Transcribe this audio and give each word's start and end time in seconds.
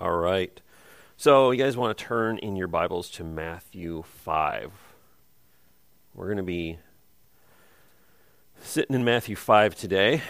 All 0.00 0.16
right. 0.16 0.60
So, 1.16 1.50
you 1.50 1.60
guys 1.60 1.76
want 1.76 1.98
to 1.98 2.04
turn 2.04 2.38
in 2.38 2.54
your 2.54 2.68
Bibles 2.68 3.10
to 3.10 3.24
Matthew 3.24 4.04
5. 4.06 4.70
We're 6.14 6.26
going 6.26 6.36
to 6.36 6.44
be 6.44 6.78
sitting 8.62 8.94
in 8.94 9.04
Matthew 9.04 9.34
5 9.34 9.74
today. 9.74 10.22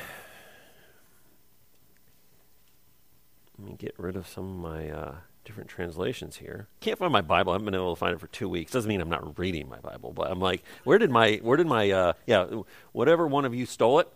Let 3.58 3.68
me 3.68 3.76
get 3.76 3.94
rid 3.98 4.16
of 4.16 4.26
some 4.26 4.48
of 4.48 4.72
my 4.72 4.88
uh, 4.88 5.14
different 5.44 5.68
translations 5.68 6.38
here. 6.38 6.68
Can't 6.80 6.98
find 6.98 7.12
my 7.12 7.20
Bible. 7.20 7.52
I 7.52 7.56
haven't 7.56 7.66
been 7.66 7.74
able 7.74 7.94
to 7.94 8.00
find 8.00 8.14
it 8.14 8.20
for 8.20 8.28
two 8.28 8.48
weeks. 8.48 8.72
Doesn't 8.72 8.88
mean 8.88 9.02
I'm 9.02 9.10
not 9.10 9.38
reading 9.38 9.68
my 9.68 9.80
Bible, 9.80 10.14
but 10.14 10.30
I'm 10.30 10.40
like, 10.40 10.64
where 10.84 10.96
did 10.96 11.10
my, 11.10 11.40
where 11.42 11.58
did 11.58 11.66
my, 11.66 11.90
uh, 11.90 12.12
yeah, 12.26 12.46
whatever 12.92 13.26
one 13.26 13.44
of 13.44 13.54
you 13.54 13.66
stole 13.66 13.98
it. 13.98 14.08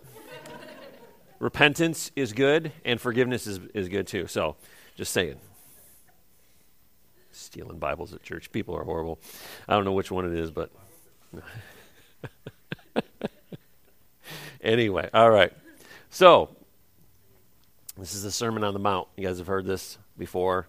Repentance 1.40 2.10
is 2.16 2.32
good, 2.32 2.72
and 2.86 2.98
forgiveness 2.98 3.46
is, 3.46 3.60
is 3.74 3.90
good 3.90 4.06
too. 4.06 4.26
So, 4.26 4.56
just 4.96 5.12
saying. 5.12 5.36
Stealing 7.30 7.78
Bibles 7.78 8.12
at 8.12 8.22
church. 8.22 8.52
People 8.52 8.76
are 8.76 8.84
horrible. 8.84 9.18
I 9.68 9.74
don't 9.74 9.84
know 9.84 9.92
which 9.92 10.10
one 10.10 10.30
it 10.30 10.38
is, 10.38 10.50
but. 10.50 10.70
anyway, 14.60 15.08
all 15.14 15.30
right. 15.30 15.52
So, 16.10 16.50
this 17.96 18.14
is 18.14 18.22
the 18.22 18.30
Sermon 18.30 18.64
on 18.64 18.74
the 18.74 18.80
Mount. 18.80 19.08
You 19.16 19.26
guys 19.26 19.38
have 19.38 19.46
heard 19.46 19.66
this 19.66 19.98
before. 20.18 20.68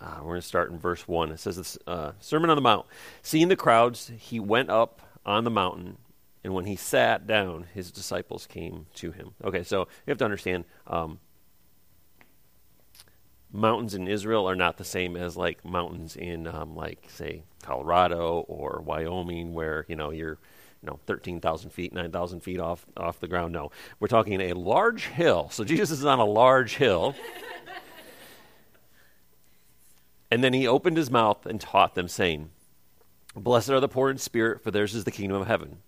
Uh, 0.00 0.16
we're 0.18 0.32
going 0.32 0.40
to 0.40 0.46
start 0.46 0.70
in 0.70 0.78
verse 0.78 1.08
1. 1.08 1.32
It 1.32 1.40
says, 1.40 1.56
this, 1.56 1.78
uh, 1.86 2.12
Sermon 2.20 2.50
on 2.50 2.56
the 2.56 2.62
Mount. 2.62 2.86
Seeing 3.22 3.48
the 3.48 3.56
crowds, 3.56 4.10
he 4.16 4.38
went 4.38 4.70
up 4.70 5.00
on 5.24 5.44
the 5.44 5.50
mountain, 5.50 5.96
and 6.44 6.54
when 6.54 6.66
he 6.66 6.76
sat 6.76 7.26
down, 7.26 7.66
his 7.74 7.90
disciples 7.90 8.46
came 8.46 8.86
to 8.94 9.10
him. 9.10 9.34
Okay, 9.42 9.62
so 9.62 9.80
you 9.80 10.10
have 10.10 10.18
to 10.18 10.24
understand 10.24 10.64
um, 10.86 11.18
mountains 13.52 13.94
in 13.94 14.08
Israel 14.08 14.48
are 14.48 14.56
not 14.56 14.76
the 14.76 14.84
same 14.84 15.16
as 15.16 15.36
like 15.36 15.64
mountains 15.64 16.16
in, 16.16 16.46
um, 16.46 16.74
like, 16.74 17.06
say, 17.08 17.42
Colorado 17.62 18.44
or 18.48 18.82
Wyoming, 18.84 19.54
where, 19.54 19.84
you 19.88 19.96
know, 19.96 20.10
you're 20.10 20.38
you 20.82 20.90
know, 20.90 21.00
13,000 21.06 21.70
feet, 21.70 21.92
9,000 21.94 22.40
feet 22.40 22.60
off, 22.60 22.86
off 22.96 23.18
the 23.18 23.28
ground. 23.28 23.52
No, 23.52 23.70
we're 23.98 24.08
talking 24.08 24.40
a 24.40 24.52
large 24.52 25.06
hill. 25.06 25.48
So 25.50 25.64
Jesus 25.64 25.90
is 25.90 26.04
on 26.04 26.18
a 26.18 26.24
large 26.24 26.76
hill. 26.76 27.14
And 30.30 30.42
then 30.42 30.52
he 30.52 30.66
opened 30.66 30.96
his 30.96 31.10
mouth 31.10 31.46
and 31.46 31.60
taught 31.60 31.94
them, 31.94 32.08
saying, 32.08 32.50
Blessed 33.34 33.70
are 33.70 33.80
the 33.80 33.88
poor 33.88 34.10
in 34.10 34.18
spirit, 34.18 34.62
for 34.62 34.70
theirs 34.70 34.94
is 34.94 35.04
the 35.04 35.10
kingdom 35.10 35.40
of 35.40 35.46
heaven. 35.46 35.78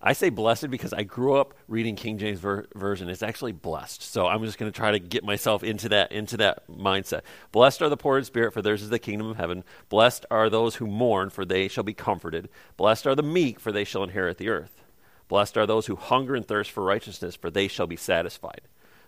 I 0.00 0.12
say 0.12 0.30
blessed 0.30 0.70
because 0.70 0.92
I 0.92 1.02
grew 1.02 1.34
up 1.34 1.54
reading 1.66 1.96
King 1.96 2.18
James 2.18 2.38
ver- 2.38 2.68
version. 2.74 3.08
It's 3.08 3.22
actually 3.22 3.50
blessed. 3.50 4.02
So 4.02 4.28
I'm 4.28 4.44
just 4.44 4.56
going 4.56 4.70
to 4.70 4.76
try 4.76 4.92
to 4.92 5.00
get 5.00 5.24
myself 5.24 5.64
into 5.64 5.88
that 5.88 6.12
into 6.12 6.36
that 6.36 6.68
mindset. 6.68 7.22
Blessed 7.50 7.82
are 7.82 7.88
the 7.88 7.96
poor 7.96 8.18
in 8.18 8.24
spirit, 8.24 8.52
for 8.52 8.62
theirs 8.62 8.82
is 8.82 8.90
the 8.90 9.00
kingdom 9.00 9.26
of 9.26 9.36
heaven. 9.36 9.64
Blessed 9.88 10.24
are 10.30 10.48
those 10.48 10.76
who 10.76 10.86
mourn, 10.86 11.30
for 11.30 11.44
they 11.44 11.66
shall 11.66 11.82
be 11.82 11.94
comforted. 11.94 12.48
Blessed 12.76 13.08
are 13.08 13.16
the 13.16 13.24
meek, 13.24 13.58
for 13.58 13.72
they 13.72 13.84
shall 13.84 14.04
inherit 14.04 14.38
the 14.38 14.48
earth. 14.48 14.84
Blessed 15.26 15.58
are 15.58 15.66
those 15.66 15.86
who 15.86 15.96
hunger 15.96 16.36
and 16.36 16.46
thirst 16.46 16.70
for 16.70 16.84
righteousness, 16.84 17.34
for 17.34 17.50
they 17.50 17.66
shall 17.66 17.88
be 17.88 17.96
satisfied. 17.96 18.62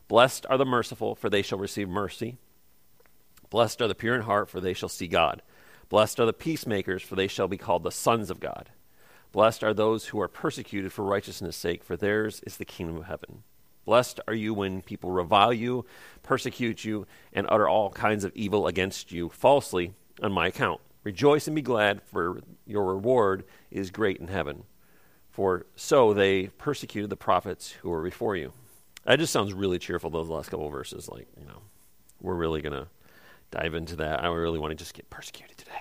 Blessed 0.08 0.44
are 0.50 0.58
the 0.58 0.66
merciful, 0.66 1.14
for 1.14 1.30
they 1.30 1.42
shall 1.42 1.58
receive 1.58 1.88
mercy. 1.88 2.36
Blessed 3.48 3.80
are 3.80 3.88
the 3.88 3.94
pure 3.94 4.16
in 4.16 4.22
heart, 4.22 4.48
for 4.48 4.60
they 4.60 4.75
shall 4.75 4.88
see 4.88 5.06
God. 5.06 5.41
Blessed 5.88 6.19
are 6.19 6.27
the 6.27 6.32
peacemakers, 6.32 7.02
for 7.02 7.14
they 7.14 7.28
shall 7.28 7.48
be 7.48 7.56
called 7.56 7.84
the 7.84 7.92
sons 7.92 8.28
of 8.28 8.41
God. 8.41 8.70
Blessed 9.33 9.62
are 9.62 9.75
those 9.75 10.06
who 10.06 10.20
are 10.20 10.28
persecuted 10.28 10.92
for 10.92 11.05
righteousness' 11.05 11.56
sake, 11.56 11.84
for 11.84 11.97
theirs 11.97 12.41
is 12.47 12.56
the 12.56 12.64
kingdom 12.64 12.97
of 12.97 13.05
heaven. 13.05 13.42
Blessed 13.84 14.20
are 14.27 14.34
you 14.34 14.53
when 14.53 14.83
people 14.83 15.11
revile 15.11 15.53
you, 15.53 15.84
persecute 16.22 16.84
you, 16.84 17.06
and 17.33 17.47
utter 17.48 17.69
all 17.69 17.91
kinds 17.91 18.25
of 18.25 18.34
evil 18.34 18.67
against 18.67 19.12
you 19.12 19.28
falsely 19.28 19.95
on 20.22 20.33
my 20.33 20.48
account. 20.48 20.81
Rejoice 21.03 21.47
and 21.47 21.56
be 21.56 21.62
glad, 21.62 22.03
for 22.03 22.41
your 22.67 22.84
reward 22.84 23.45
is 23.70 23.91
great 23.91 24.19
in 24.19 24.28
heaven. 24.28 24.64
For 25.31 25.65
so 25.77 26.12
they 26.12 26.49
persecuted 26.49 27.09
the 27.09 27.16
prophets 27.16 27.71
who 27.71 27.91
were 27.91 28.03
before 28.03 28.37
you. 28.37 28.53
That 29.04 29.19
just 29.19 29.33
sounds 29.33 29.54
really 29.54 29.78
cheerful, 29.78 30.10
those 30.10 30.28
last 30.28 30.50
couple 30.50 30.69
verses. 30.69 31.09
Like, 31.09 31.27
you 31.38 31.47
know, 31.47 31.62
we're 32.21 32.34
really 32.34 32.60
going 32.60 32.75
to 32.75 32.88
dive 33.50 33.75
into 33.75 33.97
that. 33.97 34.22
I 34.22 34.28
really 34.28 34.59
want 34.59 34.72
to 34.72 34.77
just 34.77 34.93
get 34.93 35.09
persecuted 35.09 35.56
today. 35.56 35.72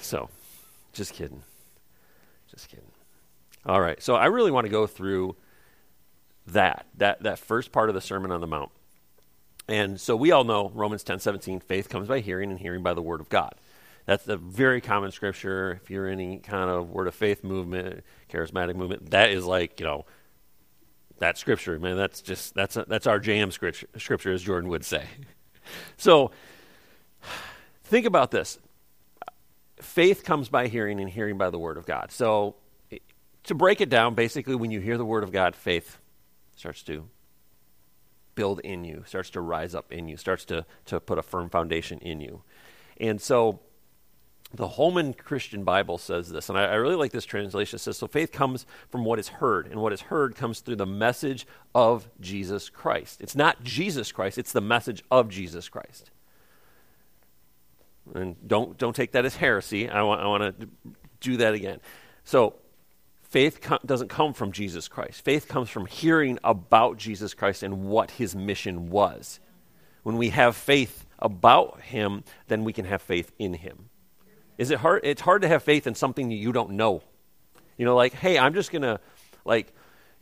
So, 0.00 0.28
just 0.92 1.14
kidding. 1.14 1.42
Just 2.56 2.68
kidding. 2.68 2.90
All 3.64 3.80
right. 3.80 4.02
So, 4.02 4.16
I 4.16 4.26
really 4.26 4.50
want 4.50 4.64
to 4.64 4.70
go 4.70 4.86
through 4.86 5.36
that 6.48 6.86
that 6.96 7.22
that 7.22 7.38
first 7.38 7.72
part 7.72 7.88
of 7.88 7.94
the 7.94 8.00
Sermon 8.00 8.30
on 8.30 8.40
the 8.40 8.46
Mount. 8.46 8.70
And 9.68 10.00
so 10.00 10.14
we 10.14 10.30
all 10.30 10.44
know 10.44 10.70
Romans 10.74 11.02
10 11.02 11.18
17, 11.18 11.60
faith 11.60 11.88
comes 11.88 12.08
by 12.08 12.20
hearing, 12.20 12.50
and 12.50 12.60
hearing 12.60 12.82
by 12.82 12.94
the 12.94 13.02
word 13.02 13.20
of 13.20 13.28
God. 13.28 13.54
That's 14.06 14.28
a 14.28 14.36
very 14.36 14.80
common 14.80 15.10
scripture. 15.10 15.80
If 15.82 15.90
you're 15.90 16.06
any 16.06 16.38
kind 16.38 16.70
of 16.70 16.90
word 16.90 17.08
of 17.08 17.14
faith 17.14 17.42
movement, 17.42 18.04
charismatic 18.30 18.76
movement, 18.76 19.10
that 19.10 19.30
is 19.30 19.44
like, 19.44 19.80
you 19.80 19.86
know, 19.86 20.06
that 21.18 21.36
scripture, 21.36 21.78
man. 21.80 21.96
That's 21.96 22.22
just 22.22 22.54
that's 22.54 22.76
a, 22.76 22.84
that's 22.86 23.08
our 23.08 23.18
jam 23.18 23.50
scripture, 23.50 23.88
scripture, 23.98 24.32
as 24.32 24.42
Jordan 24.42 24.70
would 24.70 24.84
say. 24.84 25.04
So 25.96 26.30
think 27.82 28.06
about 28.06 28.30
this. 28.30 28.60
Faith 29.80 30.24
comes 30.24 30.48
by 30.48 30.68
hearing, 30.68 31.00
and 31.00 31.10
hearing 31.10 31.36
by 31.36 31.50
the 31.50 31.58
word 31.58 31.76
of 31.76 31.86
God. 31.86 32.10
So 32.10 32.56
to 33.44 33.54
break 33.54 33.80
it 33.80 33.88
down, 33.88 34.14
basically, 34.14 34.54
when 34.54 34.70
you 34.70 34.80
hear 34.80 34.98
the 34.98 35.04
word 35.04 35.22
of 35.22 35.32
God, 35.32 35.54
faith 35.54 35.98
starts 36.56 36.82
to 36.84 37.08
build 38.34 38.60
in 38.60 38.84
you, 38.84 39.04
starts 39.06 39.30
to 39.30 39.40
rise 39.40 39.74
up 39.74 39.92
in 39.92 40.08
you, 40.08 40.16
starts 40.16 40.44
to, 40.46 40.66
to 40.86 41.00
put 41.00 41.18
a 41.18 41.22
firm 41.22 41.48
foundation 41.48 41.98
in 42.00 42.20
you. 42.20 42.42
And 42.98 43.20
so 43.20 43.60
the 44.52 44.68
Holman 44.68 45.14
Christian 45.14 45.64
Bible 45.64 45.98
says 45.98 46.30
this, 46.30 46.48
and 46.48 46.58
I, 46.58 46.66
I, 46.66 46.74
really 46.74 46.96
like 46.96 47.12
this 47.12 47.24
translation. 47.24 47.76
It 47.76 47.80
says, 47.80 47.96
So 47.96 48.06
faith 48.06 48.32
comes 48.32 48.66
from 48.88 49.04
what 49.04 49.18
is 49.18 49.28
heard, 49.28 49.66
and 49.66 49.80
what 49.80 49.92
is 49.92 50.02
heard 50.02 50.34
comes 50.34 50.60
through 50.60 50.76
the 50.76 50.86
message 50.86 51.46
of 51.74 52.08
Jesus 52.20 52.68
Christ. 52.68 53.20
It's 53.20 53.36
not 53.36 53.62
Jesus 53.64 54.12
Christ, 54.12 54.38
it's 54.38 54.52
the 54.52 54.60
message 54.60 55.02
of 55.10 55.28
Jesus 55.28 55.68
Christ. 55.68 56.10
And 58.14 58.36
don't, 58.46 58.78
don't 58.78 58.94
take 58.94 59.12
that 59.12 59.24
as 59.24 59.36
heresy. 59.36 59.88
I 59.88 60.02
want, 60.02 60.20
I 60.20 60.26
want 60.26 60.60
to 60.60 60.68
do 61.20 61.36
that 61.38 61.54
again. 61.54 61.80
So 62.24 62.54
faith 63.22 63.60
doesn't 63.84 64.08
come 64.08 64.32
from 64.32 64.52
Jesus 64.52 64.88
Christ, 64.88 65.24
faith 65.24 65.48
comes 65.48 65.68
from 65.68 65.86
hearing 65.86 66.38
about 66.44 66.96
Jesus 66.96 67.34
Christ 67.34 67.62
and 67.62 67.84
what 67.84 68.12
his 68.12 68.34
mission 68.34 68.90
was. 68.90 69.40
When 70.02 70.16
we 70.16 70.28
have 70.30 70.54
faith 70.54 71.04
about 71.18 71.80
him, 71.80 72.22
then 72.46 72.62
we 72.62 72.72
can 72.72 72.84
have 72.84 73.02
faith 73.02 73.32
in 73.38 73.54
him. 73.54 73.88
Is 74.58 74.70
it 74.70 74.78
hard? 74.78 75.00
It's 75.04 75.20
hard 75.20 75.42
to 75.42 75.48
have 75.48 75.62
faith 75.62 75.86
in 75.86 75.94
something 75.94 76.28
that 76.28 76.36
you 76.36 76.52
don't 76.52 76.72
know. 76.72 77.02
You 77.76 77.84
know, 77.84 77.96
like, 77.96 78.14
hey, 78.14 78.38
I'm 78.38 78.54
just 78.54 78.70
going 78.70 78.82
to, 78.82 79.00
like, 79.44 79.72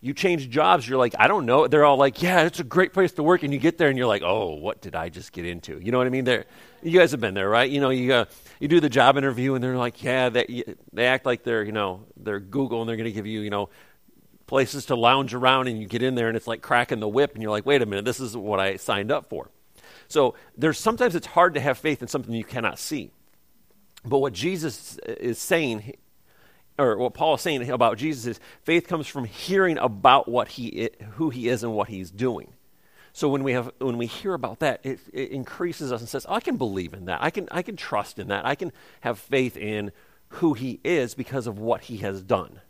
you 0.05 0.13
change 0.13 0.51
jobs, 0.51 0.87
you're 0.87 0.99
like, 0.99 1.15
I 1.19 1.29
don't 1.29 1.47
know. 1.47 1.67
They're 1.67 1.87
all 1.87 1.97
like, 1.97 2.21
yeah, 2.21 2.43
it's 2.43 2.61
a 2.61 2.65
great 2.65 2.93
place 2.93 3.13
to 3.13 3.23
work. 3.23 3.43
And 3.43 3.55
you 3.55 3.59
get 3.59 3.79
there 3.79 3.89
and 3.89 3.97
you're 3.97 4.07
like, 4.07 4.21
oh, 4.23 4.51
what 4.51 4.83
did 4.83 4.95
I 4.95 5.09
just 5.09 5.33
get 5.33 5.47
into? 5.47 5.79
You 5.79 5.93
know 5.93 5.97
what 5.97 6.07
I 6.07 6.11
mean? 6.11 6.25
There, 6.25 6.45
you 6.83 6.99
guys 6.99 7.13
have 7.13 7.21
been 7.21 7.33
there, 7.33 7.49
right? 7.49 7.71
You 7.71 7.81
know, 7.81 7.89
you, 7.89 8.13
uh, 8.13 8.25
you 8.61 8.69
do 8.69 8.81
the 8.81 8.91
job 8.91 9.17
interview 9.17 9.55
and 9.55 9.65
they're 9.65 9.79
like, 9.79 10.03
yeah, 10.03 10.29
they, 10.29 10.63
they 10.93 11.07
act 11.07 11.25
like 11.25 11.43
they're, 11.43 11.63
you 11.63 11.73
know, 11.73 12.05
they're 12.19 12.39
Google 12.39 12.83
and 12.83 12.89
they're 12.89 12.99
going 12.99 13.09
to 13.09 13.13
give 13.13 13.27
you, 13.27 13.41
you 13.41 13.49
know, 13.49 13.71
places 14.47 14.85
to 14.87 14.95
lounge 14.95 15.33
around 15.33 15.69
and 15.69 15.81
you 15.81 15.89
get 15.89 16.03
in 16.03 16.17
there 16.17 16.29
and 16.29 16.37
it's 16.37 16.47
like 16.47 16.61
cracking 16.61 17.01
the 17.01 17.09
whip 17.09 17.33
and 17.33 17.43
you're 17.43 17.51
like, 17.51 17.65
wait 17.65 17.81
a 17.81 17.87
minute, 17.87 18.05
this 18.05 18.21
is 18.21 18.37
what 18.37 18.61
I 18.61 18.77
signed 18.77 19.11
up 19.11 19.31
for. 19.31 19.49
So 20.09 20.35
there's 20.59 20.79
sometimes 20.79 21.15
it's 21.15 21.29
hard 21.29 21.55
to 21.55 21.61
have 21.61 21.79
faith 21.79 22.03
in 22.03 22.09
something 22.09 22.35
you 22.35 22.45
cannot 22.45 22.79
see. 22.79 23.11
But 24.05 24.19
what 24.19 24.35
Jesus 24.35 24.99
is 25.07 25.39
saying, 25.39 25.95
or 26.79 26.97
what 26.99 27.15
Paul 27.15 27.35
is 27.35 27.41
saying 27.41 27.69
about 27.71 27.99
Jesus 27.99 28.27
is 28.27 28.41
faith 28.63 28.89
comes 28.89 29.07
from 29.07 29.25
hearing 29.25 29.79
about 29.79 30.29
what 30.29 30.49
he, 30.49 30.91
who 31.13 31.31
he 31.31 31.49
is 31.49 31.63
and 31.63 31.73
what 31.75 31.89
he's 31.89 32.11
doing. 32.11 32.53
So 33.15 33.29
when 33.29 33.45
we 33.45 33.53
have 33.53 33.71
when 33.79 33.97
we 33.97 34.07
hear 34.07 34.35
about 34.35 34.59
that, 34.59 34.81
it, 34.83 34.99
it 35.13 35.31
increases 35.31 35.93
us 35.93 36.01
and 36.01 36.09
says, 36.09 36.27
oh, 36.29 36.35
"I 36.35 36.41
can 36.41 36.57
believe 36.57 36.93
in 36.93 37.05
that. 37.05 37.23
I 37.23 37.31
can 37.31 37.49
I 37.53 37.63
can 37.63 37.77
trust 37.77 38.19
in 38.19 38.27
that. 38.29 38.45
I 38.45 38.57
can 38.57 38.73
have 39.03 39.21
faith 39.21 39.57
in 39.57 39.93
who 40.29 40.55
he 40.55 40.81
is 40.83 41.15
because 41.15 41.47
of 41.47 41.57
what 41.57 41.83
he 41.83 41.99
has 41.99 42.23
done." 42.23 42.61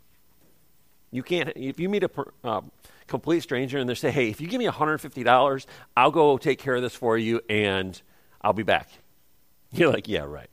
You 1.09 1.23
can't 1.23 1.51
if 1.55 1.79
you 1.79 1.89
meet 1.89 2.03
a 2.03 2.11
uh, 2.43 2.61
complete 3.07 3.41
stranger 3.41 3.79
and 3.79 3.89
they 3.89 3.95
say, 3.95 4.11
"Hey, 4.11 4.29
if 4.29 4.39
you 4.39 4.47
give 4.47 4.59
me 4.59 4.67
$150, 4.67 5.65
I'll 5.97 6.11
go 6.11 6.37
take 6.37 6.59
care 6.59 6.75
of 6.75 6.83
this 6.83 6.93
for 6.93 7.17
you 7.17 7.41
and 7.49 7.99
I'll 8.39 8.53
be 8.53 8.63
back." 8.63 8.89
You're 9.71 9.91
like, 9.91 10.07
"Yeah, 10.07 10.25
right." 10.25 10.49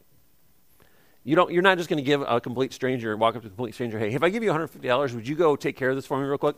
You 1.25 1.37
don't, 1.37 1.53
you're 1.53 1.63
not 1.63 1.79
just 1.79 1.89
going 1.89 1.99
to 1.99 2.05
give 2.05 2.23
a 2.23 2.41
complete 2.41 2.73
stranger, 2.73 3.13
and 3.13 3.21
walk 3.21 3.37
up 3.37 3.43
to 3.43 3.47
a 3.47 3.51
complete 3.51 3.75
stranger, 3.75 3.99
hey, 3.99 4.13
if 4.13 4.23
I 4.23 4.29
give 4.29 4.43
you 4.43 4.51
$150, 4.51 5.15
would 5.15 5.29
you 5.29 5.37
go 5.37 5.55
take 5.55 5.77
care 5.77 5.91
of 5.91 5.97
this 5.97 6.07
for 6.07 6.19
me 6.21 6.27
real 6.27 6.39
quick? 6.39 6.57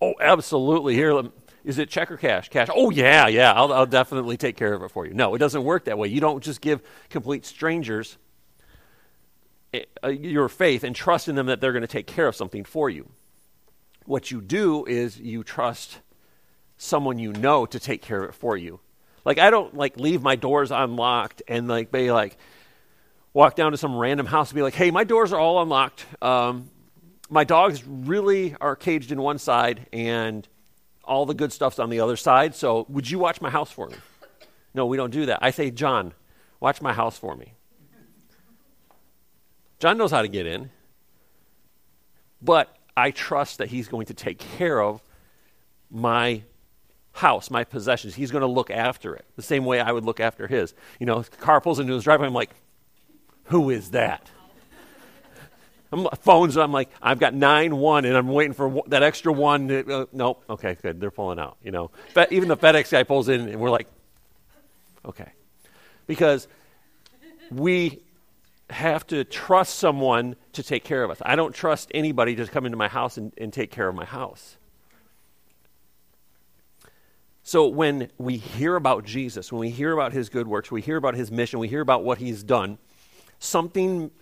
Oh, 0.00 0.14
absolutely. 0.20 0.94
Here, 0.94 1.22
is 1.64 1.78
it 1.78 1.90
check 1.90 2.10
or 2.10 2.16
cash? 2.16 2.48
Cash. 2.48 2.68
Oh, 2.74 2.90
yeah, 2.90 3.28
yeah, 3.28 3.52
I'll, 3.52 3.72
I'll 3.72 3.86
definitely 3.86 4.36
take 4.36 4.56
care 4.56 4.72
of 4.72 4.82
it 4.82 4.90
for 4.90 5.06
you. 5.06 5.14
No, 5.14 5.34
it 5.34 5.38
doesn't 5.38 5.62
work 5.62 5.84
that 5.84 5.96
way. 5.96 6.08
You 6.08 6.20
don't 6.20 6.42
just 6.42 6.60
give 6.60 6.82
complete 7.08 7.46
strangers 7.46 8.18
eh, 9.72 9.84
uh, 10.02 10.08
your 10.08 10.48
faith 10.48 10.82
and 10.82 10.96
trust 10.96 11.28
in 11.28 11.36
them 11.36 11.46
that 11.46 11.60
they're 11.60 11.72
going 11.72 11.82
to 11.82 11.88
take 11.88 12.06
care 12.06 12.26
of 12.26 12.34
something 12.34 12.64
for 12.64 12.90
you. 12.90 13.08
What 14.06 14.30
you 14.32 14.40
do 14.40 14.86
is 14.86 15.20
you 15.20 15.44
trust 15.44 16.00
someone 16.76 17.18
you 17.18 17.32
know 17.32 17.66
to 17.66 17.78
take 17.78 18.02
care 18.02 18.24
of 18.24 18.30
it 18.30 18.34
for 18.34 18.56
you. 18.56 18.80
Like 19.24 19.38
I 19.38 19.50
don't 19.50 19.76
like 19.76 19.98
leave 19.98 20.22
my 20.22 20.34
doors 20.34 20.70
unlocked 20.70 21.42
and 21.46 21.68
like 21.68 21.92
be 21.92 22.10
like 22.10 22.38
walk 23.32 23.54
down 23.54 23.72
to 23.72 23.78
some 23.78 23.96
random 23.96 24.26
house 24.26 24.50
and 24.50 24.56
be 24.56 24.62
like, 24.62 24.74
"Hey, 24.74 24.90
my 24.90 25.04
doors 25.04 25.32
are 25.32 25.40
all 25.40 25.62
unlocked. 25.62 26.06
Um, 26.20 26.70
my 27.28 27.44
dogs 27.44 27.84
really 27.86 28.56
are 28.60 28.74
caged 28.76 29.12
in 29.12 29.20
one 29.22 29.38
side 29.38 29.86
and 29.92 30.46
all 31.04 31.26
the 31.26 31.34
good 31.34 31.52
stuff's 31.52 31.78
on 31.78 31.90
the 31.90 32.00
other 32.00 32.16
side. 32.16 32.54
So 32.54 32.86
would 32.88 33.08
you 33.10 33.18
watch 33.18 33.40
my 33.40 33.50
house 33.50 33.70
for 33.70 33.88
me?" 33.88 33.96
No, 34.74 34.86
we 34.86 34.96
don't 34.96 35.10
do 35.10 35.26
that. 35.26 35.38
I 35.42 35.50
say, 35.50 35.70
"John, 35.70 36.12
watch 36.60 36.80
my 36.80 36.92
house 36.92 37.18
for 37.18 37.36
me." 37.36 37.54
John 39.78 39.96
knows 39.96 40.10
how 40.10 40.22
to 40.22 40.28
get 40.28 40.46
in, 40.46 40.70
but 42.42 42.76
I 42.96 43.10
trust 43.10 43.58
that 43.58 43.68
he's 43.68 43.88
going 43.88 44.06
to 44.06 44.14
take 44.14 44.38
care 44.38 44.80
of 44.80 45.02
my 45.90 46.42
house, 47.12 47.50
my 47.50 47.64
possessions. 47.64 48.14
He's 48.14 48.30
going 48.30 48.42
to 48.42 48.46
look 48.46 48.70
after 48.70 49.14
it 49.14 49.24
the 49.36 49.42
same 49.42 49.64
way 49.64 49.80
I 49.80 49.90
would 49.92 50.04
look 50.04 50.20
after 50.20 50.46
his. 50.46 50.74
You 50.98 51.06
know, 51.06 51.24
car 51.40 51.60
pulls 51.60 51.78
into 51.78 51.94
his 51.94 52.04
driveway. 52.04 52.26
I'm 52.26 52.34
like, 52.34 52.50
who 53.50 53.70
is 53.70 53.90
that? 53.90 54.28
I'm, 55.92 56.06
phones, 56.20 56.56
I'm 56.56 56.72
like, 56.72 56.88
I've 57.02 57.18
got 57.18 57.34
nine 57.34 57.76
one, 57.76 58.04
and 58.04 58.16
I'm 58.16 58.28
waiting 58.28 58.52
for 58.52 58.82
that 58.86 59.02
extra 59.02 59.32
one. 59.32 59.68
To, 59.68 60.02
uh, 60.02 60.06
nope. 60.12 60.44
Okay, 60.48 60.76
good. 60.80 61.00
They're 61.00 61.10
pulling 61.10 61.38
out. 61.38 61.56
You 61.62 61.72
know, 61.72 61.90
but 62.14 62.32
even 62.32 62.48
the 62.48 62.56
FedEx 62.56 62.90
guy 62.90 63.02
pulls 63.02 63.28
in, 63.28 63.48
and 63.48 63.60
we're 63.60 63.70
like, 63.70 63.88
okay, 65.04 65.32
because 66.06 66.46
we 67.50 68.02
have 68.70 69.04
to 69.08 69.24
trust 69.24 69.80
someone 69.80 70.36
to 70.52 70.62
take 70.62 70.84
care 70.84 71.02
of 71.02 71.10
us. 71.10 71.18
I 71.22 71.34
don't 71.34 71.52
trust 71.52 71.90
anybody 71.92 72.36
to 72.36 72.46
come 72.46 72.66
into 72.66 72.78
my 72.78 72.86
house 72.86 73.16
and, 73.16 73.32
and 73.36 73.52
take 73.52 73.72
care 73.72 73.88
of 73.88 73.96
my 73.96 74.04
house. 74.04 74.56
So 77.42 77.66
when 77.66 78.10
we 78.16 78.36
hear 78.36 78.76
about 78.76 79.04
Jesus, 79.04 79.50
when 79.50 79.58
we 79.58 79.70
hear 79.70 79.92
about 79.92 80.12
his 80.12 80.28
good 80.28 80.46
works, 80.46 80.70
we 80.70 80.82
hear 80.82 80.96
about 80.96 81.14
his 81.16 81.32
mission, 81.32 81.58
we 81.58 81.66
hear 81.66 81.80
about 81.80 82.04
what 82.04 82.18
he's 82.18 82.44
done, 82.44 82.78
something 83.40 84.12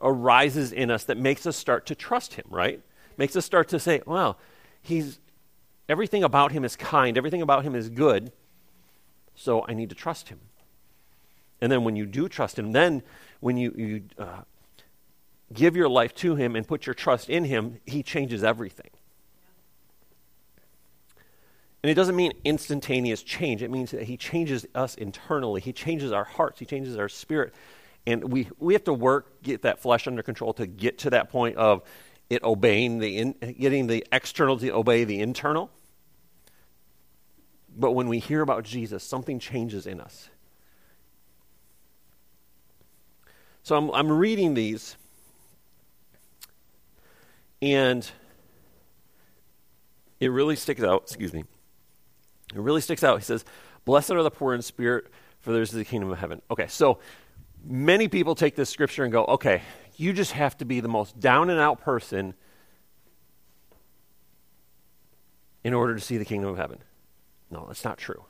arises 0.00 0.72
in 0.72 0.90
us 0.90 1.04
that 1.04 1.18
makes 1.18 1.46
us 1.46 1.56
start 1.56 1.84
to 1.86 1.94
trust 1.94 2.34
him, 2.34 2.46
right? 2.48 2.80
Makes 3.18 3.36
us 3.36 3.44
start 3.44 3.68
to 3.68 3.78
say, 3.78 4.00
well, 4.06 4.38
he's 4.80 5.18
everything 5.88 6.24
about 6.24 6.52
him 6.52 6.64
is 6.64 6.76
kind, 6.76 7.18
everything 7.18 7.42
about 7.42 7.64
him 7.64 7.74
is 7.74 7.90
good, 7.90 8.32
so 9.34 9.64
I 9.68 9.74
need 9.74 9.90
to 9.90 9.94
trust 9.94 10.30
him. 10.30 10.38
And 11.60 11.70
then 11.70 11.84
when 11.84 11.96
you 11.96 12.06
do 12.06 12.28
trust 12.28 12.58
him, 12.58 12.72
then 12.72 13.02
when 13.40 13.56
you, 13.56 13.74
you 13.76 14.02
uh, 14.18 14.42
give 15.52 15.76
your 15.76 15.88
life 15.88 16.14
to 16.16 16.36
him 16.36 16.56
and 16.56 16.66
put 16.66 16.86
your 16.86 16.94
trust 16.94 17.28
in 17.28 17.44
him, 17.44 17.80
he 17.84 18.02
changes 18.02 18.44
everything. 18.44 18.90
And 21.82 21.90
it 21.90 21.94
doesn't 21.94 22.16
mean 22.16 22.32
instantaneous 22.44 23.22
change. 23.22 23.62
It 23.62 23.70
means 23.70 23.92
that 23.92 24.02
He 24.02 24.16
changes 24.16 24.66
us 24.74 24.94
internally. 24.96 25.60
He 25.60 25.72
changes 25.72 26.10
our 26.12 26.24
hearts. 26.24 26.58
He 26.58 26.66
changes 26.66 26.96
our 26.96 27.08
spirit. 27.08 27.54
And 28.08 28.32
we, 28.32 28.48
we 28.58 28.72
have 28.72 28.84
to 28.84 28.94
work, 28.94 29.42
get 29.42 29.60
that 29.62 29.80
flesh 29.80 30.06
under 30.06 30.22
control 30.22 30.54
to 30.54 30.66
get 30.66 30.96
to 31.00 31.10
that 31.10 31.28
point 31.28 31.58
of 31.58 31.82
it 32.30 32.42
obeying 32.42 33.00
the, 33.00 33.18
in, 33.18 33.32
getting 33.60 33.86
the 33.86 34.02
external 34.10 34.56
to 34.60 34.70
obey 34.70 35.04
the 35.04 35.20
internal. 35.20 35.70
But 37.76 37.92
when 37.92 38.08
we 38.08 38.18
hear 38.18 38.40
about 38.40 38.64
Jesus, 38.64 39.04
something 39.04 39.38
changes 39.38 39.86
in 39.86 40.00
us. 40.00 40.30
So 43.62 43.76
I'm, 43.76 43.90
I'm 43.90 44.10
reading 44.10 44.54
these, 44.54 44.96
and 47.60 48.10
it 50.18 50.28
really 50.28 50.56
sticks 50.56 50.82
out. 50.82 51.02
Excuse 51.02 51.34
me. 51.34 51.44
It 52.54 52.60
really 52.60 52.80
sticks 52.80 53.04
out. 53.04 53.18
He 53.18 53.24
says, 53.24 53.44
Blessed 53.84 54.12
are 54.12 54.22
the 54.22 54.30
poor 54.30 54.54
in 54.54 54.62
spirit, 54.62 55.08
for 55.40 55.52
theirs 55.52 55.68
is 55.68 55.74
the 55.74 55.84
kingdom 55.84 56.10
of 56.10 56.18
heaven. 56.18 56.40
Okay, 56.50 56.68
so 56.68 57.00
many 57.64 58.08
people 58.08 58.34
take 58.34 58.56
this 58.56 58.70
scripture 58.70 59.04
and 59.04 59.12
go, 59.12 59.24
okay, 59.24 59.62
you 59.96 60.12
just 60.12 60.32
have 60.32 60.56
to 60.58 60.64
be 60.64 60.80
the 60.80 60.88
most 60.88 61.18
down 61.18 61.50
and 61.50 61.60
out 61.60 61.80
person 61.80 62.34
in 65.64 65.74
order 65.74 65.94
to 65.94 66.00
see 66.00 66.16
the 66.18 66.24
kingdom 66.24 66.50
of 66.50 66.56
heaven. 66.56 66.78
No, 67.50 67.66
that's 67.66 67.84
not 67.84 67.98
true. 67.98 68.24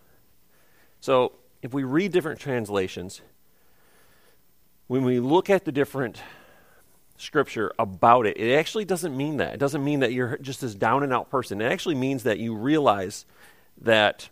So 1.00 1.32
if 1.62 1.72
we 1.74 1.84
read 1.84 2.12
different 2.12 2.40
translations, 2.40 3.20
when 4.86 5.04
we 5.04 5.20
look 5.20 5.50
at 5.50 5.64
the 5.64 5.72
different 5.72 6.20
scripture 7.18 7.72
about 7.78 8.26
it, 8.26 8.36
it 8.38 8.54
actually 8.54 8.84
doesn't 8.84 9.16
mean 9.16 9.36
that. 9.38 9.54
It 9.54 9.60
doesn't 9.60 9.84
mean 9.84 10.00
that 10.00 10.12
you're 10.12 10.38
just 10.38 10.60
this 10.60 10.74
down 10.74 11.02
and 11.02 11.12
out 11.12 11.30
person. 11.30 11.60
It 11.60 11.70
actually 11.70 11.96
means 11.96 12.22
that 12.22 12.38
you 12.38 12.54
realize 12.54 13.26
that 13.80 14.30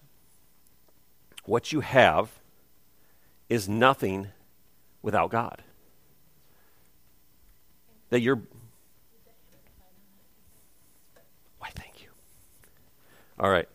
what 1.45 1.73
you 1.73 1.81
have 1.81 2.31
is 3.49 3.69
nothing 3.69 4.29
without 5.03 5.31
God. 5.31 5.63
That 8.11 8.21
you're. 8.21 8.41
Why, 11.59 11.71
thank 11.75 12.03
you. 12.03 12.09
All 13.39 13.51
right. 13.51 13.69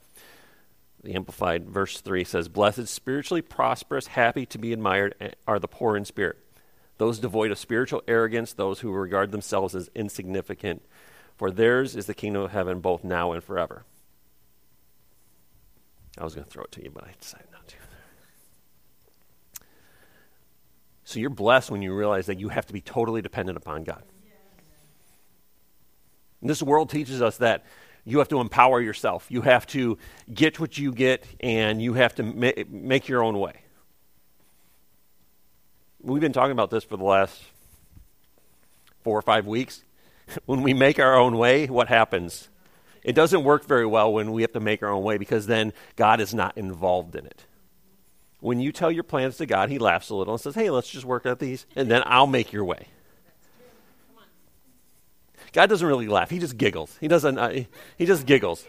The 1.03 1.15
Amplified 1.15 1.67
verse 1.67 1.99
3 1.99 2.23
says, 2.23 2.47
Blessed, 2.47 2.87
spiritually 2.87 3.41
prosperous, 3.41 4.07
happy 4.07 4.45
to 4.47 4.57
be 4.57 4.71
admired 4.71 5.35
are 5.47 5.59
the 5.59 5.67
poor 5.67 5.97
in 5.97 6.05
spirit, 6.05 6.37
those 6.97 7.17
devoid 7.17 7.51
of 7.51 7.57
spiritual 7.57 8.03
arrogance, 8.07 8.53
those 8.53 8.81
who 8.81 8.91
regard 8.91 9.31
themselves 9.31 9.73
as 9.73 9.89
insignificant, 9.95 10.83
for 11.35 11.49
theirs 11.49 11.95
is 11.95 12.05
the 12.05 12.13
kingdom 12.13 12.43
of 12.43 12.51
heaven 12.51 12.81
both 12.81 13.03
now 13.03 13.31
and 13.31 13.43
forever. 13.43 13.83
I 16.19 16.23
was 16.23 16.35
going 16.35 16.45
to 16.45 16.51
throw 16.51 16.63
it 16.63 16.71
to 16.73 16.83
you, 16.83 16.91
but 16.91 17.03
I 17.03 17.13
decided 17.19 17.47
not 17.51 17.67
to. 17.67 17.75
So 21.11 21.19
you're 21.19 21.29
blessed 21.29 21.69
when 21.69 21.81
you 21.81 21.93
realize 21.93 22.27
that 22.27 22.39
you 22.39 22.47
have 22.47 22.65
to 22.67 22.73
be 22.73 22.79
totally 22.79 23.21
dependent 23.21 23.57
upon 23.57 23.83
God. 23.83 24.01
And 26.39 26.49
this 26.49 26.63
world 26.63 26.89
teaches 26.89 27.21
us 27.21 27.37
that 27.37 27.65
you 28.05 28.19
have 28.19 28.29
to 28.29 28.39
empower 28.39 28.79
yourself. 28.79 29.25
You 29.29 29.41
have 29.41 29.67
to 29.67 29.97
get 30.33 30.57
what 30.57 30.77
you 30.77 30.93
get, 30.93 31.25
and 31.41 31.81
you 31.81 31.93
have 31.93 32.15
to 32.15 32.23
ma- 32.23 32.63
make 32.69 33.09
your 33.09 33.23
own 33.23 33.37
way. 33.39 33.55
We've 36.01 36.21
been 36.21 36.33
talking 36.33 36.53
about 36.53 36.71
this 36.71 36.85
for 36.85 36.95
the 36.95 37.03
last 37.03 37.43
four 39.03 39.19
or 39.19 39.21
five 39.21 39.45
weeks. 39.45 39.83
when 40.45 40.63
we 40.63 40.73
make 40.73 40.97
our 40.97 41.15
own 41.15 41.37
way, 41.37 41.67
what 41.67 41.89
happens? 41.89 42.47
It 43.03 43.13
doesn't 43.13 43.43
work 43.43 43.65
very 43.65 43.85
well 43.85 44.13
when 44.13 44.31
we 44.31 44.43
have 44.43 44.53
to 44.53 44.61
make 44.61 44.81
our 44.81 44.89
own 44.89 45.03
way 45.03 45.17
because 45.17 45.45
then 45.45 45.73
God 45.97 46.21
is 46.21 46.33
not 46.33 46.57
involved 46.57 47.17
in 47.17 47.25
it. 47.25 47.45
When 48.41 48.59
you 48.59 48.73
tell 48.73 48.91
your 48.91 49.03
plans 49.03 49.37
to 49.37 49.45
God, 49.45 49.69
He 49.69 49.79
laughs 49.79 50.09
a 50.09 50.15
little 50.15 50.33
and 50.33 50.41
says, 50.41 50.55
Hey, 50.55 50.69
let's 50.69 50.89
just 50.89 51.05
work 51.05 51.25
out 51.25 51.39
these, 51.39 51.65
and 51.75 51.89
then 51.89 52.03
I'll 52.05 52.27
make 52.27 52.51
your 52.51 52.65
way. 52.65 52.87
God 55.53 55.67
doesn't 55.69 55.87
really 55.87 56.07
laugh. 56.07 56.29
He 56.29 56.39
just 56.39 56.57
giggles. 56.57 56.97
He 56.99 57.07
doesn't. 57.07 57.37
Uh, 57.37 57.63
he 57.97 58.05
just 58.05 58.25
giggles. 58.25 58.65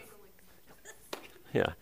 Yeah. 1.53 1.73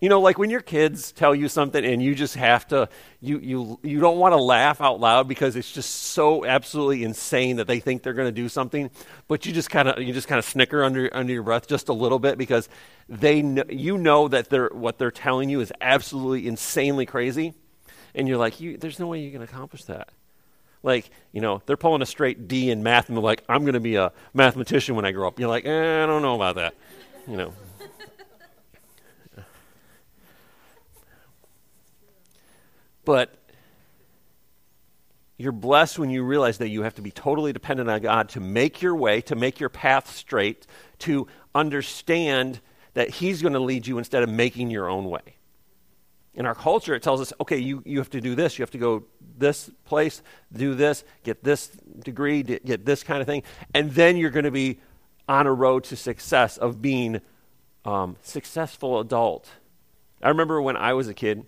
You 0.00 0.08
know, 0.08 0.20
like 0.22 0.38
when 0.38 0.48
your 0.48 0.62
kids 0.62 1.12
tell 1.12 1.34
you 1.34 1.46
something 1.48 1.84
and 1.84 2.02
you 2.02 2.14
just 2.14 2.34
have 2.34 2.66
to, 2.68 2.88
you, 3.20 3.38
you, 3.38 3.78
you 3.82 4.00
don't 4.00 4.16
want 4.16 4.32
to 4.32 4.38
laugh 4.38 4.80
out 4.80 4.98
loud 4.98 5.28
because 5.28 5.56
it's 5.56 5.70
just 5.70 5.90
so 5.90 6.46
absolutely 6.46 7.04
insane 7.04 7.56
that 7.56 7.66
they 7.66 7.80
think 7.80 8.02
they're 8.02 8.14
going 8.14 8.28
to 8.28 8.32
do 8.32 8.48
something, 8.48 8.90
but 9.28 9.44
you 9.44 9.52
just 9.52 9.68
kind 9.68 9.88
of, 9.88 10.02
you 10.02 10.14
just 10.14 10.26
kind 10.26 10.38
of 10.38 10.46
snicker 10.46 10.82
under, 10.82 11.14
under 11.14 11.34
your 11.34 11.42
breath 11.42 11.68
just 11.68 11.90
a 11.90 11.92
little 11.92 12.18
bit 12.18 12.38
because 12.38 12.70
they, 13.10 13.42
know, 13.42 13.64
you 13.68 13.98
know 13.98 14.26
that 14.28 14.48
they're, 14.48 14.70
what 14.72 14.96
they're 14.96 15.10
telling 15.10 15.50
you 15.50 15.60
is 15.60 15.70
absolutely 15.82 16.48
insanely 16.48 17.04
crazy. 17.04 17.52
And 18.14 18.26
you're 18.26 18.38
like, 18.38 18.58
you, 18.58 18.78
there's 18.78 18.98
no 18.98 19.06
way 19.06 19.20
you 19.20 19.30
can 19.30 19.42
accomplish 19.42 19.84
that. 19.84 20.08
Like, 20.82 21.10
you 21.32 21.42
know, 21.42 21.60
they're 21.66 21.76
pulling 21.76 22.00
a 22.00 22.06
straight 22.06 22.48
D 22.48 22.70
in 22.70 22.82
math 22.82 23.08
and 23.08 23.18
they're 23.18 23.22
like, 23.22 23.44
I'm 23.50 23.64
going 23.64 23.74
to 23.74 23.80
be 23.80 23.96
a 23.96 24.12
mathematician 24.32 24.96
when 24.96 25.04
I 25.04 25.12
grow 25.12 25.28
up. 25.28 25.38
You're 25.38 25.50
like, 25.50 25.66
eh, 25.66 26.02
I 26.02 26.06
don't 26.06 26.22
know 26.22 26.36
about 26.36 26.54
that. 26.54 26.74
You 27.28 27.36
know. 27.36 27.52
But 33.04 33.34
you're 35.40 35.52
blessed 35.52 35.98
when 35.98 36.10
you 36.10 36.22
realize 36.22 36.58
that 36.58 36.68
you 36.68 36.82
have 36.82 36.94
to 36.96 37.02
be 37.02 37.10
totally 37.10 37.52
dependent 37.52 37.88
on 37.88 38.00
God 38.02 38.28
to 38.30 38.40
make 38.40 38.82
your 38.82 38.94
way, 38.94 39.22
to 39.22 39.34
make 39.34 39.58
your 39.58 39.70
path 39.70 40.14
straight, 40.14 40.66
to 40.98 41.26
understand 41.54 42.60
that 42.92 43.08
He's 43.08 43.40
going 43.40 43.54
to 43.54 43.60
lead 43.60 43.86
you 43.86 43.96
instead 43.96 44.22
of 44.22 44.28
making 44.28 44.70
your 44.70 44.88
own 44.88 45.06
way. 45.06 45.36
In 46.34 46.44
our 46.44 46.54
culture, 46.54 46.94
it 46.94 47.02
tells 47.02 47.20
us, 47.20 47.32
okay, 47.40 47.56
you, 47.56 47.82
you 47.86 47.98
have 47.98 48.10
to 48.10 48.20
do 48.20 48.34
this. 48.34 48.58
You 48.58 48.62
have 48.62 48.70
to 48.72 48.78
go 48.78 49.04
this 49.38 49.70
place, 49.84 50.22
do 50.52 50.74
this, 50.74 51.04
get 51.24 51.42
this 51.42 51.68
degree, 52.04 52.42
get 52.42 52.84
this 52.84 53.02
kind 53.02 53.20
of 53.20 53.26
thing. 53.26 53.42
And 53.74 53.90
then 53.92 54.16
you're 54.16 54.30
going 54.30 54.44
to 54.44 54.50
be 54.50 54.78
on 55.28 55.46
a 55.46 55.52
road 55.52 55.84
to 55.84 55.96
success 55.96 56.58
of 56.58 56.82
being 56.82 57.20
um, 57.84 58.16
successful 58.22 59.00
adult. 59.00 59.48
I 60.22 60.28
remember 60.28 60.60
when 60.60 60.76
I 60.76 60.92
was 60.92 61.08
a 61.08 61.14
kid, 61.14 61.46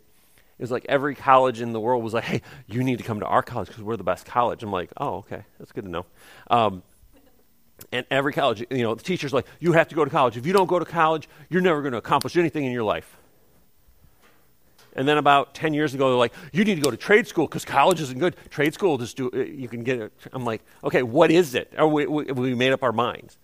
was 0.63 0.71
like 0.71 0.87
every 0.89 1.15
college 1.15 1.61
in 1.61 1.73
the 1.73 1.81
world 1.81 2.03
was 2.03 2.15
like, 2.15 2.25
hey, 2.25 2.43
you 2.67 2.83
need 2.83 2.99
to 2.99 3.05
come 3.05 3.21
to 3.21 3.27
our 3.27 3.43
college 3.43 3.69
because 3.69 3.83
we're 3.83 3.97
the 3.97 4.05
best 4.05 4.25
college. 4.25 4.63
I'm 4.63 4.73
like, 4.73 4.91
oh, 4.97 5.17
okay, 5.17 5.43
that's 5.59 5.73
good 5.73 5.85
to 5.85 5.91
know. 5.91 6.07
Um, 6.51 6.83
and 7.91 8.07
every 8.11 8.33
college, 8.33 8.65
you 8.71 8.83
know, 8.83 8.95
the 8.95 9.03
teacher's 9.03 9.33
like, 9.33 9.47
you 9.59 9.73
have 9.73 9.89
to 9.89 9.95
go 9.95 10.05
to 10.05 10.11
college. 10.11 10.37
If 10.37 10.47
you 10.47 10.53
don't 10.53 10.69
go 10.69 10.79
to 10.79 10.85
college, 10.85 11.29
you're 11.51 11.63
never 11.63 11.83
going 11.83 11.93
to 11.93 11.99
accomplish 11.99 12.37
anything 12.37 12.65
in 12.65 12.73
your 12.73 12.85
life. 12.85 13.17
And 14.95 15.09
then 15.09 15.17
about 15.17 15.55
10 15.55 15.75
years 15.75 15.95
ago, 15.95 16.11
they're 16.11 16.19
like, 16.19 16.35
you 16.53 16.65
need 16.65 16.75
to 16.75 16.81
go 16.81 16.91
to 16.91 16.97
trade 16.97 17.27
school 17.27 17.47
because 17.47 17.65
college 17.65 18.01
isn't 18.01 18.19
good. 18.19 18.37
Trade 18.51 18.75
school, 18.75 18.99
just 18.99 19.17
do, 19.17 19.31
you 19.35 19.69
can 19.69 19.83
get 19.83 19.99
it. 19.99 20.13
I'm 20.33 20.45
like, 20.45 20.63
okay, 20.85 21.03
what 21.03 21.31
is 21.31 21.55
it? 21.55 21.73
Are 21.79 21.89
we, 21.89 22.07
we, 22.07 22.25
we 22.25 22.55
made 22.55 22.73
up 22.73 22.83
our 22.83 22.93
minds. 22.93 23.39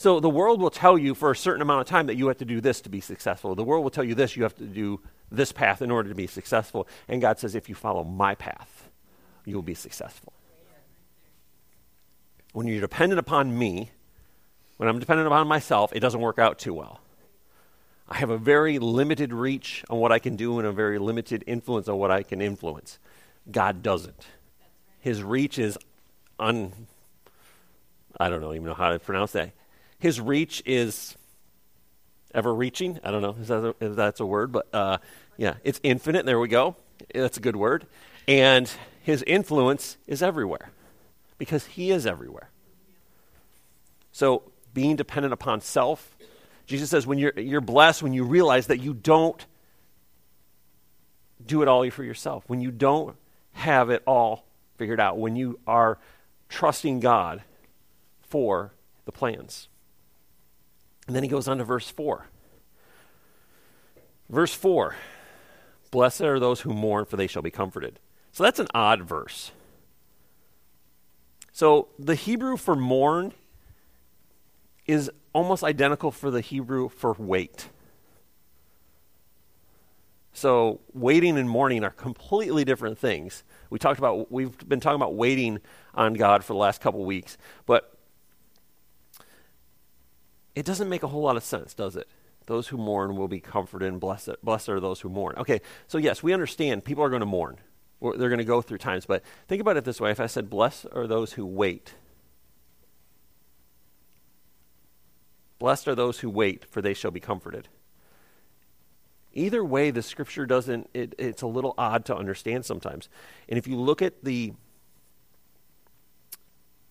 So 0.00 0.18
the 0.18 0.30
world 0.30 0.62
will 0.62 0.70
tell 0.70 0.96
you 0.96 1.14
for 1.14 1.30
a 1.30 1.36
certain 1.36 1.60
amount 1.60 1.82
of 1.82 1.86
time 1.86 2.06
that 2.06 2.14
you 2.14 2.28
have 2.28 2.38
to 2.38 2.46
do 2.46 2.62
this 2.62 2.80
to 2.80 2.88
be 2.88 3.02
successful. 3.02 3.54
The 3.54 3.62
world 3.62 3.84
will 3.84 3.90
tell 3.90 4.02
you 4.02 4.14
this, 4.14 4.34
you 4.34 4.44
have 4.44 4.56
to 4.56 4.64
do 4.64 4.98
this 5.30 5.52
path 5.52 5.82
in 5.82 5.90
order 5.90 6.08
to 6.08 6.14
be 6.14 6.26
successful. 6.26 6.88
And 7.06 7.20
God 7.20 7.38
says, 7.38 7.54
if 7.54 7.68
you 7.68 7.74
follow 7.74 8.02
my 8.02 8.34
path, 8.34 8.88
you'll 9.44 9.60
be 9.60 9.74
successful. 9.74 10.32
When 12.54 12.66
you're 12.66 12.80
dependent 12.80 13.18
upon 13.18 13.58
me, 13.58 13.90
when 14.78 14.88
I'm 14.88 15.00
dependent 15.00 15.26
upon 15.26 15.46
myself, 15.46 15.92
it 15.94 16.00
doesn't 16.00 16.22
work 16.22 16.38
out 16.38 16.58
too 16.58 16.72
well. 16.72 17.02
I 18.08 18.16
have 18.16 18.30
a 18.30 18.38
very 18.38 18.78
limited 18.78 19.34
reach 19.34 19.84
on 19.90 19.98
what 19.98 20.12
I 20.12 20.18
can 20.18 20.34
do 20.34 20.58
and 20.58 20.66
a 20.66 20.72
very 20.72 20.98
limited 20.98 21.44
influence 21.46 21.88
on 21.88 21.98
what 21.98 22.10
I 22.10 22.22
can 22.22 22.40
influence. 22.40 22.98
God 23.50 23.82
doesn't. 23.82 24.24
His 24.98 25.22
reach 25.22 25.58
is 25.58 25.76
un. 26.38 26.72
I 28.18 28.30
don't 28.30 28.40
know 28.40 28.54
even 28.54 28.64
know 28.64 28.72
how 28.72 28.88
to 28.88 28.98
pronounce 28.98 29.32
that. 29.32 29.50
His 30.00 30.20
reach 30.20 30.62
is 30.66 31.16
ever 32.34 32.52
reaching. 32.52 32.98
I 33.04 33.10
don't 33.10 33.22
know 33.22 33.36
if, 33.40 33.46
that 33.46 33.64
a, 33.64 33.74
if 33.80 33.96
that's 33.96 34.20
a 34.20 34.26
word, 34.26 34.50
but 34.50 34.66
uh, 34.74 34.98
yeah, 35.36 35.54
it's 35.62 35.78
infinite. 35.82 36.26
There 36.26 36.40
we 36.40 36.48
go. 36.48 36.76
That's 37.14 37.36
a 37.36 37.40
good 37.40 37.56
word. 37.56 37.86
And 38.26 38.70
his 39.02 39.22
influence 39.26 39.96
is 40.06 40.22
everywhere 40.22 40.70
because 41.38 41.66
he 41.66 41.90
is 41.90 42.06
everywhere. 42.06 42.50
So 44.12 44.42
being 44.74 44.96
dependent 44.96 45.32
upon 45.32 45.60
self, 45.60 46.16
Jesus 46.66 46.90
says 46.90 47.06
when 47.06 47.18
you're, 47.18 47.38
you're 47.38 47.60
blessed 47.60 48.02
when 48.02 48.12
you 48.12 48.24
realize 48.24 48.68
that 48.68 48.78
you 48.78 48.94
don't 48.94 49.44
do 51.44 51.62
it 51.62 51.68
all 51.68 51.88
for 51.90 52.04
yourself, 52.04 52.44
when 52.46 52.60
you 52.60 52.70
don't 52.70 53.16
have 53.52 53.90
it 53.90 54.02
all 54.06 54.44
figured 54.76 55.00
out, 55.00 55.18
when 55.18 55.36
you 55.36 55.58
are 55.66 55.98
trusting 56.48 57.00
God 57.00 57.42
for 58.20 58.72
the 59.04 59.12
plans. 59.12 59.69
And 61.10 61.16
then 61.16 61.24
he 61.24 61.28
goes 61.28 61.48
on 61.48 61.58
to 61.58 61.64
verse 61.64 61.90
4. 61.90 62.28
Verse 64.28 64.54
4 64.54 64.94
Blessed 65.90 66.20
are 66.20 66.38
those 66.38 66.60
who 66.60 66.72
mourn, 66.72 67.04
for 67.04 67.16
they 67.16 67.26
shall 67.26 67.42
be 67.42 67.50
comforted. 67.50 67.98
So 68.30 68.44
that's 68.44 68.60
an 68.60 68.68
odd 68.72 69.02
verse. 69.02 69.50
So 71.52 71.88
the 71.98 72.14
Hebrew 72.14 72.56
for 72.56 72.76
mourn 72.76 73.32
is 74.86 75.10
almost 75.32 75.64
identical 75.64 76.12
for 76.12 76.30
the 76.30 76.40
Hebrew 76.40 76.88
for 76.88 77.16
wait. 77.18 77.70
So 80.32 80.78
waiting 80.94 81.38
and 81.38 81.50
mourning 81.50 81.82
are 81.82 81.90
completely 81.90 82.64
different 82.64 82.98
things. 82.98 83.42
We 83.68 83.80
talked 83.80 83.98
about 83.98 84.30
we've 84.30 84.56
been 84.68 84.78
talking 84.78 84.94
about 84.94 85.16
waiting 85.16 85.58
on 85.92 86.14
God 86.14 86.44
for 86.44 86.52
the 86.52 86.60
last 86.60 86.80
couple 86.80 87.04
weeks, 87.04 87.36
but 87.66 87.96
it 90.60 90.66
doesn't 90.66 90.90
make 90.90 91.02
a 91.02 91.08
whole 91.08 91.22
lot 91.22 91.38
of 91.38 91.42
sense, 91.42 91.72
does 91.72 91.96
it? 91.96 92.06
Those 92.44 92.68
who 92.68 92.76
mourn 92.76 93.16
will 93.16 93.28
be 93.28 93.40
comforted, 93.40 93.88
and 93.88 93.98
blessed, 93.98 94.42
blessed 94.42 94.68
are 94.68 94.78
those 94.78 95.00
who 95.00 95.08
mourn. 95.08 95.36
Okay, 95.38 95.62
so 95.88 95.96
yes, 95.96 96.22
we 96.22 96.34
understand 96.34 96.84
people 96.84 97.02
are 97.02 97.08
going 97.08 97.20
to 97.20 97.26
mourn. 97.26 97.56
They're 98.02 98.28
going 98.28 98.38
to 98.38 98.44
go 98.44 98.60
through 98.60 98.76
times, 98.76 99.06
but 99.06 99.22
think 99.48 99.62
about 99.62 99.78
it 99.78 99.84
this 99.84 100.02
way. 100.02 100.10
If 100.10 100.20
I 100.20 100.26
said, 100.26 100.50
Blessed 100.50 100.86
are 100.92 101.06
those 101.06 101.32
who 101.32 101.46
wait, 101.46 101.94
blessed 105.58 105.88
are 105.88 105.94
those 105.94 106.20
who 106.20 106.28
wait, 106.28 106.66
for 106.66 106.82
they 106.82 106.92
shall 106.92 107.10
be 107.10 107.20
comforted. 107.20 107.68
Either 109.32 109.64
way, 109.64 109.90
the 109.90 110.02
scripture 110.02 110.44
doesn't, 110.44 110.90
it, 110.92 111.14
it's 111.18 111.40
a 111.40 111.46
little 111.46 111.74
odd 111.78 112.04
to 112.04 112.14
understand 112.14 112.66
sometimes. 112.66 113.08
And 113.48 113.56
if 113.56 113.66
you 113.66 113.76
look 113.76 114.02
at 114.02 114.24
the 114.24 114.52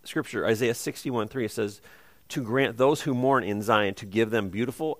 scripture, 0.05 0.47
Isaiah 0.47 0.73
61 0.73 1.27
3, 1.27 1.45
it 1.45 1.51
says, 1.51 1.81
to 2.29 2.41
grant 2.41 2.77
those 2.77 3.01
who 3.01 3.13
mourn 3.13 3.43
in 3.43 3.61
Zion, 3.61 3.95
to 3.95 4.05
give 4.05 4.29
them 4.29 4.49
beautiful 4.49 4.99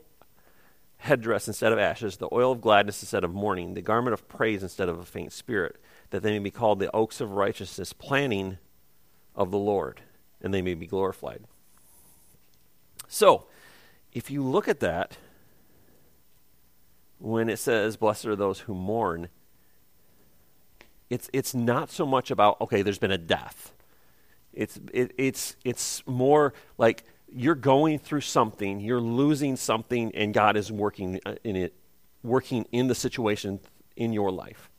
headdress 0.97 1.47
instead 1.47 1.71
of 1.71 1.79
ashes, 1.79 2.17
the 2.17 2.27
oil 2.33 2.51
of 2.51 2.61
gladness 2.61 3.01
instead 3.01 3.23
of 3.23 3.33
mourning, 3.33 3.73
the 3.73 3.81
garment 3.81 4.13
of 4.13 4.27
praise 4.27 4.61
instead 4.63 4.89
of 4.89 4.99
a 4.99 5.05
faint 5.05 5.31
spirit, 5.31 5.77
that 6.09 6.23
they 6.23 6.31
may 6.31 6.39
be 6.39 6.51
called 6.51 6.79
the 6.79 6.93
oaks 6.93 7.21
of 7.21 7.31
righteousness, 7.31 7.93
planting 7.93 8.57
of 9.35 9.51
the 9.51 9.57
Lord, 9.57 10.01
and 10.41 10.53
they 10.53 10.61
may 10.61 10.73
be 10.73 10.87
glorified. 10.87 11.45
So, 13.07 13.47
if 14.11 14.29
you 14.29 14.43
look 14.43 14.67
at 14.67 14.81
that, 14.81 15.17
when 17.19 17.49
it 17.49 17.57
says, 17.57 17.95
Blessed 17.95 18.25
are 18.25 18.35
those 18.35 18.61
who 18.61 18.73
mourn, 18.73 19.29
it's, 21.09 21.29
it's 21.31 21.53
not 21.53 21.89
so 21.89 22.05
much 22.05 22.29
about, 22.29 22.59
okay, 22.61 22.81
there's 22.81 22.99
been 22.99 23.11
a 23.11 23.17
death. 23.17 23.73
It's, 24.53 24.79
it, 24.93 25.13
it's, 25.17 25.55
it's 25.63 26.05
more 26.05 26.53
like 26.77 27.03
you're 27.33 27.55
going 27.55 27.99
through 27.99 28.21
something, 28.21 28.79
you're 28.79 29.01
losing 29.01 29.55
something, 29.55 30.13
and 30.15 30.33
God 30.33 30.57
is 30.57 30.71
working 30.71 31.19
uh, 31.25 31.35
in 31.43 31.55
it, 31.55 31.73
working 32.23 32.65
in 32.71 32.87
the 32.87 32.95
situation 32.95 33.59
in 33.95 34.13
your 34.13 34.31
life. 34.31 34.69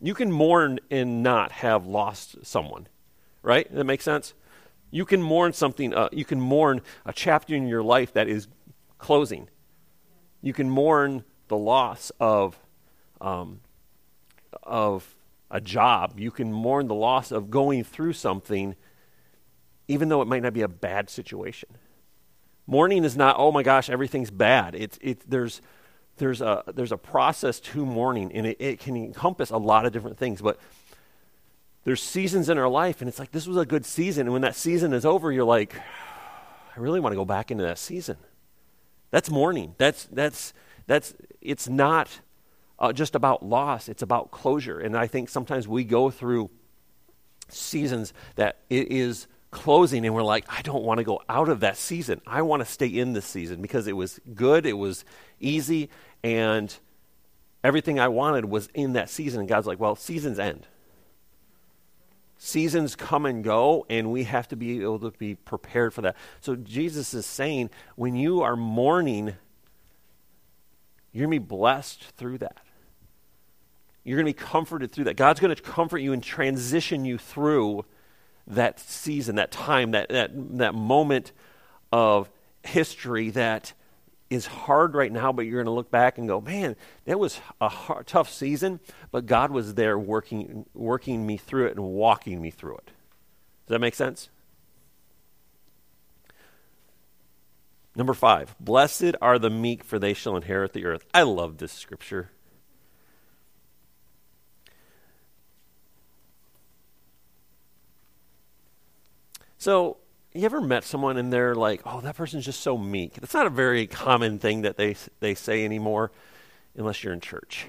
You 0.00 0.14
can 0.14 0.32
mourn 0.32 0.80
and 0.90 1.22
not 1.22 1.52
have 1.52 1.86
lost 1.86 2.44
someone, 2.44 2.88
right? 3.42 3.72
That 3.72 3.84
makes 3.84 4.04
sense. 4.04 4.34
You 4.90 5.04
can 5.04 5.22
mourn 5.22 5.52
something. 5.52 5.94
Uh, 5.94 6.08
you 6.12 6.24
can 6.24 6.40
mourn 6.40 6.82
a 7.06 7.12
chapter 7.12 7.54
in 7.54 7.66
your 7.66 7.82
life 7.82 8.12
that 8.14 8.28
is 8.28 8.48
closing. 8.98 9.48
You 10.40 10.52
can 10.52 10.68
mourn 10.68 11.24
the 11.48 11.56
loss 11.56 12.10
of 12.18 12.58
um, 13.20 13.60
of 14.62 15.14
a 15.50 15.60
job. 15.60 16.18
You 16.18 16.30
can 16.30 16.52
mourn 16.52 16.88
the 16.88 16.94
loss 16.94 17.30
of 17.30 17.50
going 17.50 17.84
through 17.84 18.14
something 18.14 18.74
even 19.88 20.08
though 20.08 20.22
it 20.22 20.28
might 20.28 20.42
not 20.42 20.52
be 20.52 20.62
a 20.62 20.68
bad 20.68 21.10
situation. 21.10 21.68
Mourning 22.66 23.04
is 23.04 23.16
not, 23.16 23.36
oh 23.38 23.52
my 23.52 23.62
gosh, 23.62 23.90
everything's 23.90 24.30
bad. 24.30 24.74
It's, 24.74 24.98
it, 25.02 25.28
there's, 25.28 25.60
there's, 26.18 26.40
a, 26.40 26.62
there's 26.72 26.92
a 26.92 26.96
process 26.96 27.58
to 27.60 27.84
mourning, 27.84 28.32
and 28.32 28.46
it, 28.46 28.56
it 28.60 28.80
can 28.80 28.96
encompass 28.96 29.50
a 29.50 29.56
lot 29.56 29.84
of 29.84 29.92
different 29.92 30.16
things. 30.18 30.40
But 30.40 30.58
there's 31.84 32.02
seasons 32.02 32.48
in 32.48 32.58
our 32.58 32.68
life, 32.68 33.00
and 33.00 33.08
it's 33.08 33.18
like, 33.18 33.32
this 33.32 33.46
was 33.46 33.56
a 33.56 33.66
good 33.66 33.84
season. 33.84 34.26
And 34.26 34.32
when 34.32 34.42
that 34.42 34.54
season 34.54 34.92
is 34.92 35.04
over, 35.04 35.32
you're 35.32 35.44
like, 35.44 35.74
I 35.76 36.80
really 36.80 37.00
want 37.00 37.12
to 37.12 37.16
go 37.16 37.24
back 37.24 37.50
into 37.50 37.64
that 37.64 37.78
season. 37.78 38.16
That's 39.10 39.30
mourning. 39.30 39.74
That's, 39.78 40.04
that's, 40.04 40.54
that's, 40.86 41.14
it's 41.40 41.68
not 41.68 42.20
uh, 42.78 42.92
just 42.92 43.14
about 43.14 43.44
loss, 43.44 43.88
it's 43.88 44.02
about 44.02 44.30
closure. 44.30 44.78
And 44.80 44.96
I 44.96 45.06
think 45.06 45.28
sometimes 45.28 45.68
we 45.68 45.84
go 45.84 46.10
through 46.10 46.50
seasons 47.48 48.14
that 48.36 48.58
it 48.70 48.90
is 48.90 49.26
closing 49.52 50.04
and 50.04 50.12
we're 50.14 50.24
like, 50.24 50.44
I 50.48 50.62
don't 50.62 50.82
want 50.82 50.98
to 50.98 51.04
go 51.04 51.22
out 51.28 51.48
of 51.48 51.60
that 51.60 51.76
season. 51.76 52.20
I 52.26 52.42
want 52.42 52.60
to 52.60 52.66
stay 52.66 52.88
in 52.88 53.12
this 53.12 53.26
season 53.26 53.62
because 53.62 53.86
it 53.86 53.92
was 53.92 54.18
good, 54.34 54.66
it 54.66 54.72
was 54.72 55.04
easy, 55.38 55.90
and 56.24 56.74
everything 57.62 58.00
I 58.00 58.08
wanted 58.08 58.46
was 58.46 58.68
in 58.74 58.94
that 58.94 59.08
season. 59.08 59.40
And 59.40 59.48
God's 59.48 59.68
like, 59.68 59.78
well, 59.78 59.94
seasons 59.94 60.40
end. 60.40 60.66
Seasons 62.38 62.96
come 62.96 63.24
and 63.24 63.44
go, 63.44 63.86
and 63.88 64.10
we 64.10 64.24
have 64.24 64.48
to 64.48 64.56
be 64.56 64.82
able 64.82 64.98
to 64.98 65.12
be 65.12 65.36
prepared 65.36 65.94
for 65.94 66.00
that. 66.00 66.16
So 66.40 66.56
Jesus 66.56 67.14
is 67.14 67.24
saying, 67.24 67.70
when 67.94 68.16
you 68.16 68.42
are 68.42 68.56
mourning, 68.56 69.36
you're 71.12 71.26
going 71.26 71.38
to 71.38 71.40
be 71.40 71.46
blessed 71.46 72.02
through 72.16 72.38
that. 72.38 72.56
You're 74.02 74.16
going 74.16 74.26
to 74.26 74.36
be 74.36 74.44
comforted 74.44 74.90
through 74.90 75.04
that. 75.04 75.16
God's 75.16 75.38
going 75.38 75.54
to 75.54 75.62
comfort 75.62 75.98
you 75.98 76.12
and 76.12 76.20
transition 76.20 77.04
you 77.04 77.16
through 77.16 77.84
that 78.46 78.80
season, 78.80 79.36
that 79.36 79.50
time, 79.50 79.92
that, 79.92 80.08
that, 80.08 80.30
that 80.58 80.74
moment 80.74 81.32
of 81.92 82.30
history 82.62 83.30
that 83.30 83.72
is 84.30 84.46
hard 84.46 84.94
right 84.94 85.12
now, 85.12 85.30
but 85.30 85.42
you're 85.42 85.62
going 85.62 85.66
to 85.66 85.72
look 85.72 85.90
back 85.90 86.16
and 86.16 86.26
go, 86.26 86.40
man, 86.40 86.74
that 87.04 87.18
was 87.18 87.38
a 87.60 87.68
hard, 87.68 88.06
tough 88.06 88.30
season, 88.30 88.80
but 89.10 89.26
God 89.26 89.50
was 89.50 89.74
there 89.74 89.98
working, 89.98 90.64
working 90.72 91.26
me 91.26 91.36
through 91.36 91.66
it 91.66 91.76
and 91.76 91.84
walking 91.84 92.40
me 92.40 92.50
through 92.50 92.76
it. 92.78 92.86
Does 93.66 93.74
that 93.74 93.78
make 93.78 93.94
sense? 93.94 94.30
Number 97.94 98.14
five, 98.14 98.56
blessed 98.58 99.16
are 99.20 99.38
the 99.38 99.50
meek, 99.50 99.84
for 99.84 99.98
they 99.98 100.14
shall 100.14 100.34
inherit 100.34 100.72
the 100.72 100.86
earth. 100.86 101.04
I 101.12 101.22
love 101.22 101.58
this 101.58 101.72
scripture. 101.72 102.30
So, 109.62 109.98
you 110.34 110.44
ever 110.44 110.60
met 110.60 110.82
someone 110.82 111.16
and 111.16 111.32
they're 111.32 111.54
like, 111.54 111.82
"Oh, 111.86 112.00
that 112.00 112.16
person's 112.16 112.44
just 112.44 112.62
so 112.62 112.76
meek." 112.76 113.14
That's 113.14 113.32
not 113.32 113.46
a 113.46 113.50
very 113.50 113.86
common 113.86 114.40
thing 114.40 114.62
that 114.62 114.76
they 114.76 114.96
they 115.20 115.36
say 115.36 115.64
anymore, 115.64 116.10
unless 116.76 117.04
you're 117.04 117.12
in 117.12 117.20
church. 117.20 117.66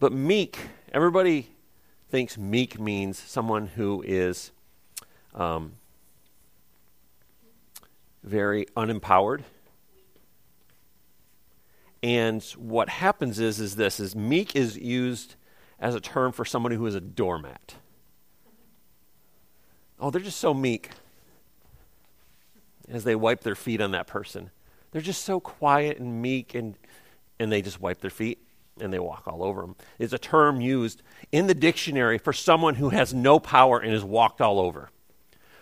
But 0.00 0.12
meek, 0.12 0.58
everybody 0.90 1.50
thinks 2.10 2.36
meek 2.36 2.80
means 2.80 3.16
someone 3.16 3.68
who 3.68 4.02
is 4.04 4.50
um, 5.36 5.74
very 8.24 8.66
unempowered. 8.76 9.44
And 12.02 12.42
what 12.58 12.88
happens 12.88 13.38
is, 13.38 13.60
is 13.60 13.76
this, 13.76 14.00
is 14.00 14.16
meek 14.16 14.56
is 14.56 14.76
used 14.76 15.36
as 15.78 15.94
a 15.94 16.00
term 16.00 16.32
for 16.32 16.44
somebody 16.44 16.74
who 16.74 16.86
is 16.86 16.96
a 16.96 17.00
doormat. 17.00 17.76
Oh, 19.98 20.10
they're 20.10 20.20
just 20.20 20.40
so 20.40 20.52
meek 20.52 20.90
as 22.88 23.04
they 23.04 23.16
wipe 23.16 23.40
their 23.40 23.54
feet 23.54 23.80
on 23.80 23.92
that 23.92 24.06
person. 24.06 24.50
They're 24.92 25.02
just 25.02 25.24
so 25.24 25.40
quiet 25.40 25.98
and 25.98 26.22
meek, 26.22 26.54
and, 26.54 26.76
and 27.38 27.50
they 27.50 27.62
just 27.62 27.80
wipe 27.80 28.00
their 28.00 28.10
feet 28.10 28.38
and 28.80 28.92
they 28.92 28.98
walk 28.98 29.22
all 29.26 29.42
over 29.42 29.62
them. 29.62 29.76
It's 29.98 30.12
a 30.12 30.18
term 30.18 30.60
used 30.60 31.02
in 31.32 31.46
the 31.46 31.54
dictionary 31.54 32.18
for 32.18 32.32
someone 32.32 32.74
who 32.74 32.90
has 32.90 33.14
no 33.14 33.38
power 33.38 33.78
and 33.78 33.92
is 33.92 34.04
walked 34.04 34.40
all 34.40 34.60
over. 34.60 34.90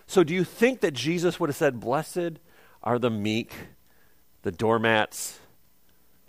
So, 0.07 0.25
do 0.25 0.35
you 0.35 0.45
think 0.45 0.81
that 0.81 0.93
Jesus 0.93 1.38
would 1.41 1.49
have 1.49 1.57
said, 1.57 1.81
Blessed 1.81 2.41
are 2.83 2.99
the 2.99 3.11
meek, 3.11 3.55
the 4.43 4.53
doormats, 4.53 5.38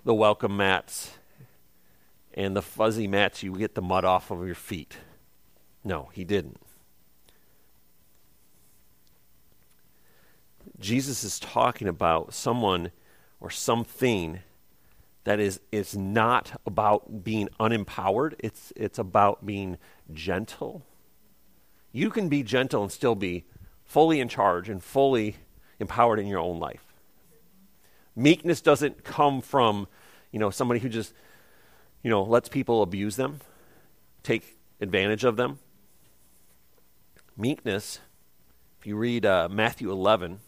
the 0.04 0.14
welcome 0.14 0.56
mats, 0.56 1.12
and 2.34 2.56
the 2.56 2.62
fuzzy 2.62 3.08
mats 3.08 3.44
you 3.44 3.54
get 3.58 3.76
the 3.76 3.82
mud 3.82 4.06
off 4.06 4.32
of 4.32 4.46
your 4.46 4.56
feet? 4.56 4.98
No, 5.84 6.10
he 6.14 6.24
didn't. 6.24 6.58
Jesus 10.80 11.24
is 11.24 11.40
talking 11.40 11.88
about 11.88 12.34
someone 12.34 12.92
or 13.40 13.50
something 13.50 14.40
that 15.24 15.40
is, 15.40 15.60
is 15.72 15.98
not 15.98 16.60
about 16.66 17.24
being 17.24 17.50
unempowered, 17.60 18.36
it's, 18.40 18.72
it's 18.76 19.00
about 19.00 19.46
being 19.46 19.78
gentle. 20.14 20.86
You 21.92 22.10
can 22.10 22.30
be 22.30 22.44
gentle 22.44 22.84
and 22.84 22.92
still 22.92 23.16
be 23.16 23.46
fully 23.84 24.20
in 24.20 24.30
charge 24.30 24.70
and 24.70 24.84
fully 24.84 25.38
empowered 25.80 26.20
in 26.20 26.28
your 26.28 26.40
own 26.40 26.60
life. 26.60 26.94
Meekness 28.16 28.62
doesn't 28.62 29.04
come 29.04 29.42
from, 29.42 29.88
you 30.32 30.40
know, 30.40 30.50
somebody 30.50 30.80
who 30.80 30.90
just, 30.90 31.14
you 32.04 32.10
know, 32.10 32.24
lets 32.24 32.48
people 32.48 32.82
abuse 32.82 33.16
them, 33.16 33.40
take 34.24 34.58
advantage 34.80 35.24
of 35.24 35.38
them. 35.38 35.60
Meekness, 37.36 38.00
if 38.80 38.86
you 38.86 38.96
read 38.96 39.26
uh, 39.26 39.50
Matthew 39.52 39.92
11, 39.92 40.40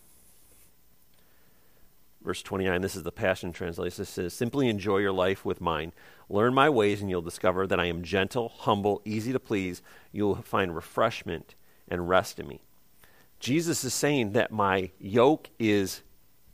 Verse 2.24 2.41
29, 2.41 2.81
this 2.81 2.95
is 2.95 3.03
the 3.03 3.12
Passion 3.12 3.53
Translation. 3.53 4.01
It 4.01 4.07
says, 4.07 4.33
Simply 4.33 4.69
enjoy 4.69 4.97
your 4.97 5.12
life 5.12 5.45
with 5.45 5.62
mine. 5.62 5.93
Learn 6.29 6.53
my 6.53 6.69
ways, 6.69 7.00
and 7.00 7.09
you'll 7.09 7.21
discover 7.21 7.65
that 7.67 7.79
I 7.79 7.86
am 7.86 8.03
gentle, 8.03 8.50
humble, 8.50 9.01
easy 9.05 9.31
to 9.31 9.39
please. 9.39 9.81
You'll 10.12 10.36
find 10.36 10.75
refreshment 10.75 11.55
and 11.88 12.09
rest 12.09 12.39
in 12.39 12.47
me. 12.47 12.62
Jesus 13.39 13.83
is 13.83 13.93
saying 13.93 14.31
that 14.31 14.51
my 14.51 14.91
yoke 15.00 15.50
is 15.59 16.01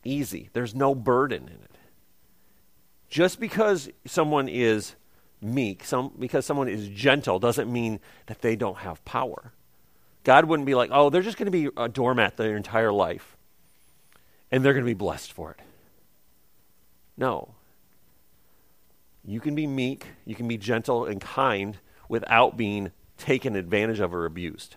easy, 0.04 0.50
there's 0.54 0.76
no 0.76 0.94
burden 0.94 1.48
in 1.48 1.56
it. 1.56 1.78
Just 3.10 3.40
because 3.40 3.90
someone 4.06 4.50
is 4.50 4.96
meek, 5.42 5.86
some, 5.86 6.14
because 6.20 6.46
someone 6.46 6.68
is 6.68 6.88
gentle, 6.90 7.40
doesn't 7.40 7.72
mean 7.72 8.00
that 8.26 8.42
they 8.42 8.56
don't 8.56 8.80
have 8.80 9.04
power. 9.06 9.54
God 10.24 10.46
wouldn't 10.46 10.66
be 10.66 10.76
like, 10.76 10.90
oh, 10.92 11.10
they're 11.10 11.22
just 11.22 11.38
going 11.38 11.46
to 11.46 11.52
be 11.52 11.70
a 11.78 11.88
doormat 11.88 12.38
their 12.38 12.58
entire 12.58 12.92
life 12.92 13.38
and 14.54 14.64
they're 14.64 14.74
going 14.74 14.86
to 14.86 14.90
be 14.90 14.94
blessed 14.94 15.34
for 15.34 15.50
it. 15.50 15.60
No. 17.18 17.56
You 19.26 19.40
can 19.40 19.56
be 19.56 19.66
meek, 19.66 20.06
you 20.26 20.36
can 20.36 20.48
be 20.48 20.60
gentle 20.60 21.06
and 21.06 21.20
kind 21.20 21.80
without 22.08 22.56
being 22.56 22.92
taken 23.18 23.56
advantage 23.56 24.00
of 24.00 24.14
or 24.14 24.26
abused. 24.26 24.76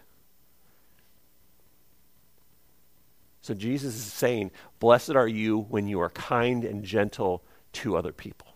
So 3.43 3.53
Jesus 3.53 3.95
is 3.95 4.03
saying, 4.03 4.51
Blessed 4.79 5.11
are 5.11 5.29
you 5.29 5.59
when 5.69 5.87
you 5.89 6.01
are 6.01 6.09
kind 6.09 6.65
and 6.65 6.83
gentle 6.83 7.45
to 7.75 7.99
other 7.99 8.13
people. 8.13 8.55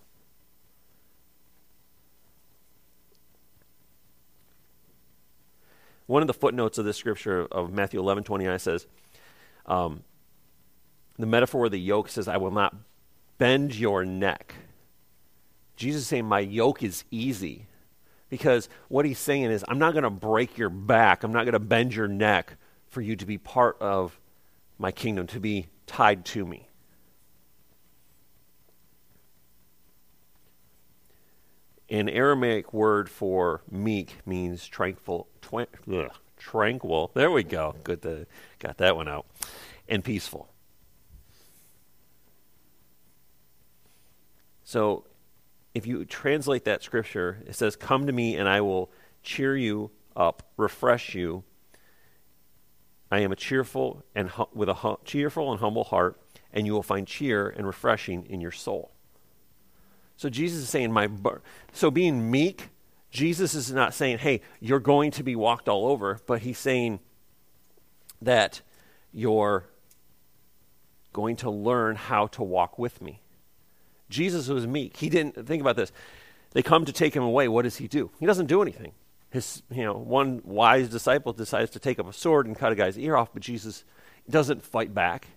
One 6.07 6.23
of 6.23 6.29
the 6.29 6.35
footnotes 6.35 6.79
of 6.79 6.87
this 6.87 6.97
scripture 6.97 7.47
of 7.53 7.75
Matthew 7.75 8.01
11 8.01 8.25
29 8.25 8.59
says, 8.59 8.87
um, 9.67 10.03
the 11.23 11.27
metaphor 11.27 11.67
of 11.67 11.73
the 11.73 11.81
yoke 11.81 12.09
says, 12.09 12.29
I 12.29 12.37
will 12.37 12.51
not 12.51 12.75
bend 13.39 13.75
your 13.75 14.05
neck. 14.05 14.55
Jesus 15.77 16.03
is 16.03 16.09
saying, 16.09 16.27
My 16.27 16.41
yoke 16.41 16.83
is 16.83 17.05
easy. 17.11 17.67
Because 18.29 18.69
what 18.89 19.05
he's 19.05 19.19
saying 19.19 19.51
is, 19.51 19.65
I'm 19.67 19.79
not 19.79 19.93
going 19.93 20.05
to 20.05 20.11
break 20.11 20.57
your 20.57 20.69
back. 20.71 21.25
I'm 21.25 21.33
not 21.33 21.45
going 21.45 21.55
to 21.55 21.59
bend 21.59 21.95
your 21.95 22.07
neck 22.07 22.55
for 22.89 23.01
you 23.01 23.17
to 23.17 23.27
be 23.27 23.39
part 23.39 23.77
of 23.81 24.21
my 24.79 24.93
kingdom, 24.93 25.27
to 25.29 25.41
be 25.41 25.67
tied 25.87 26.25
to 26.27 26.47
me. 26.47 26.69
An 31.89 32.09
Aramaic 32.09 32.73
word 32.73 33.11
for 33.11 33.63
meek 33.69 34.19
means 34.25 34.69
tranquil, 34.69 35.27
twi- 35.43 35.67
ugh, 35.93 36.13
tranquil. 36.37 37.11
There 37.15 37.33
we 37.33 37.43
go. 37.43 37.75
Good 37.83 38.03
to 38.03 38.27
got 38.61 38.77
that 38.79 38.95
one 38.95 39.09
out. 39.09 39.27
And 39.89 40.05
peaceful. 40.05 40.50
So 44.71 45.03
if 45.75 45.85
you 45.85 46.05
translate 46.05 46.65
that 46.67 46.85
scripture, 46.85 47.43
it 47.45 47.57
says, 47.57 47.75
Come 47.75 48.07
to 48.07 48.13
me 48.13 48.37
and 48.37 48.49
I 48.49 48.61
will 48.61 48.89
cheer 49.21 49.57
you 49.57 49.91
up, 50.15 50.45
refresh 50.57 51.13
you. 51.13 51.43
I 53.11 53.19
am 53.19 53.33
a 53.33 53.37
cheerful 53.37 54.05
and 54.15 54.31
hu- 54.31 54.47
with 54.55 54.69
a 54.69 54.75
hu- 54.75 55.01
cheerful 55.05 55.51
and 55.51 55.59
humble 55.59 55.83
heart, 55.83 56.21
and 56.53 56.67
you 56.67 56.73
will 56.73 56.85
find 56.85 57.05
cheer 57.05 57.49
and 57.49 57.67
refreshing 57.67 58.25
in 58.27 58.41
your 58.41 58.53
soul. 58.53 58.93
So 60.17 60.29
Jesus 60.29 60.63
is 60.63 60.69
saying, 60.69 60.93
my 60.93 61.09
so 61.73 61.91
being 61.91 62.31
meek, 62.31 62.69
Jesus 63.11 63.55
is 63.55 63.73
not 63.73 63.93
saying, 63.93 64.19
hey, 64.19 64.41
you're 64.61 64.79
going 64.79 65.11
to 65.13 65.25
be 65.25 65.35
walked 65.35 65.69
all 65.69 65.89
over, 65.89 66.21
but 66.29 66.43
he's 66.43 66.59
saying 66.59 67.01
that 68.23 68.61
you're 69.13 69.65
going 71.13 71.35
to 71.37 71.51
learn 71.51 71.97
how 71.97 72.29
to 72.29 72.45
walk 72.45 72.79
with 72.79 73.03
me. 73.03 73.21
Jesus 74.11 74.49
was 74.49 74.67
meek. 74.67 74.97
He 74.97 75.09
didn't 75.09 75.47
think 75.47 75.61
about 75.63 75.77
this. 75.77 75.93
They 76.53 76.63
come 76.63 76.85
to 76.85 76.93
take 76.93 77.15
him 77.15 77.23
away. 77.23 77.49
What 77.49 77.63
does 77.63 77.77
he 77.77 77.89
do? 77.89 78.11
He 78.19 78.27
doesn't 78.27 78.47
do 78.47 78.61
anything. 78.61 78.93
His, 79.31 79.63
you 79.71 79.85
know, 79.85 79.95
one 79.95 80.43
wise 80.45 80.89
disciple 80.89 81.33
decides 81.33 81.71
to 81.71 81.79
take 81.79 81.99
up 81.99 82.09
a 82.09 82.13
sword 82.13 82.47
and 82.47 82.59
cut 82.59 82.73
a 82.73 82.75
guy's 82.75 82.99
ear 82.99 83.17
off, 83.17 83.33
but 83.33 83.43
Jesus 83.43 83.85
doesn't 84.29 84.63
fight 84.65 84.93
back. 84.93 85.29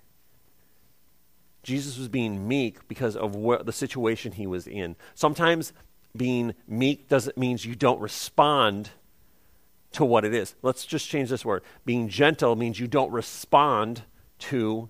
Jesus 1.61 1.97
was 1.97 2.09
being 2.09 2.47
meek 2.47 2.87
because 2.87 3.15
of 3.15 3.35
what 3.35 3.65
the 3.65 3.71
situation 3.71 4.33
he 4.33 4.47
was 4.47 4.67
in. 4.67 4.95
Sometimes 5.13 5.71
being 6.15 6.55
meek 6.67 7.07
doesn't 7.07 7.37
means 7.37 7.65
you 7.65 7.75
don't 7.75 8.01
respond 8.01 8.89
to 9.93 10.03
what 10.03 10.25
it 10.25 10.33
is. 10.33 10.55
Let's 10.61 10.85
just 10.85 11.07
change 11.07 11.29
this 11.29 11.45
word. 11.45 11.63
Being 11.85 12.09
gentle 12.09 12.55
means 12.55 12.79
you 12.79 12.87
don't 12.87 13.11
respond 13.11 14.01
to 14.39 14.89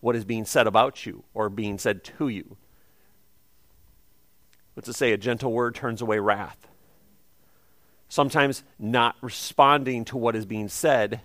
what 0.00 0.16
is 0.16 0.24
being 0.24 0.44
said 0.44 0.66
about 0.66 1.06
you 1.06 1.22
or 1.34 1.48
being 1.48 1.78
said 1.78 2.02
to 2.02 2.28
you. 2.28 2.56
What's 4.74 4.88
it 4.88 4.94
say? 4.94 5.12
A 5.12 5.16
gentle 5.16 5.52
word 5.52 5.74
turns 5.74 6.02
away 6.02 6.18
wrath. 6.18 6.56
Sometimes 8.08 8.62
not 8.78 9.16
responding 9.22 10.04
to 10.06 10.16
what 10.16 10.36
is 10.36 10.44
being 10.44 10.68
said 10.68 11.20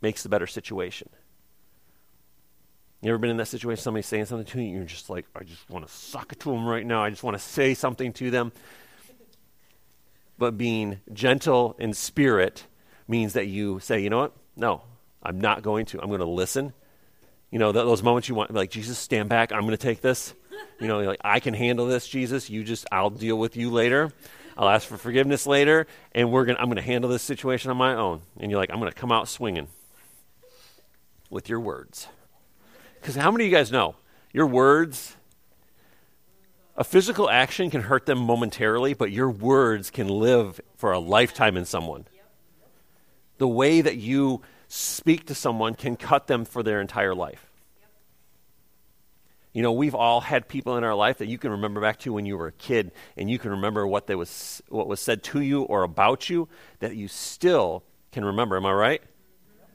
makes 0.00 0.22
the 0.22 0.28
better 0.28 0.46
situation. 0.46 1.08
You 3.00 3.10
ever 3.10 3.18
been 3.18 3.30
in 3.30 3.36
that 3.36 3.46
situation? 3.46 3.80
Somebody 3.82 4.02
saying 4.02 4.24
something 4.26 4.46
to 4.46 4.60
you, 4.60 4.78
you're 4.78 4.84
just 4.84 5.08
like, 5.08 5.26
I 5.36 5.44
just 5.44 5.68
want 5.70 5.86
to 5.86 5.92
suck 5.92 6.32
it 6.32 6.40
to 6.40 6.50
them 6.50 6.66
right 6.66 6.84
now. 6.84 7.04
I 7.04 7.10
just 7.10 7.22
want 7.22 7.36
to 7.36 7.42
say 7.42 7.74
something 7.74 8.12
to 8.14 8.30
them. 8.30 8.50
But 10.36 10.58
being 10.58 11.00
gentle 11.12 11.76
in 11.78 11.94
spirit 11.94 12.64
means 13.06 13.34
that 13.34 13.46
you 13.46 13.78
say, 13.80 14.00
you 14.00 14.10
know 14.10 14.18
what? 14.18 14.32
No, 14.56 14.82
I'm 15.22 15.40
not 15.40 15.62
going 15.62 15.86
to. 15.86 16.00
I'm 16.00 16.08
going 16.08 16.20
to 16.20 16.26
listen. 16.26 16.72
You 17.50 17.58
know, 17.60 17.70
those 17.70 18.02
moments 18.02 18.28
you 18.28 18.34
want, 18.34 18.52
like, 18.52 18.70
Jesus, 18.70 18.98
stand 18.98 19.28
back. 19.28 19.52
I'm 19.52 19.60
going 19.60 19.70
to 19.70 19.76
take 19.76 20.00
this. 20.00 20.34
You 20.80 20.86
know, 20.86 21.00
like, 21.00 21.20
I 21.24 21.40
can 21.40 21.54
handle 21.54 21.86
this, 21.86 22.06
Jesus. 22.06 22.48
You 22.48 22.64
just, 22.64 22.86
I'll 22.92 23.10
deal 23.10 23.36
with 23.38 23.56
you 23.56 23.70
later. 23.70 24.12
I'll 24.56 24.68
ask 24.68 24.88
for 24.88 24.96
forgiveness 24.96 25.46
later, 25.46 25.86
and 26.12 26.32
we're 26.32 26.44
gonna, 26.44 26.58
I'm 26.58 26.66
going 26.66 26.76
to 26.76 26.82
handle 26.82 27.08
this 27.10 27.22
situation 27.22 27.70
on 27.70 27.76
my 27.76 27.94
own. 27.94 28.22
And 28.38 28.50
you're 28.50 28.58
like, 28.58 28.70
I'm 28.70 28.80
going 28.80 28.90
to 28.90 28.98
come 28.98 29.12
out 29.12 29.28
swinging 29.28 29.68
with 31.30 31.48
your 31.48 31.60
words. 31.60 32.08
Because 33.00 33.14
how 33.14 33.30
many 33.30 33.44
of 33.44 33.50
you 33.50 33.56
guys 33.56 33.70
know 33.70 33.94
your 34.32 34.46
words, 34.46 35.16
a 36.76 36.84
physical 36.84 37.28
action 37.30 37.70
can 37.70 37.82
hurt 37.82 38.06
them 38.06 38.18
momentarily, 38.18 38.94
but 38.94 39.10
your 39.10 39.30
words 39.30 39.90
can 39.90 40.08
live 40.08 40.60
for 40.76 40.92
a 40.92 40.98
lifetime 40.98 41.56
in 41.56 41.64
someone. 41.64 42.06
The 43.38 43.48
way 43.48 43.80
that 43.80 43.96
you 43.96 44.42
speak 44.68 45.26
to 45.26 45.34
someone 45.34 45.74
can 45.74 45.96
cut 45.96 46.26
them 46.26 46.44
for 46.44 46.62
their 46.62 46.80
entire 46.80 47.14
life. 47.14 47.47
You 49.58 49.62
know, 49.62 49.72
we've 49.72 49.96
all 49.96 50.20
had 50.20 50.46
people 50.46 50.76
in 50.76 50.84
our 50.84 50.94
life 50.94 51.18
that 51.18 51.26
you 51.26 51.36
can 51.36 51.50
remember 51.50 51.80
back 51.80 51.98
to 52.02 52.12
when 52.12 52.24
you 52.24 52.38
were 52.38 52.46
a 52.46 52.52
kid, 52.52 52.92
and 53.16 53.28
you 53.28 53.40
can 53.40 53.50
remember 53.50 53.84
what, 53.88 54.06
they 54.06 54.14
was, 54.14 54.62
what 54.68 54.86
was 54.86 55.00
said 55.00 55.24
to 55.24 55.40
you 55.40 55.62
or 55.62 55.82
about 55.82 56.30
you 56.30 56.48
that 56.78 56.94
you 56.94 57.08
still 57.08 57.82
can 58.12 58.24
remember. 58.24 58.56
Am 58.56 58.64
I 58.64 58.72
right? 58.72 59.02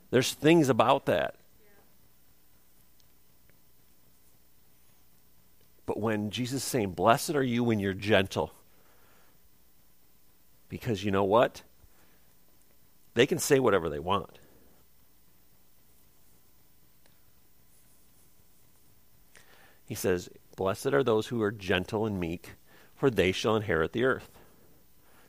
There's 0.10 0.32
things 0.32 0.70
about 0.70 1.06
that. 1.08 1.36
But 5.86 6.00
when 6.00 6.30
Jesus 6.30 6.64
is 6.64 6.64
saying, 6.64 6.92
Blessed 6.92 7.32
are 7.32 7.44
you 7.44 7.66
when 7.66 7.80
you're 7.80 7.94
gentle, 7.94 8.54
because 10.70 11.04
you 11.04 11.12
know 11.12 11.26
what? 11.26 11.62
They 13.16 13.26
can 13.26 13.38
say 13.38 13.60
whatever 13.60 13.90
they 13.90 14.00
want. 14.00 14.40
He 19.86 19.96
says, 19.96 20.30
Blessed 20.56 20.88
are 20.88 21.04
those 21.04 21.28
who 21.28 21.42
are 21.42 21.52
gentle 21.52 22.06
and 22.06 22.20
meek, 22.20 22.52
for 22.96 23.10
they 23.10 23.32
shall 23.32 23.56
inherit 23.56 23.94
the 23.94 24.04
earth. 24.04 24.30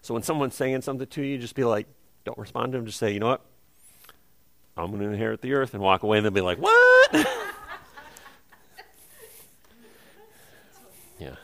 So 0.03 0.13
when 0.13 0.23
someone's 0.23 0.55
saying 0.55 0.83
something 0.83 1.07
to 1.07 1.23
you, 1.23 1.39
just 1.39 1.55
be 1.55 1.65
like, 1.65 1.87
don't 2.25 2.37
respond 2.39 2.73
to 2.73 2.79
them. 2.79 2.87
Just 2.87 2.99
say, 2.99 3.13
you 3.13 3.21
know 3.21 3.29
what? 3.29 3.41
I'm 4.77 4.89
going 4.89 5.01
to 5.01 5.09
inherit 5.09 5.41
the 5.41 5.55
earth 5.55 5.73
and 5.73 5.83
walk 5.83 6.03
away, 6.03 6.19
and 6.19 6.25
they'll 6.25 6.33
be 6.33 6.41
like, 6.41 6.59
what? 6.59 7.15
yeah. 11.19 11.37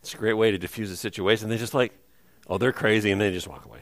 It's 0.00 0.14
a 0.14 0.16
great 0.16 0.32
way 0.32 0.50
to 0.50 0.58
diffuse 0.58 0.90
a 0.90 0.96
situation. 0.96 1.48
They're 1.48 1.58
just 1.58 1.74
like, 1.74 1.92
oh, 2.48 2.58
they're 2.58 2.72
crazy, 2.72 3.10
and 3.10 3.20
they 3.20 3.30
just 3.30 3.46
walk 3.46 3.66
away. 3.66 3.80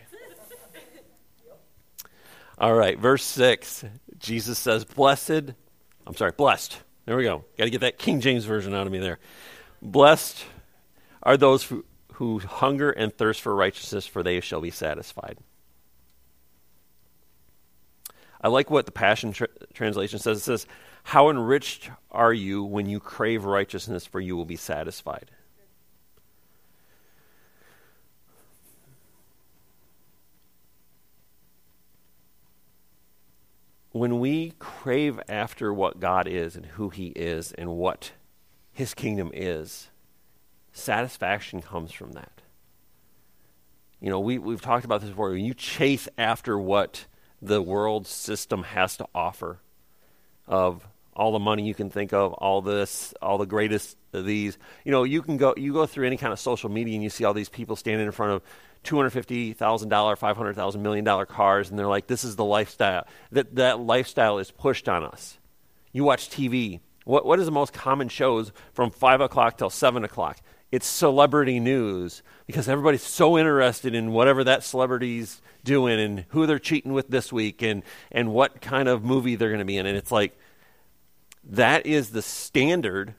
All 2.58 2.74
right, 2.74 2.98
verse 2.98 3.22
6. 3.24 3.84
Jesus 4.18 4.58
says, 4.58 4.84
Blessed, 4.84 5.52
I'm 6.08 6.16
sorry, 6.16 6.32
blessed. 6.32 6.78
There 7.04 7.16
we 7.16 7.24
go. 7.24 7.44
Got 7.58 7.64
to 7.64 7.70
get 7.70 7.82
that 7.82 7.98
King 7.98 8.20
James 8.20 8.46
version 8.46 8.74
out 8.74 8.86
of 8.86 8.92
me 8.92 8.98
there. 8.98 9.18
Blessed 9.82 10.44
are 11.22 11.36
those 11.36 11.64
who, 11.64 11.84
who 12.14 12.38
hunger 12.38 12.90
and 12.90 13.16
thirst 13.16 13.42
for 13.42 13.54
righteousness, 13.54 14.06
for 14.06 14.22
they 14.22 14.40
shall 14.40 14.62
be 14.62 14.70
satisfied. 14.70 15.36
I 18.40 18.48
like 18.48 18.70
what 18.70 18.86
the 18.86 18.92
Passion 18.92 19.32
tra- 19.32 19.48
Translation 19.74 20.18
says. 20.18 20.38
It 20.38 20.42
says, 20.42 20.66
How 21.02 21.28
enriched 21.28 21.90
are 22.10 22.32
you 22.32 22.64
when 22.64 22.88
you 22.88 23.00
crave 23.00 23.44
righteousness, 23.44 24.06
for 24.06 24.20
you 24.20 24.34
will 24.34 24.46
be 24.46 24.56
satisfied. 24.56 25.30
When 33.98 34.20
we 34.20 34.52
crave 34.60 35.18
after 35.28 35.74
what 35.74 35.98
God 35.98 36.28
is 36.28 36.54
and 36.54 36.64
who 36.64 36.88
He 36.88 37.08
is 37.08 37.50
and 37.50 37.70
what 37.70 38.12
His 38.70 38.94
kingdom 38.94 39.32
is, 39.34 39.90
satisfaction 40.72 41.60
comes 41.60 41.90
from 41.90 42.12
that. 42.12 42.42
You 44.00 44.08
know, 44.08 44.20
we, 44.20 44.38
we've 44.38 44.62
talked 44.62 44.84
about 44.84 45.00
this 45.00 45.10
before. 45.10 45.30
When 45.30 45.44
you 45.44 45.52
chase 45.52 46.08
after 46.16 46.56
what 46.56 47.06
the 47.42 47.60
world 47.60 48.06
system 48.06 48.62
has 48.62 48.96
to 48.98 49.06
offer 49.16 49.62
of 50.46 50.86
all 51.18 51.32
the 51.32 51.38
money 51.38 51.64
you 51.64 51.74
can 51.74 51.90
think 51.90 52.12
of, 52.12 52.32
all 52.34 52.62
this, 52.62 53.12
all 53.20 53.38
the 53.38 53.46
greatest 53.46 53.96
of 54.12 54.24
these. 54.24 54.56
You 54.84 54.92
know, 54.92 55.04
you 55.04 55.20
can 55.22 55.36
go 55.36 55.54
you 55.56 55.72
go 55.72 55.86
through 55.86 56.06
any 56.06 56.16
kind 56.16 56.32
of 56.32 56.38
social 56.38 56.70
media 56.70 56.94
and 56.94 57.02
you 57.02 57.10
see 57.10 57.24
all 57.24 57.34
these 57.34 57.48
people 57.48 57.76
standing 57.76 58.06
in 58.06 58.12
front 58.12 58.32
of 58.32 58.42
two 58.82 58.96
hundred 58.96 59.10
fifty 59.10 59.52
thousand 59.52 59.88
dollar, 59.88 60.16
five 60.16 60.36
hundred 60.36 60.54
thousand 60.54 60.82
million 60.82 61.04
dollar 61.04 61.26
cars, 61.26 61.70
and 61.70 61.78
they're 61.78 61.86
like, 61.86 62.06
"This 62.06 62.24
is 62.24 62.36
the 62.36 62.44
lifestyle." 62.44 63.06
That 63.32 63.56
that 63.56 63.80
lifestyle 63.80 64.38
is 64.38 64.50
pushed 64.50 64.88
on 64.88 65.04
us. 65.04 65.38
You 65.92 66.04
watch 66.04 66.30
TV. 66.30 66.80
What 67.04 67.26
what 67.26 67.38
is 67.40 67.46
the 67.46 67.52
most 67.52 67.72
common 67.72 68.08
shows 68.08 68.52
from 68.72 68.90
five 68.90 69.20
o'clock 69.20 69.58
till 69.58 69.70
seven 69.70 70.04
o'clock? 70.04 70.38
It's 70.70 70.86
celebrity 70.86 71.60
news 71.60 72.22
because 72.46 72.68
everybody's 72.68 73.02
so 73.02 73.38
interested 73.38 73.94
in 73.94 74.12
whatever 74.12 74.44
that 74.44 74.62
celebrity's 74.62 75.40
doing 75.64 75.98
and 75.98 76.24
who 76.28 76.46
they're 76.46 76.58
cheating 76.58 76.92
with 76.92 77.08
this 77.08 77.32
week 77.32 77.62
and, 77.62 77.82
and 78.12 78.32
what 78.32 78.60
kind 78.60 78.86
of 78.86 79.02
movie 79.02 79.34
they're 79.34 79.48
going 79.48 79.60
to 79.60 79.64
be 79.64 79.78
in. 79.78 79.86
And 79.86 79.96
it's 79.96 80.12
like, 80.12 80.38
that 81.48 81.86
is 81.86 82.10
the 82.10 82.22
standard 82.22 83.14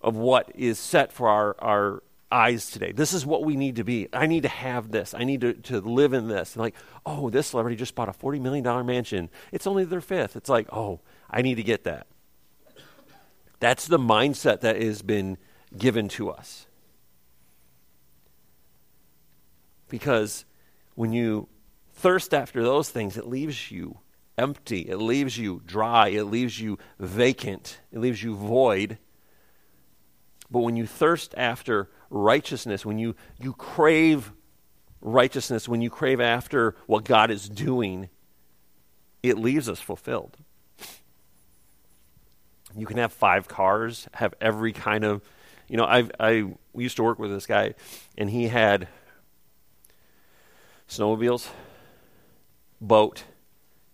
of 0.00 0.16
what 0.16 0.50
is 0.54 0.78
set 0.78 1.12
for 1.12 1.28
our, 1.28 1.56
our 1.60 2.02
eyes 2.30 2.70
today. 2.70 2.92
This 2.92 3.12
is 3.12 3.24
what 3.24 3.44
we 3.44 3.56
need 3.56 3.76
to 3.76 3.84
be. 3.84 4.08
I 4.12 4.26
need 4.26 4.42
to 4.42 4.48
have 4.48 4.90
this. 4.90 5.14
I 5.14 5.24
need 5.24 5.40
to, 5.42 5.54
to 5.54 5.80
live 5.80 6.12
in 6.12 6.28
this. 6.28 6.54
And 6.54 6.60
like, 6.60 6.74
oh, 7.04 7.30
this 7.30 7.48
celebrity 7.48 7.76
just 7.76 7.94
bought 7.94 8.08
a 8.08 8.12
$40 8.12 8.40
million 8.40 8.86
mansion. 8.86 9.30
It's 9.52 9.66
only 9.66 9.84
their 9.84 10.00
fifth. 10.00 10.36
It's 10.36 10.48
like, 10.48 10.68
oh, 10.72 11.00
I 11.30 11.42
need 11.42 11.54
to 11.56 11.62
get 11.62 11.84
that. 11.84 12.06
That's 13.60 13.86
the 13.86 13.98
mindset 13.98 14.60
that 14.60 14.80
has 14.80 15.02
been 15.02 15.38
given 15.76 16.08
to 16.10 16.30
us. 16.30 16.66
Because 19.88 20.44
when 20.94 21.12
you 21.12 21.48
thirst 21.94 22.34
after 22.34 22.62
those 22.62 22.90
things, 22.90 23.16
it 23.16 23.26
leaves 23.26 23.70
you 23.70 23.98
empty. 24.38 24.80
It 24.82 24.98
leaves 24.98 25.38
you 25.38 25.62
dry. 25.66 26.08
It 26.08 26.24
leaves 26.24 26.60
you 26.60 26.78
vacant. 26.98 27.80
It 27.92 27.98
leaves 27.98 28.22
you 28.22 28.34
void. 28.34 28.98
But 30.50 30.60
when 30.60 30.76
you 30.76 30.86
thirst 30.86 31.34
after 31.36 31.90
righteousness, 32.10 32.86
when 32.86 32.98
you, 32.98 33.14
you 33.40 33.52
crave 33.54 34.32
righteousness, 35.00 35.68
when 35.68 35.82
you 35.82 35.90
crave 35.90 36.20
after 36.20 36.76
what 36.86 37.04
God 37.04 37.30
is 37.30 37.48
doing, 37.48 38.08
it 39.22 39.38
leaves 39.38 39.68
us 39.68 39.80
fulfilled. 39.80 40.36
You 42.76 42.86
can 42.86 42.98
have 42.98 43.12
five 43.12 43.48
cars, 43.48 44.06
have 44.14 44.34
every 44.40 44.72
kind 44.72 45.04
of, 45.04 45.22
you 45.68 45.76
know, 45.76 45.84
I 45.84 46.08
I 46.20 46.54
we 46.72 46.82
used 46.84 46.96
to 46.96 47.02
work 47.02 47.18
with 47.18 47.30
this 47.30 47.46
guy, 47.46 47.74
and 48.18 48.28
he 48.28 48.48
had 48.48 48.86
snowmobiles, 50.88 51.48
boat, 52.80 53.24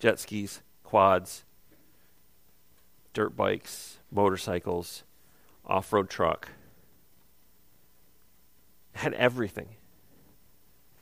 jet 0.03 0.19
skis, 0.19 0.63
quads, 0.83 1.45
dirt 3.15 3.37
bikes, 3.37 3.99
motorcycles, 4.11 5.05
off 5.65 5.93
road 5.93 6.11
truck. 6.11 6.49
Had 8.95 9.15
everything. 9.15 9.69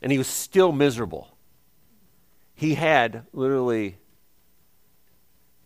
And 0.03 0.11
he 0.11 0.19
was 0.19 0.27
still 0.27 0.71
miserable. 0.71 1.35
He 2.53 2.75
had 2.75 3.25
literally 3.33 3.97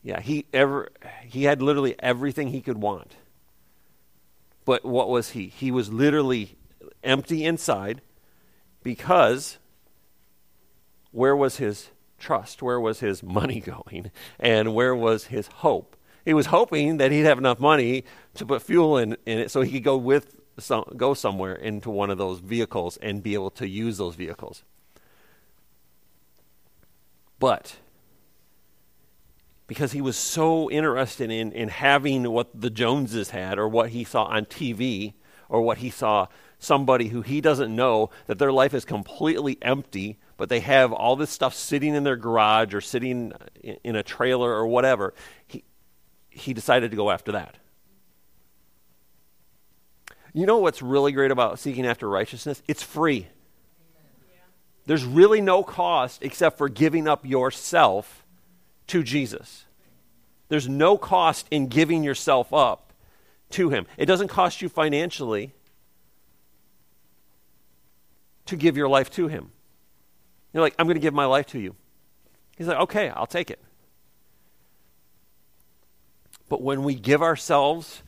yeah, 0.02 0.22
he 0.22 0.46
ever 0.54 0.88
he 1.26 1.44
had 1.44 1.62
literally 1.62 1.96
everything 2.00 2.48
he 2.50 2.62
could 2.62 2.78
want. 2.78 3.16
But 4.64 4.86
what 4.86 5.10
was 5.10 5.32
he? 5.32 5.48
He 5.48 5.72
was 5.72 5.92
literally 5.92 6.56
empty 7.04 7.44
inside 7.44 8.02
because 8.82 9.58
where 11.12 11.36
was 11.36 11.58
his 11.58 11.90
trust? 12.26 12.62
Where 12.62 12.80
was 12.80 13.00
his 13.00 13.24
money 13.40 13.60
going? 13.60 14.12
And 14.40 14.74
where 14.74 14.96
was 14.96 15.26
his 15.26 15.48
hope? 15.48 15.96
He 16.26 16.34
was 16.34 16.48
hoping 16.48 16.98
that 16.98 17.12
he'd 17.12 17.26
have 17.26 17.38
enough 17.38 17.60
money 17.60 18.04
to 18.34 18.46
put 18.46 18.64
fuel 18.64 18.98
in, 18.98 19.16
in 19.26 19.38
it 19.38 19.52
so 19.52 19.62
he 19.62 19.74
could 19.74 19.84
go 19.84 19.98
with 19.98 20.42
some, 20.58 20.86
go 20.98 21.14
somewhere 21.14 21.54
into 21.54 21.92
one 21.92 22.10
of 22.10 22.18
those 22.18 22.40
vehicles 22.40 22.98
and 22.98 23.22
be 23.22 23.36
able 23.36 23.52
to 23.52 23.68
use 23.68 23.98
those 23.98 24.16
vehicles. 24.16 24.64
But 27.38 27.76
because 29.68 29.92
he 29.92 30.02
was 30.02 30.18
so 30.18 30.70
interested 30.72 31.30
in, 31.30 31.52
in 31.52 31.70
having 31.70 32.32
what 32.32 32.60
the 32.60 32.70
Joneses 32.72 33.30
had 33.32 33.60
or 33.60 33.68
what 33.68 33.90
he 33.90 34.04
saw 34.04 34.24
on 34.24 34.46
TV 34.46 35.14
or 35.50 35.62
what 35.62 35.80
he 35.80 35.92
saw 35.92 36.28
somebody 36.60 37.08
who 37.10 37.22
he 37.22 37.42
doesn't 37.42 37.76
know 37.76 38.10
that 38.28 38.40
their 38.40 38.52
life 38.52 38.74
is 38.74 38.86
completely 38.86 39.58
empty 39.62 40.18
but 40.38 40.50
they 40.50 40.60
have 40.60 40.92
all 40.92 41.16
this 41.16 41.30
stuff 41.30 41.54
sitting 41.54 41.96
in 41.96 42.04
their 42.04 42.18
garage 42.18 42.74
or 42.74 42.82
sitting 42.82 43.32
in 43.84 43.96
a 43.96 44.04
trailer 44.04 44.52
or 44.52 44.68
whatever. 44.68 45.14
He, 45.48 45.64
he 46.30 46.54
decided 46.54 46.92
to 46.92 46.98
go 46.98 47.10
after 47.10 47.34
that. 47.34 47.56
You 50.34 50.46
know 50.46 50.58
what's 50.58 50.82
really 50.82 51.14
great 51.14 51.32
about 51.32 51.60
seeking 51.60 51.86
after 51.86 52.10
righteousness? 52.10 52.62
It's 52.68 52.84
free. 52.84 53.28
There's 54.86 55.06
really 55.06 55.42
no 55.42 55.64
cost 55.64 56.22
except 56.22 56.58
for 56.58 56.68
giving 56.68 57.08
up 57.08 57.26
yourself 57.26 58.26
to 58.88 59.02
Jesus. 59.02 59.66
There's 60.50 60.68
no 60.68 60.98
cost 60.98 61.48
in 61.50 61.68
giving 61.68 62.04
yourself 62.04 62.54
up 62.54 62.94
to 63.52 63.70
Him. 63.70 63.88
It 63.98 64.06
doesn't 64.06 64.28
cost 64.28 64.62
you 64.62 64.68
financially 64.68 65.54
to 68.46 68.56
give 68.56 68.78
your 68.78 68.88
life 68.88 69.10
to 69.12 69.28
Him. 69.28 69.52
You're 70.54 70.62
like, 70.62 70.76
I'm 70.80 70.86
going 70.86 70.96
to 70.96 71.02
give 71.02 71.14
my 71.14 71.26
life 71.26 71.48
to 71.48 71.60
you. 71.60 71.76
He's 72.58 72.68
like, 72.68 72.78
okay, 72.78 73.10
I'll 73.10 73.28
take 73.28 73.52
it. 73.52 73.60
But 76.48 76.62
when 76.62 76.84
we 76.84 76.96
give 76.96 77.22
ourselves 77.22 78.04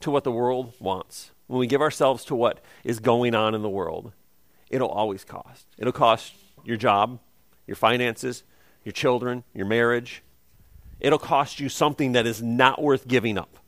to 0.00 0.10
what 0.10 0.24
the 0.24 0.32
world 0.32 0.74
wants, 0.80 1.30
when 1.46 1.60
we 1.60 1.66
give 1.66 1.80
ourselves 1.80 2.24
to 2.26 2.34
what 2.34 2.60
is 2.82 2.98
going 2.98 3.34
on 3.34 3.54
in 3.54 3.62
the 3.62 3.68
world, 3.68 4.12
it'll 4.70 4.88
always 4.88 5.24
cost. 5.24 5.66
It'll 5.78 5.92
cost 5.92 6.34
your 6.64 6.76
job, 6.76 7.20
your 7.66 7.76
finances, 7.76 8.42
your 8.84 8.92
children, 8.92 9.44
your 9.54 9.66
marriage. 9.66 10.22
It'll 11.00 11.18
cost 11.18 11.60
you 11.60 11.68
something 11.68 12.12
that 12.12 12.26
is 12.26 12.42
not 12.42 12.82
worth 12.82 13.06
giving 13.06 13.36
up. 13.38 13.58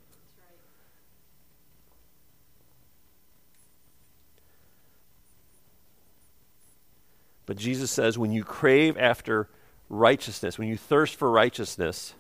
But 7.47 7.57
Jesus 7.57 7.91
says 7.91 8.19
when 8.19 8.33
you 8.33 8.43
crave 8.45 8.99
after 8.99 9.49
righteousness, 9.89 10.59
when 10.59 10.69
you 10.69 10.77
thirst 10.77 11.15
for 11.15 11.31
righteousness, 11.31 12.15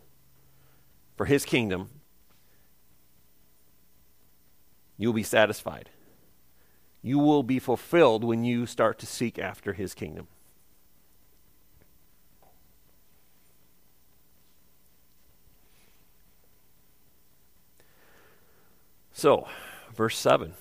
for 1.16 1.26
his 1.26 1.44
kingdom, 1.44 1.90
you'll 4.96 5.12
be 5.12 5.24
satisfied. 5.24 5.90
You 7.02 7.18
will 7.18 7.42
be 7.42 7.58
fulfilled 7.58 8.24
when 8.24 8.44
you 8.44 8.66
start 8.66 8.98
to 9.00 9.06
seek 9.06 9.38
after 9.38 9.72
his 9.72 9.94
kingdom. 9.94 10.28
So, 19.12 19.48
verse 19.94 20.18
7. 20.18 20.52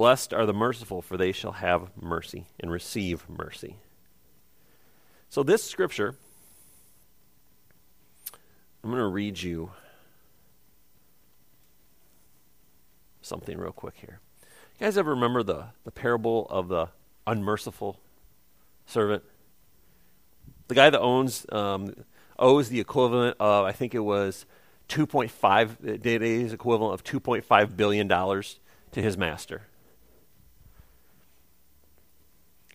Blessed 0.00 0.32
are 0.32 0.46
the 0.46 0.54
merciful, 0.54 1.02
for 1.02 1.18
they 1.18 1.30
shall 1.30 1.52
have 1.52 1.90
mercy 1.94 2.46
and 2.58 2.70
receive 2.70 3.28
mercy. 3.28 3.76
So, 5.28 5.42
this 5.42 5.62
scripture, 5.62 6.14
I'm 8.82 8.88
going 8.88 9.02
to 9.02 9.08
read 9.08 9.42
you 9.42 9.72
something 13.20 13.58
real 13.58 13.72
quick 13.72 13.96
here. 13.96 14.20
You 14.78 14.86
guys 14.86 14.96
ever 14.96 15.10
remember 15.10 15.42
the, 15.42 15.66
the 15.84 15.90
parable 15.90 16.46
of 16.48 16.68
the 16.68 16.88
unmerciful 17.26 18.00
servant? 18.86 19.22
The 20.68 20.76
guy 20.76 20.88
that 20.88 21.00
owns 21.02 21.44
um, 21.52 21.92
owes 22.38 22.70
the 22.70 22.80
equivalent 22.80 23.36
of, 23.38 23.66
I 23.66 23.72
think 23.72 23.94
it 23.94 23.98
was 23.98 24.46
2.5 24.88 26.00
days 26.00 26.54
equivalent 26.54 26.94
of 26.94 27.04
2.5 27.04 27.76
billion 27.76 28.08
dollars 28.08 28.60
to 28.92 29.02
his 29.02 29.18
master. 29.18 29.66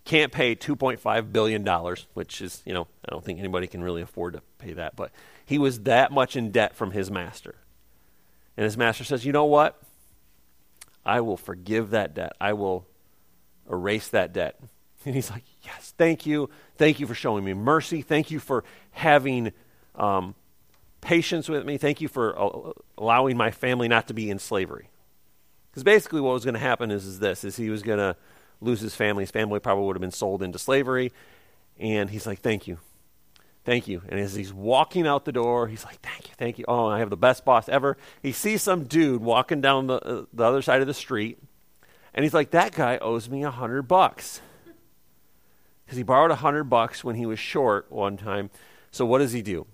Can't 0.06 0.32
pay 0.32 0.56
2.5 0.56 1.34
billion 1.34 1.64
dollars, 1.64 2.06
which 2.14 2.40
is, 2.42 2.62
you 2.64 2.74
know, 2.74 2.88
I 3.04 3.12
don't 3.12 3.26
think 3.26 3.40
anybody 3.40 3.66
can 3.66 3.84
really 3.84 4.04
afford 4.04 4.34
to 4.34 4.42
pay 4.60 4.74
that, 4.74 4.96
but 4.96 5.12
he 5.46 5.58
was 5.58 5.82
that 5.82 6.12
much 6.12 6.36
in 6.36 6.52
debt 6.52 6.76
from 6.76 6.92
his 6.92 7.10
master. 7.10 7.56
And 8.56 8.64
his 8.64 8.78
master 8.78 9.04
says, 9.04 9.26
"You 9.26 9.34
know 9.34 9.46
what? 9.46 9.82
I 11.06 11.22
will 11.22 11.38
forgive 11.38 11.90
that 11.90 12.14
debt. 12.14 12.34
I 12.40 12.54
will 12.54 12.86
erase 13.70 14.08
that 14.10 14.34
debt." 14.34 14.60
And 15.06 15.14
he's 15.14 15.30
like, 15.30 15.44
"Yes, 15.62 15.94
thank 16.00 16.26
you. 16.26 16.50
Thank 16.78 17.00
you 17.00 17.06
for 17.06 17.14
showing 17.14 17.46
me 17.46 17.54
mercy. 17.54 18.02
Thank 18.02 18.32
you 18.32 18.40
for 18.40 18.64
having 18.90 19.54
um, 19.94 20.34
patience 21.00 21.48
with 21.48 21.64
me. 21.64 21.78
Thank 21.78 22.02
you 22.02 22.08
for 22.08 22.36
uh, 22.40 22.72
allowing 22.98 23.38
my 23.38 23.52
family 23.52 23.88
not 23.88 24.08
to 24.08 24.16
be 24.16 24.32
in 24.32 24.40
slavery. 24.40 24.90
Because 25.70 25.84
basically, 25.84 26.22
what 26.22 26.34
was 26.34 26.44
going 26.44 26.56
to 26.56 26.60
happen 26.60 26.90
is, 26.90 27.06
is 27.06 27.20
this: 27.20 27.44
is 27.44 27.56
he 27.56 27.70
was 27.70 27.84
going 27.84 28.00
to 28.00 28.16
lose 28.62 28.82
his 28.82 28.96
family. 28.96 29.24
His 29.24 29.32
family 29.32 29.60
probably 29.60 29.86
would 29.86 29.96
have 29.96 30.02
been 30.02 30.12
sold 30.12 30.42
into 30.42 30.60
slavery. 30.60 31.12
And 31.78 32.10
he's 32.10 32.26
like, 32.26 32.40
"Thank 32.40 32.68
you, 32.68 32.80
thank 33.66 33.88
you." 33.88 34.02
And 34.08 34.20
as 34.20 34.36
he's 34.36 34.54
walking 34.54 35.06
out 35.06 35.26
the 35.26 35.32
door, 35.32 35.68
he's 35.68 35.84
like, 35.84 36.00
"Thank 36.02 36.30
you, 36.30 36.36
thank 36.38 36.58
you. 36.58 36.66
Oh, 36.68 36.88
I 36.88 37.00
have 37.00 37.10
the 37.10 37.18
best 37.18 37.44
boss 37.44 37.68
ever." 37.68 37.98
He 38.22 38.32
sees 38.32 38.62
some 38.62 38.86
dude 38.86 39.22
walking 39.22 39.62
down 39.62 39.88
the 39.88 39.96
uh, 39.96 40.26
the 40.32 40.44
other 40.44 40.62
side 40.62 40.82
of 40.82 40.88
the 40.88 40.94
street, 40.94 41.38
and 42.14 42.24
he's 42.24 42.34
like, 42.34 42.52
"That 42.52 42.74
guy 42.74 42.98
owes 42.98 43.30
me 43.30 43.44
a 43.44 43.52
hundred 43.52 43.84
bucks." 43.84 44.42
Because 45.86 45.98
he 45.98 46.04
borrowed 46.04 46.32
a 46.32 46.36
hundred 46.36 46.64
bucks 46.66 47.04
when 47.04 47.16
he 47.16 47.26
was 47.26 47.38
short 47.38 47.92
one 47.92 48.18
time. 48.18 48.50
So 48.90 49.06
what 49.06 49.20
does 49.20 49.34
he 49.34 49.42
do? 49.44 49.68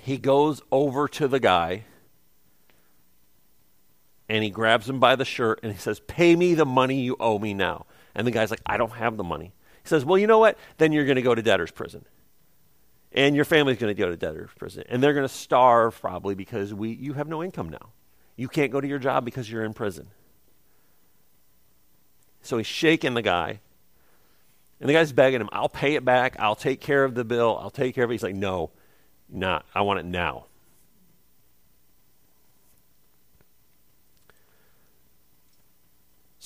he 0.00 0.16
goes 0.16 0.62
over 0.70 1.08
to 1.08 1.28
the 1.28 1.40
guy 1.40 1.84
and 4.28 4.44
he 4.44 4.50
grabs 4.50 4.88
him 4.88 5.00
by 5.00 5.16
the 5.16 5.24
shirt 5.24 5.60
and 5.62 5.72
he 5.72 5.78
says, 5.78 6.00
Pay 6.00 6.36
me 6.36 6.54
the 6.54 6.66
money 6.66 7.00
you 7.00 7.16
owe 7.18 7.38
me 7.38 7.54
now. 7.54 7.86
And 8.14 8.26
the 8.26 8.30
guy's 8.30 8.50
like, 8.50 8.60
I 8.66 8.76
don't 8.76 8.92
have 8.92 9.16
the 9.16 9.24
money. 9.24 9.52
He 9.82 9.88
says, 9.88 10.04
Well, 10.04 10.18
you 10.18 10.26
know 10.26 10.38
what? 10.38 10.58
Then 10.76 10.92
you're 10.92 11.06
going 11.06 11.16
to 11.16 11.22
go 11.22 11.34
to 11.34 11.42
debtor's 11.42 11.70
prison. 11.70 12.04
And 13.12 13.34
your 13.34 13.46
family's 13.46 13.78
going 13.78 13.94
to 13.94 13.98
go 13.98 14.10
to 14.10 14.16
debtor's 14.16 14.50
prison. 14.56 14.84
And 14.88 15.02
they're 15.02 15.14
going 15.14 15.26
to 15.26 15.32
starve 15.32 15.98
probably 15.98 16.34
because 16.34 16.74
we, 16.74 16.90
you 16.90 17.14
have 17.14 17.26
no 17.26 17.42
income 17.42 17.70
now. 17.70 17.92
You 18.36 18.48
can't 18.48 18.70
go 18.70 18.80
to 18.80 18.86
your 18.86 18.98
job 18.98 19.24
because 19.24 19.50
you're 19.50 19.64
in 19.64 19.72
prison. 19.72 20.08
So 22.42 22.58
he's 22.58 22.66
shaking 22.66 23.14
the 23.14 23.22
guy. 23.22 23.60
And 24.80 24.88
the 24.88 24.92
guy's 24.92 25.12
begging 25.12 25.40
him, 25.40 25.48
I'll 25.50 25.68
pay 25.68 25.94
it 25.94 26.04
back. 26.04 26.36
I'll 26.38 26.54
take 26.54 26.80
care 26.80 27.02
of 27.02 27.14
the 27.14 27.24
bill. 27.24 27.58
I'll 27.60 27.70
take 27.70 27.94
care 27.94 28.04
of 28.04 28.10
it. 28.10 28.14
He's 28.14 28.22
like, 28.22 28.34
No, 28.34 28.70
not. 29.28 29.64
I 29.74 29.80
want 29.80 30.00
it 30.00 30.04
now. 30.04 30.47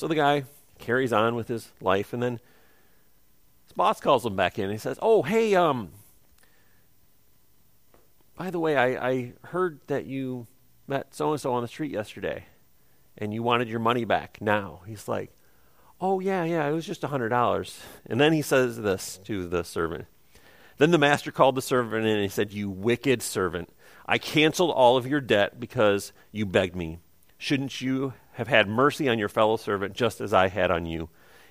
So 0.02 0.08
the 0.08 0.16
guy 0.16 0.42
carries 0.80 1.12
on 1.12 1.36
with 1.36 1.46
his 1.46 1.70
life, 1.80 2.12
and 2.12 2.20
then 2.20 2.40
his 3.62 3.72
boss 3.72 4.00
calls 4.00 4.26
him 4.26 4.34
back 4.34 4.58
in. 4.58 4.64
And 4.64 4.72
he 4.72 4.78
says, 4.78 4.98
"Oh, 5.00 5.22
hey, 5.22 5.54
um, 5.54 5.92
by 8.36 8.50
the 8.50 8.58
way, 8.58 8.76
I, 8.76 9.10
I 9.10 9.32
heard 9.42 9.78
that 9.86 10.04
you 10.04 10.48
met 10.88 11.14
so 11.14 11.30
and 11.30 11.40
so 11.40 11.52
on 11.52 11.62
the 11.62 11.68
street 11.68 11.92
yesterday, 11.92 12.46
and 13.16 13.32
you 13.32 13.44
wanted 13.44 13.68
your 13.68 13.78
money 13.78 14.04
back 14.04 14.38
now." 14.40 14.80
He's 14.88 15.06
like, 15.06 15.30
"Oh 16.00 16.18
yeah, 16.18 16.42
yeah, 16.42 16.66
it 16.66 16.72
was 16.72 16.84
just 16.84 17.04
a 17.04 17.06
hundred 17.06 17.28
dollars." 17.28 17.78
And 18.04 18.20
then 18.20 18.32
he 18.32 18.42
says 18.42 18.78
this 18.78 19.20
to 19.26 19.46
the 19.46 19.62
servant. 19.62 20.06
Then 20.78 20.90
the 20.90 20.98
master 20.98 21.30
called 21.30 21.54
the 21.54 21.62
servant 21.62 22.06
in 22.06 22.14
and 22.14 22.22
he 22.22 22.28
said, 22.28 22.52
You 22.52 22.70
wicked 22.70 23.22
servant, 23.22 23.68
I 24.04 24.18
canceled 24.18 24.72
all 24.72 24.96
of 24.96 25.06
your 25.06 25.20
debt 25.20 25.60
because 25.60 26.12
you 26.32 26.44
begged 26.44 26.74
me. 26.74 26.98
Shouldn't 27.38 27.80
you 27.80 28.14
have 28.32 28.48
had 28.48 28.68
mercy 28.68 29.08
on 29.08 29.18
your 29.18 29.28
fellow 29.28 29.56
servant 29.56 29.94
just 29.94 30.20
as 30.20 30.32
I 30.32 30.48
had 30.48 30.70
on 30.70 30.86
you? 30.86 31.08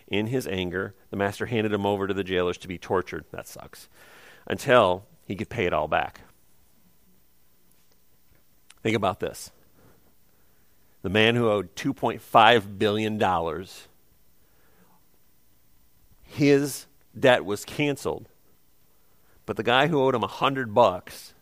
In 0.07 0.27
his 0.27 0.47
anger, 0.47 0.93
the 1.09 1.17
master 1.17 1.45
handed 1.45 1.71
him 1.71 1.85
over 1.85 2.07
to 2.07 2.13
the 2.13 2.23
jailers 2.23 2.57
to 2.59 2.67
be 2.67 2.77
tortured. 2.77 3.25
That 3.31 3.47
sucks. 3.47 3.87
Until 4.45 5.05
he 5.25 5.35
could 5.35 5.49
pay 5.49 5.65
it 5.65 5.73
all 5.73 5.87
back. 5.87 6.21
Think 8.83 8.95
about 8.95 9.19
this. 9.19 9.51
The 11.01 11.09
man 11.09 11.35
who 11.35 11.49
owed 11.49 11.75
$2.5 11.75 12.77
billion, 12.77 13.65
his 16.23 16.85
debt 17.17 17.45
was 17.45 17.65
canceled 17.65 18.27
but 19.51 19.57
the 19.57 19.63
guy 19.63 19.87
who 19.87 20.01
owed 20.01 20.15
him 20.15 20.23
a 20.23 20.27
hundred 20.27 20.73
bucks, 20.73 21.33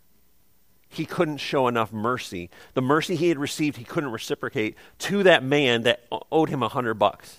he 0.89 1.05
couldn't 1.05 1.37
show 1.37 1.67
enough 1.67 1.93
mercy. 1.93 2.49
The 2.73 2.81
mercy 2.81 3.15
he 3.15 3.29
had 3.29 3.37
received, 3.37 3.77
he 3.77 3.83
couldn't 3.83 4.11
reciprocate 4.11 4.75
to 4.99 5.23
that 5.23 5.43
man 5.43 5.83
that 5.83 6.05
owed 6.31 6.49
him 6.49 6.63
a 6.63 6.67
hundred 6.67 6.95
bucks. 6.95 7.37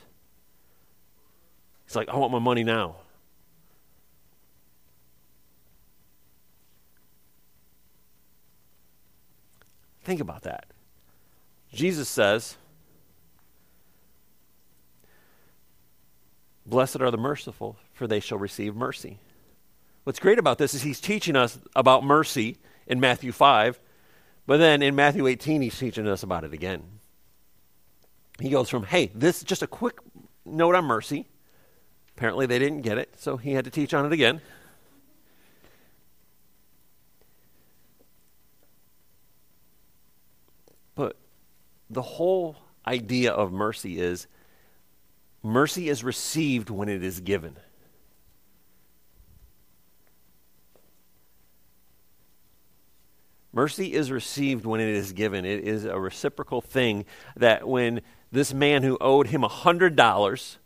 He's 1.85 1.97
like, 1.97 2.09
I 2.09 2.17
want 2.17 2.31
my 2.31 2.39
money 2.39 2.63
now. 2.63 2.97
Think 10.05 10.21
about 10.21 10.43
that. 10.43 10.67
Jesus 11.73 12.09
says, 12.09 12.57
Blessed 16.65 17.01
are 17.01 17.11
the 17.11 17.19
merciful, 17.19 17.77
for 17.93 18.07
they 18.07 18.21
shall 18.21 18.39
receive 18.39 18.77
mercy. 18.77 19.19
What's 20.05 20.21
great 20.21 20.39
about 20.39 20.59
this 20.59 20.73
is 20.73 20.83
he's 20.83 21.01
teaching 21.01 21.35
us 21.35 21.59
about 21.75 22.05
mercy 22.05 22.59
in 22.91 22.99
Matthew 22.99 23.31
5, 23.31 23.81
but 24.47 24.57
then 24.57 24.83
in 24.83 24.97
Matthew 24.97 25.29
18, 25.29 25.63
he's 25.63 25.79
teaching 25.79 26.09
us 26.09 26.25
about 26.25 26.43
it 26.43 26.53
again. 26.53 26.83
He 28.41 28.51
goes 28.51 28.69
from, 28.69 28.83
hey, 28.83 29.13
this 29.15 29.39
is 29.39 29.45
just 29.45 29.63
a 29.63 29.69
quick 29.69 29.99
note 30.45 30.75
on 30.75 30.85
mercy. 30.85 31.29
Apparently, 32.17 32.47
they 32.47 32.59
didn't 32.59 32.81
get 32.81 32.99
it, 32.99 33.15
so 33.17 33.37
he 33.37 33.53
had 33.53 33.65
to 33.65 33.71
teach 33.71 33.95
on 33.95 34.05
it 34.05 34.13
again. 34.13 34.41
But 40.97 41.17
the 41.89 42.03
whole 42.03 42.57
idea 42.85 43.31
of 43.31 43.53
mercy 43.53 44.01
is 44.01 44.27
mercy 45.45 45.89
is 45.89 46.03
received 46.03 46.71
when 46.71 46.89
it 46.89 47.05
is 47.05 47.21
given. 47.21 47.57
Mercy 53.53 53.93
is 53.93 54.13
received 54.13 54.65
when 54.65 54.81
it 54.81 54.89
is 54.89 55.13
given. 55.13 55.45
It 55.45 55.65
is 55.65 55.85
a 55.85 55.99
reciprocal 55.99 56.61
thing 56.61 57.05
that 57.37 57.67
when 57.67 58.01
this 58.31 58.55
man 58.55 58.83
who 58.83 58.97
owed 59.01 59.29
him 59.29 59.43
$100 59.43 60.57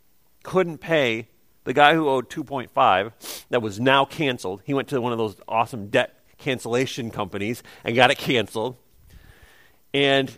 couldn't 0.43 0.77
pay 0.77 1.29
the 1.63 1.73
guy 1.73 1.95
who 1.95 2.07
owed 2.07 2.29
2.5 2.29 3.45
that 3.49 3.61
was 3.61 3.79
now 3.79 4.05
canceled, 4.05 4.61
he 4.65 4.73
went 4.73 4.87
to 4.89 5.01
one 5.01 5.11
of 5.11 5.17
those 5.17 5.35
awesome 5.47 5.87
debt 5.87 6.23
cancellation 6.37 7.09
companies 7.09 7.63
and 7.83 7.95
got 7.95 8.11
it 8.11 8.19
canceled. 8.19 8.77
And 9.91 10.37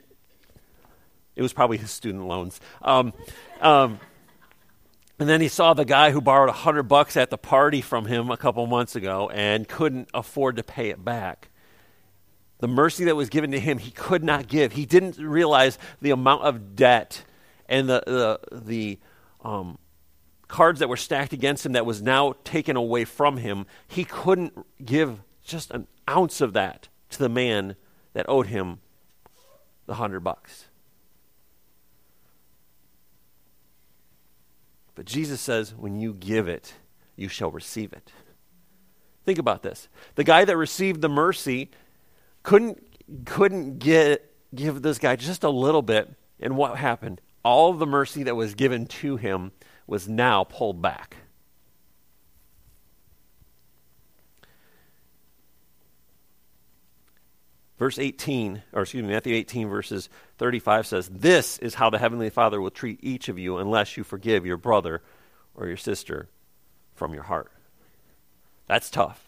it 1.35 1.41
was 1.41 1.51
probably 1.51 1.77
his 1.77 1.91
student 1.91 2.25
loans. 2.27 2.61
Um, 2.81 3.13
um, 3.59 3.99
and 5.19 5.27
then 5.27 5.41
he 5.41 5.49
saw 5.49 5.73
the 5.73 5.83
guy 5.83 6.11
who 6.11 6.21
borrowed 6.21 6.47
100 6.47 6.83
bucks 6.83 7.17
at 7.17 7.29
the 7.29 7.37
party 7.37 7.81
from 7.81 8.05
him 8.05 8.29
a 8.31 8.37
couple 8.37 8.65
months 8.67 8.95
ago 8.95 9.29
and 9.33 9.67
couldn't 9.67 10.09
afford 10.13 10.55
to 10.55 10.63
pay 10.63 10.89
it 10.89 11.03
back 11.03 11.49
the 12.59 12.67
mercy 12.67 13.05
that 13.05 13.15
was 13.15 13.29
given 13.29 13.51
to 13.51 13.59
him, 13.59 13.77
he 13.77 13.91
could 13.91 14.23
not 14.23 14.47
give. 14.47 14.73
He 14.73 14.85
didn't 14.85 15.17
realize 15.17 15.77
the 16.01 16.11
amount 16.11 16.43
of 16.43 16.75
debt 16.75 17.23
and 17.69 17.87
the, 17.87 18.03
the, 18.05 18.59
the 18.59 18.99
um, 19.41 19.77
cards 20.47 20.79
that 20.79 20.89
were 20.89 20.97
stacked 20.97 21.33
against 21.33 21.65
him 21.65 21.73
that 21.73 21.85
was 21.85 22.01
now 22.01 22.33
taken 22.43 22.75
away 22.75 23.05
from 23.05 23.37
him. 23.37 23.65
He 23.87 24.03
couldn't 24.03 24.65
give 24.83 25.19
just 25.43 25.71
an 25.71 25.87
ounce 26.09 26.41
of 26.41 26.53
that 26.53 26.87
to 27.11 27.19
the 27.19 27.29
man 27.29 27.75
that 28.13 28.25
owed 28.27 28.47
him 28.47 28.79
the 29.85 29.95
hundred 29.95 30.21
bucks. 30.21 30.65
But 34.95 35.05
Jesus 35.05 35.39
says, 35.39 35.75
when 35.75 35.99
you 35.99 36.13
give 36.13 36.47
it, 36.47 36.73
you 37.15 37.29
shall 37.29 37.51
receive 37.51 37.93
it. 37.93 38.11
Think 39.25 39.37
about 39.37 39.61
this. 39.61 39.89
The 40.15 40.23
guy 40.23 40.43
that 40.43 40.57
received 40.57 41.01
the 41.01 41.09
mercy 41.09 41.69
couldn't, 42.43 42.81
couldn't 43.25 43.79
get, 43.79 44.33
give 44.53 44.81
this 44.81 44.97
guy 44.97 45.15
just 45.15 45.43
a 45.43 45.49
little 45.49 45.81
bit. 45.81 46.13
And 46.39 46.55
what 46.55 46.77
happened? 46.77 47.21
All 47.43 47.73
the 47.73 47.85
mercy 47.85 48.23
that 48.23 48.35
was 48.35 48.55
given 48.55 48.85
to 48.87 49.17
him 49.17 49.51
was 49.87 50.07
now 50.07 50.43
pulled 50.43 50.81
back. 50.81 51.17
Verse 57.77 57.99
18, 57.99 58.63
or 58.73 58.81
excuse 58.81 59.03
me, 59.03 59.09
Matthew 59.09 59.35
18, 59.35 59.69
verses 59.69 60.09
35 60.39 60.87
says, 60.87 61.09
This 61.09 61.59
is 61.59 61.75
how 61.75 61.91
the 61.91 61.99
Heavenly 61.99 62.31
Father 62.31 62.59
will 62.59 62.71
treat 62.71 62.99
each 63.03 63.29
of 63.29 63.37
you 63.37 63.57
unless 63.57 63.97
you 63.97 64.03
forgive 64.03 64.47
your 64.47 64.57
brother 64.57 65.03
or 65.53 65.67
your 65.67 65.77
sister 65.77 66.27
from 66.95 67.13
your 67.13 67.23
heart. 67.23 67.51
That's 68.65 68.89
tough. 68.89 69.26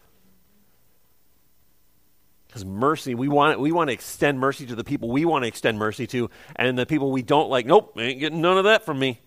Because 2.50 2.66
mercy, 2.66 3.14
we 3.14 3.28
want, 3.28 3.60
we 3.60 3.72
want 3.72 3.90
to 3.90 3.94
extend 3.94 4.40
mercy 4.40 4.66
to 4.66 4.76
the 4.76 4.84
people 4.84 5.10
we 5.10 5.24
want 5.24 5.44
to 5.44 5.48
extend 5.48 5.78
mercy 5.78 6.08
to, 6.08 6.32
and 6.56 6.78
the 6.78 6.88
people 6.88 7.12
we 7.12 7.22
don't 7.22 7.48
like, 7.48 7.68
nope, 7.68 7.94
ain't 8.00 8.20
getting 8.20 8.42
none 8.42 8.58
of 8.58 8.64
that 8.64 8.84
from 8.84 8.98
me. 8.98 9.22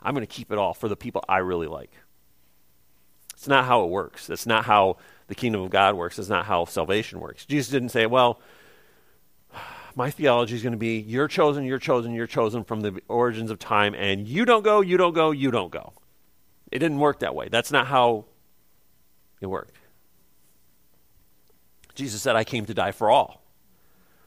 I'm 0.00 0.14
going 0.14 0.24
to 0.24 0.32
keep 0.32 0.52
it 0.52 0.58
all 0.58 0.72
for 0.72 0.88
the 0.88 0.96
people 0.96 1.24
I 1.28 1.38
really 1.38 1.66
like. 1.66 1.90
It's 3.34 3.48
not 3.48 3.64
how 3.64 3.82
it 3.82 3.90
works. 3.90 4.28
That's 4.28 4.46
not 4.46 4.64
how 4.64 4.98
the 5.26 5.34
kingdom 5.34 5.62
of 5.62 5.70
God 5.70 5.96
works. 5.96 6.16
It's 6.18 6.28
not 6.28 6.46
how 6.46 6.64
salvation 6.64 7.18
works. 7.18 7.44
Jesus 7.44 7.72
didn't 7.72 7.88
say, 7.88 8.06
well, 8.06 8.40
my 9.96 10.10
theology 10.10 10.54
is 10.54 10.62
going 10.62 10.72
to 10.72 10.78
be 10.78 11.00
you're 11.00 11.26
chosen, 11.26 11.64
you're 11.64 11.80
chosen, 11.80 12.12
you're 12.12 12.28
chosen 12.28 12.62
from 12.62 12.82
the 12.82 13.00
origins 13.08 13.50
of 13.50 13.58
time, 13.58 13.94
and 13.94 14.28
you 14.28 14.44
don't 14.44 14.62
go, 14.62 14.80
you 14.80 14.96
don't 14.96 15.12
go, 15.12 15.32
you 15.32 15.50
don't 15.50 15.72
go. 15.72 15.92
It 16.70 16.78
didn't 16.78 17.00
work 17.00 17.18
that 17.20 17.34
way. 17.34 17.48
That's 17.48 17.72
not 17.72 17.88
how 17.88 18.26
it 19.40 19.46
worked. 19.46 19.77
Jesus 21.98 22.22
said, 22.22 22.36
I 22.36 22.44
came 22.44 22.64
to 22.66 22.74
die 22.74 22.92
for 22.92 23.10
all. 23.10 23.42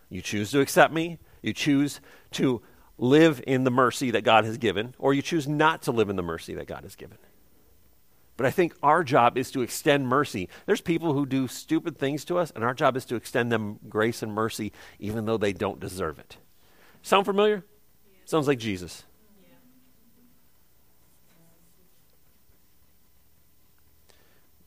You 0.10 0.22
choose 0.22 0.52
to 0.52 0.60
accept 0.60 0.94
me, 0.94 1.20
you 1.42 1.54
choose 1.54 2.02
to 2.32 2.62
live 2.98 3.42
in 3.48 3.64
the 3.64 3.72
mercy 3.72 4.12
that 4.12 4.26
God 4.26 4.44
has 4.44 4.58
given, 4.58 4.94
or 5.00 5.14
you 5.14 5.22
choose 5.22 5.48
not 5.48 5.84
to 5.84 5.94
live 5.94 6.10
in 6.10 6.18
the 6.18 6.22
mercy 6.22 6.54
that 6.56 6.68
God 6.68 6.84
has 6.84 6.98
given. 6.98 7.18
But 8.36 8.46
I 8.46 8.52
think 8.52 8.74
our 8.84 9.06
job 9.06 9.38
is 9.38 9.52
to 9.52 9.62
extend 9.62 10.06
mercy. 10.06 10.50
There's 10.66 10.82
people 10.82 11.14
who 11.14 11.26
do 11.26 11.48
stupid 11.48 11.98
things 11.98 12.26
to 12.26 12.38
us, 12.38 12.52
and 12.54 12.62
our 12.66 12.74
job 12.74 12.98
is 12.98 13.06
to 13.06 13.16
extend 13.16 13.54
them 13.54 13.80
grace 13.88 14.22
and 14.22 14.34
mercy 14.34 14.74
even 15.00 15.26
though 15.26 15.38
they 15.38 15.54
don't 15.54 15.80
deserve 15.80 16.20
it. 16.20 16.36
Sound 17.02 17.26
familiar? 17.26 17.64
Yeah. 18.06 18.20
Sounds 18.26 18.48
like 18.48 18.60
Jesus. 18.60 19.06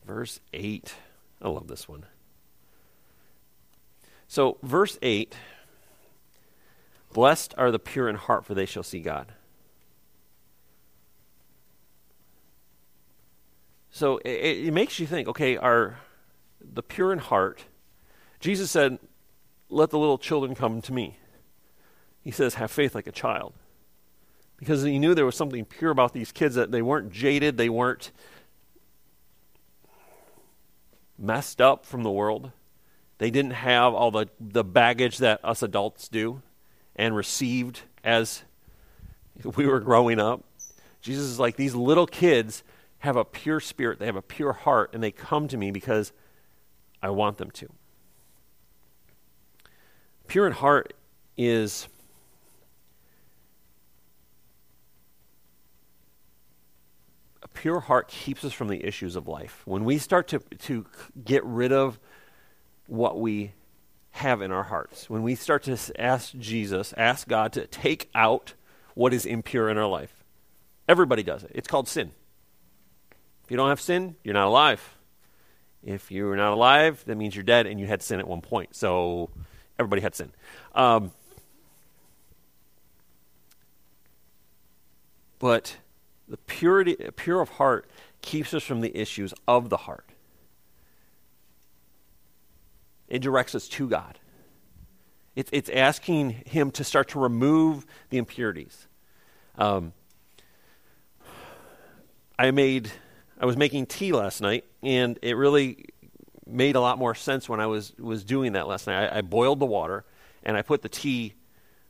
Verse 0.07 0.39
8. 0.53 0.95
I 1.39 1.49
love 1.49 1.67
this 1.67 1.87
one. 1.87 2.07
So, 4.27 4.57
verse 4.63 4.97
8 5.01 5.35
Blessed 7.13 7.53
are 7.57 7.71
the 7.71 7.79
pure 7.79 8.09
in 8.09 8.15
heart, 8.15 8.45
for 8.45 8.53
they 8.53 8.65
shall 8.65 8.83
see 8.83 8.99
God. 8.99 9.31
So 13.95 14.17
it, 14.25 14.67
it 14.67 14.73
makes 14.73 14.99
you 14.99 15.07
think, 15.07 15.29
okay, 15.29 15.55
are 15.55 15.99
the 16.59 16.83
pure 16.83 17.13
in 17.13 17.19
heart, 17.19 17.63
Jesus 18.41 18.69
said, 18.69 18.99
let 19.69 19.89
the 19.91 19.97
little 19.97 20.17
children 20.17 20.53
come 20.53 20.81
to 20.81 20.91
me. 20.91 21.17
He 22.21 22.31
says, 22.31 22.55
have 22.55 22.71
faith 22.71 22.93
like 22.93 23.07
a 23.07 23.13
child. 23.13 23.53
Because 24.57 24.83
he 24.83 24.99
knew 24.99 25.15
there 25.15 25.25
was 25.25 25.37
something 25.37 25.63
pure 25.63 25.91
about 25.91 26.11
these 26.11 26.33
kids, 26.33 26.55
that 26.55 26.71
they 26.71 26.81
weren't 26.81 27.11
jaded, 27.11 27.55
they 27.55 27.69
weren't 27.69 28.11
messed 31.17 31.61
up 31.61 31.85
from 31.85 32.03
the 32.03 32.11
world. 32.11 32.51
They 33.17 33.31
didn't 33.31 33.51
have 33.51 33.93
all 33.93 34.11
the, 34.11 34.27
the 34.39 34.63
baggage 34.63 35.19
that 35.19 35.39
us 35.43 35.61
adults 35.63 36.07
do 36.07 36.41
and 36.95 37.15
received 37.15 37.81
as 38.03 38.43
we 39.43 39.65
were 39.65 39.79
growing 39.79 40.19
up. 40.19 40.43
Jesus 41.01 41.25
is 41.25 41.39
like, 41.39 41.55
these 41.55 41.75
little 41.75 42.07
kids 42.07 42.63
have 42.99 43.15
a 43.15 43.23
pure 43.23 43.59
spirit, 43.59 43.99
they 43.99 44.05
have 44.05 44.15
a 44.15 44.21
pure 44.21 44.53
heart, 44.53 44.91
and 44.93 45.03
they 45.03 45.11
come 45.11 45.47
to 45.47 45.57
me 45.57 45.71
because 45.71 46.11
I 47.01 47.09
want 47.09 47.37
them 47.37 47.51
to. 47.51 47.67
Pure 50.27 50.47
in 50.47 50.53
heart 50.53 50.93
is 51.37 51.87
a 57.43 57.47
pure 57.49 57.81
heart 57.81 58.07
keeps 58.07 58.43
us 58.43 58.53
from 58.53 58.69
the 58.69 58.83
issues 58.83 59.15
of 59.15 59.27
life. 59.27 59.61
When 59.65 59.85
we 59.85 59.99
start 59.99 60.27
to, 60.29 60.39
to 60.39 60.85
get 61.23 61.43
rid 61.45 61.71
of 61.71 61.99
what 62.87 63.19
we 63.19 63.53
have 64.11 64.41
in 64.41 64.51
our 64.51 64.63
hearts, 64.63 65.09
when 65.09 65.23
we 65.23 65.35
start 65.35 65.63
to 65.63 65.77
ask 65.99 66.33
Jesus, 66.37 66.93
ask 66.97 67.27
God 67.27 67.51
to 67.53 67.67
take 67.67 68.09
out 68.15 68.53
what 68.93 69.13
is 69.13 69.25
impure 69.25 69.69
in 69.69 69.77
our 69.77 69.87
life, 69.87 70.23
everybody 70.87 71.21
does 71.21 71.43
it. 71.43 71.51
It's 71.53 71.67
called 71.67 71.87
sin. 71.87 72.11
If 73.43 73.51
you 73.51 73.57
don't 73.57 73.69
have 73.69 73.81
sin, 73.81 74.15
you're 74.23 74.33
not 74.33 74.47
alive. 74.47 74.95
If 75.83 76.11
you're 76.11 76.35
not 76.35 76.53
alive, 76.53 77.03
that 77.05 77.15
means 77.15 77.35
you're 77.35 77.43
dead 77.43 77.67
and 77.67 77.79
you 77.79 77.85
had 77.85 78.01
sin 78.01 78.19
at 78.19 78.27
one 78.27 78.41
point. 78.41 78.75
So 78.75 79.29
everybody 79.77 80.01
had 80.01 80.15
sin. 80.15 80.31
Um, 80.73 81.11
but 85.37 85.77
the 86.27 86.37
purity, 86.37 86.95
pure 87.15 87.41
of 87.41 87.49
heart 87.49 87.85
keeps 88.21 88.53
us 88.53 88.63
from 88.63 88.81
the 88.81 88.97
issues 88.97 89.33
of 89.47 89.69
the 89.69 89.77
heart. 89.77 90.09
It 93.15 93.21
directs 93.21 93.55
us 93.55 93.69
to 93.69 93.87
God. 93.87 94.19
It, 95.37 95.47
it's 95.53 95.69
asking 95.69 96.31
Him 96.45 96.69
to 96.71 96.83
start 96.83 97.07
to 97.09 97.19
remove 97.19 97.85
the 98.09 98.17
impurities. 98.17 98.87
Um, 99.57 99.93
I 102.37 102.51
made 102.51 102.91
I 103.39 103.45
was 103.45 103.55
making 103.55 103.85
tea 103.85 104.11
last 104.11 104.41
night, 104.41 104.65
and 104.83 105.17
it 105.21 105.37
really 105.37 105.85
made 106.45 106.75
a 106.75 106.81
lot 106.81 106.97
more 106.97 107.15
sense 107.15 107.47
when 107.47 107.61
I 107.61 107.67
was 107.67 107.93
was 107.97 108.25
doing 108.25 108.51
that 108.51 108.67
last 108.67 108.85
night. 108.85 109.05
I, 109.05 109.19
I 109.19 109.21
boiled 109.21 109.59
the 109.59 109.65
water, 109.65 110.03
and 110.43 110.57
I 110.57 110.61
put 110.61 110.81
the 110.81 110.89
tea, 110.89 111.35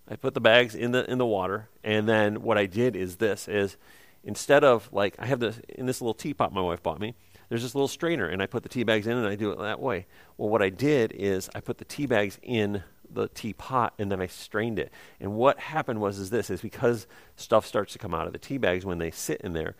I 0.07 0.17
put 0.17 0.35
the 0.35 0.41
bags 0.41 0.75
in 0.75 0.91
the 0.91 1.09
in 1.09 1.17
the 1.17 1.25
water, 1.25 1.69
and 1.83 2.07
then 2.07 2.43
what 2.43 2.59
I 2.59 2.67
did 2.67 2.95
is 2.95 3.15
this: 3.15 3.47
is 3.47 3.77
instead 4.23 4.63
of 4.63 4.93
like 4.93 5.15
I 5.17 5.25
have 5.25 5.39
this 5.39 5.59
in 5.69 5.87
this 5.87 6.01
little 6.01 6.13
teapot 6.13 6.53
my 6.53 6.61
wife 6.61 6.83
bought 6.83 6.99
me. 6.99 7.15
There's 7.49 7.63
this 7.63 7.75
little 7.75 7.87
strainer, 7.87 8.27
and 8.27 8.41
I 8.41 8.47
put 8.47 8.63
the 8.63 8.69
tea 8.69 8.83
bags 8.83 9.07
in, 9.07 9.17
and 9.17 9.27
I 9.27 9.35
do 9.35 9.51
it 9.51 9.59
that 9.59 9.79
way. 9.79 10.07
Well, 10.37 10.49
what 10.49 10.61
I 10.61 10.69
did 10.69 11.11
is 11.11 11.49
I 11.53 11.59
put 11.59 11.77
the 11.77 11.85
tea 11.85 12.05
bags 12.05 12.39
in 12.41 12.83
the 13.09 13.27
teapot 13.29 13.93
and 13.97 14.11
then 14.11 14.21
I 14.21 14.27
strained 14.27 14.79
it. 14.79 14.91
And 15.19 15.35
what 15.35 15.59
happened 15.59 16.01
was 16.01 16.19
is 16.19 16.29
this 16.29 16.49
is 16.49 16.61
because 16.61 17.07
stuff 17.35 17.65
starts 17.65 17.93
to 17.93 17.99
come 17.99 18.13
out 18.13 18.27
of 18.27 18.33
the 18.33 18.39
tea 18.39 18.57
bags 18.57 18.85
when 18.85 18.97
they 18.97 19.11
sit 19.11 19.41
in 19.41 19.53
there, 19.53 19.75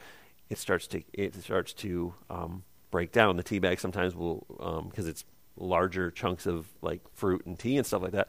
it 0.49 0.57
starts 0.57 0.87
to 0.87 1.03
it 1.13 1.35
starts 1.35 1.73
to 1.73 2.13
um, 2.29 2.63
break 2.91 3.11
down. 3.11 3.37
The 3.37 3.43
tea 3.43 3.59
bag 3.59 3.79
sometimes 3.79 4.15
will 4.15 4.45
because 4.89 5.05
um, 5.05 5.09
it's 5.09 5.25
larger 5.57 6.11
chunks 6.11 6.45
of 6.45 6.67
like 6.81 7.01
fruit 7.13 7.45
and 7.45 7.57
tea 7.57 7.77
and 7.77 7.85
stuff 7.85 8.01
like 8.01 8.11
that. 8.11 8.27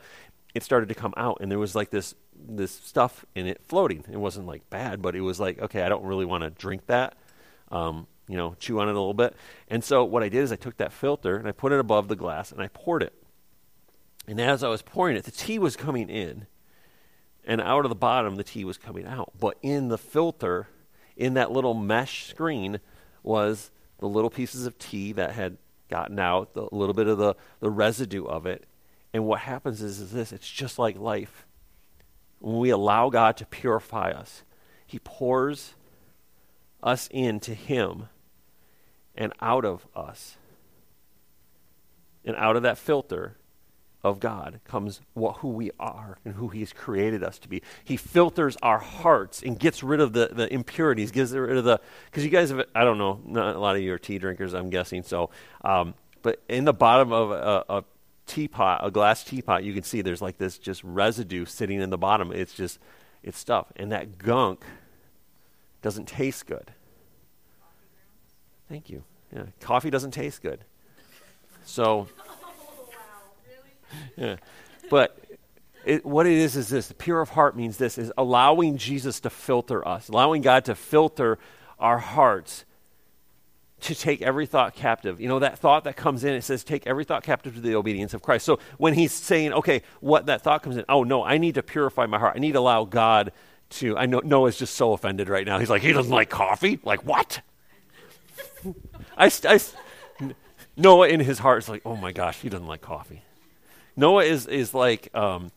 It 0.55 0.63
started 0.63 0.89
to 0.89 0.95
come 0.95 1.13
out, 1.19 1.39
and 1.43 1.51
there 1.51 1.59
was 1.59 1.75
like 1.75 1.91
this 1.91 2.15
this 2.35 2.73
stuff 2.73 3.27
in 3.35 3.47
it 3.47 3.63
floating. 3.63 4.05
It 4.11 4.17
wasn't 4.17 4.47
like 4.47 4.69
bad, 4.71 5.03
but 5.03 5.15
it 5.15 5.21
was 5.21 5.39
like 5.39 5.61
okay, 5.61 5.83
I 5.83 5.89
don't 5.89 6.05
really 6.05 6.25
want 6.25 6.45
to 6.45 6.51
drink 6.51 6.87
that. 6.87 7.17
Um, 7.71 8.07
you 8.29 8.37
know, 8.37 8.57
chew 8.59 8.81
on 8.81 8.89
it 8.89 8.93
a 8.93 8.99
little 8.99 9.15
bit. 9.15 9.37
And 9.69 9.85
so 9.85 10.05
what 10.05 10.23
I 10.23 10.29
did 10.29 10.43
is 10.43 10.53
I 10.53 10.57
took 10.57 10.77
that 10.79 10.93
filter 10.93 11.37
and 11.37 11.47
I 11.49 11.53
put 11.53 11.73
it 11.73 11.81
above 11.81 12.09
the 12.09 12.17
glass 12.17 12.53
and 12.53 12.61
I 12.61 12.69
poured 12.69 13.03
it. 13.03 13.15
And 14.27 14.41
as 14.41 14.65
I 14.65 14.69
was 14.69 14.83
pouring 14.83 15.17
it, 15.17 15.25
the 15.25 15.31
tea 15.31 15.59
was 15.59 15.77
coming 15.77 16.09
in, 16.09 16.47
and 17.47 17.61
out 17.61 17.85
of 17.85 17.91
the 17.91 17.95
bottom, 17.95 18.35
the 18.35 18.45
tea 18.45 18.65
was 18.65 18.77
coming 18.77 19.07
out. 19.07 19.33
But 19.39 19.57
in 19.63 19.89
the 19.89 19.99
filter, 19.99 20.69
in 21.17 21.35
that 21.35 21.53
little 21.53 21.75
mesh 21.75 22.27
screen 22.27 22.81
was 23.23 23.71
the 23.99 24.09
little 24.09 24.31
pieces 24.31 24.67
of 24.67 24.79
tea 24.79 25.13
that 25.13 25.33
had 25.33 25.59
gotten 25.89 26.19
out, 26.19 26.55
the, 26.55 26.69
a 26.71 26.75
little 26.75 26.95
bit 26.95 27.07
of 27.07 27.19
the, 27.19 27.37
the 27.61 27.71
residue 27.71 28.25
of 28.25 28.47
it. 28.47 28.67
And 29.15 29.27
what 29.27 29.41
happens 29.41 29.81
is, 29.81 30.01
is 30.01 30.11
this 30.11 30.33
it's 30.33 30.51
just 30.51 30.79
like 30.79 30.99
life. 30.99 31.47
When 32.41 32.59
we 32.59 32.71
allow 32.71 33.09
God 33.09 33.37
to 33.39 33.47
purify 33.47 34.11
us, 34.11 34.43
He 34.85 34.99
pours 34.99 35.75
us 36.83 37.09
into 37.13 37.55
Him 37.55 38.09
and 39.17 39.33
out 39.41 39.65
of 39.65 39.87
us. 39.95 40.37
And 42.25 42.37
out 42.37 42.57
of 42.57 42.63
that 42.63 42.77
filter, 42.77 43.37
of 44.07 44.21
God 44.21 44.61
comes 44.65 45.01
what, 45.15 45.39
who 45.39 45.49
we 45.49 45.73
are 45.81 46.19
and 46.25 46.35
who 46.35 46.49
He's 46.49 46.73
created 46.73 47.25
us 47.25 47.41
to 47.41 47.49
be. 47.49 47.63
He 47.83 47.97
filters 47.97 48.57
our 48.63 48.79
hearts 48.79 49.43
and 49.43 49.59
gets 49.59 49.83
rid 49.83 50.01
of 50.01 50.13
the, 50.13 50.31
the 50.33 50.53
impurities, 50.53 51.11
gets 51.11 51.33
rid 51.33 51.57
of 51.57 51.65
the. 51.65 51.81
Because 52.05 52.25
you 52.25 52.31
guys 52.31 52.51
have, 52.51 52.65
I 52.75 52.85
don't 52.85 52.99
know, 52.99 53.21
not 53.27 53.57
a 53.57 53.59
lot 53.59 53.75
of 53.75 53.83
you 53.83 53.93
are 53.93 53.99
tea 53.99 54.19
drinkers, 54.19 54.55
I'm 54.55 54.71
guessing. 54.71 55.03
So, 55.03 55.31
um, 55.65 55.95
but 56.23 56.41
in 56.49 56.65
the 56.65 56.73
bottom 56.73 57.13
of 57.13 57.33
a, 57.33 57.65
a 57.69 57.85
teapot, 58.27 58.81
a 58.85 58.93
glass 58.93 59.25
teapot, 59.25 59.65
you 59.65 59.75
can 59.75 59.83
see 59.83 60.03
there's 60.03 60.23
like 60.23 60.39
this 60.39 60.57
just 60.57 60.85
residue 60.85 61.45
sitting 61.45 61.81
in 61.81 61.91
the 61.91 61.99
bottom. 61.99 62.31
It's 62.33 62.55
just, 62.55 62.79
it's 63.25 63.39
stuff. 63.39 63.73
And 63.75 63.91
that 63.91 64.19
gunk 64.19 64.65
doesn't 65.83 66.07
taste 66.07 66.47
good. 66.47 66.73
Thank 68.69 68.91
you. 68.91 69.05
Yeah, 69.35 69.45
coffee 69.61 69.91
doesn't 69.91 70.13
taste 70.13 70.43
good. 70.43 70.61
So, 71.65 72.09
oh, 72.29 72.89
yeah. 74.17 74.37
But 74.89 75.19
it, 75.85 76.05
what 76.05 76.27
it 76.27 76.33
is 76.33 76.57
is 76.57 76.69
this: 76.69 76.89
the 76.89 76.95
pure 76.95 77.21
of 77.21 77.31
heart 77.31 77.57
means 77.57 77.77
this 77.77 77.99
is 77.99 78.13
allowing 78.17 78.77
Jesus 78.77 79.21
to 79.21 79.31
filter 79.31 79.87
us, 79.87 80.09
allowing 80.09 80.43
God 80.43 80.65
to 80.67 80.75
filter 80.75 81.39
our 81.79 81.99
hearts 81.99 82.65
to 83.81 83.95
take 83.95 84.23
every 84.23 84.47
thought 84.47 84.75
captive. 84.75 85.21
You 85.21 85.29
know, 85.29 85.39
that 85.41 85.59
thought 85.59 85.85
that 85.85 85.97
comes 85.97 86.25
in, 86.25 86.35
it 86.35 86.43
says, 86.43 86.65
take 86.65 86.87
every 86.87 87.05
thought 87.05 87.23
captive 87.23 87.55
to 87.55 87.61
the 87.61 87.75
obedience 87.75 88.15
of 88.15 88.23
Christ. 88.23 88.47
So 88.47 88.59
when 88.79 88.95
he's 88.95 89.13
saying, 89.13 89.53
okay, 89.53 89.83
what 90.01 90.27
that 90.27 90.43
thought 90.43 90.63
comes 90.63 90.77
in, 90.77 90.85
oh 90.89 91.05
no, 91.05 91.23
I 91.23 91.39
need 91.39 91.57
to 91.57 91.63
purify 91.63 92.07
my 92.07 92.19
heart. 92.19 92.35
I 92.37 92.39
need 92.39 92.53
to 92.53 92.59
allow 92.59 92.85
God 92.85 93.33
to, 93.69 93.97
I 93.97 94.07
know 94.07 94.21
Noah's 94.25 94.57
just 94.57 94.75
so 94.75 94.93
offended 94.93 95.29
right 95.29 95.47
now. 95.47 95.59
He's 95.59 95.71
like, 95.71 95.83
he 95.83 95.93
doesn't 95.93 96.13
like 96.13 96.31
coffee? 96.31 96.79
Like 96.85 97.05
what? 97.05 97.43
I, 99.17 99.31
I, 99.45 99.61
Noah 100.77 101.09
in 101.09 101.21
his 101.21 101.39
heart 101.39 101.63
is 101.63 101.69
like, 101.69 101.83
oh 101.85 101.97
my 101.97 102.13
gosh, 102.13 102.41
he 102.41 102.49
doesn't 102.49 102.67
like 102.67 102.81
coffee. 102.81 103.23
Noah 103.97 104.25
is, 104.25 104.47
is 104.47 104.75
like, 104.75 105.09
um, 105.15 105.51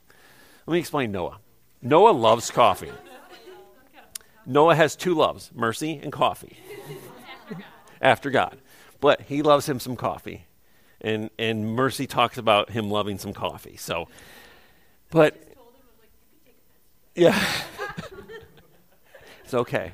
let 0.65 0.73
me 0.73 0.79
explain 0.79 1.11
Noah. 1.11 1.39
Noah 1.81 2.11
loves 2.11 2.51
coffee. 2.51 2.91
Noah 4.45 4.75
has 4.75 4.95
two 4.95 5.13
loves 5.13 5.51
mercy 5.53 5.99
and 6.01 6.11
coffee 6.11 6.57
after 8.01 8.29
God. 8.29 8.57
But 9.01 9.21
he 9.21 9.41
loves 9.41 9.67
him 9.67 9.79
some 9.79 9.95
coffee. 9.95 10.45
And, 11.01 11.29
and 11.39 11.75
Mercy 11.75 12.07
talks 12.07 12.37
about 12.37 12.71
him 12.71 12.91
loving 12.91 13.17
some 13.17 13.31
coffee. 13.33 13.77
So, 13.77 14.09
but, 15.11 15.41
yeah. 17.15 17.41
it's 19.43 19.53
okay. 19.53 19.93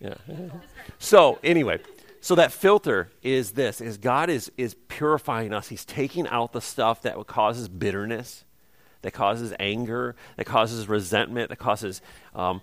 Yeah. 0.00 0.14
So, 0.98 1.38
anyway, 1.42 1.80
so 2.20 2.34
that 2.34 2.52
filter 2.52 3.10
is 3.22 3.52
this 3.52 3.80
is 3.80 3.98
God 3.98 4.30
is 4.30 4.50
is 4.56 4.74
purifying 4.88 5.52
us. 5.52 5.68
He's 5.68 5.84
taking 5.84 6.26
out 6.28 6.52
the 6.52 6.60
stuff 6.60 7.02
that 7.02 7.26
causes 7.26 7.68
bitterness, 7.68 8.44
that 9.02 9.12
causes 9.12 9.52
anger, 9.58 10.14
that 10.36 10.44
causes 10.44 10.88
resentment, 10.88 11.48
that 11.50 11.58
causes 11.58 12.00
um, 12.34 12.60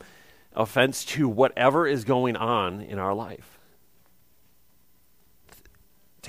offense 0.55 1.03
to 1.05 1.27
whatever 1.27 1.87
is 1.87 2.03
going 2.03 2.35
on 2.35 2.81
in 2.81 2.99
our 2.99 3.13
life 3.13 3.59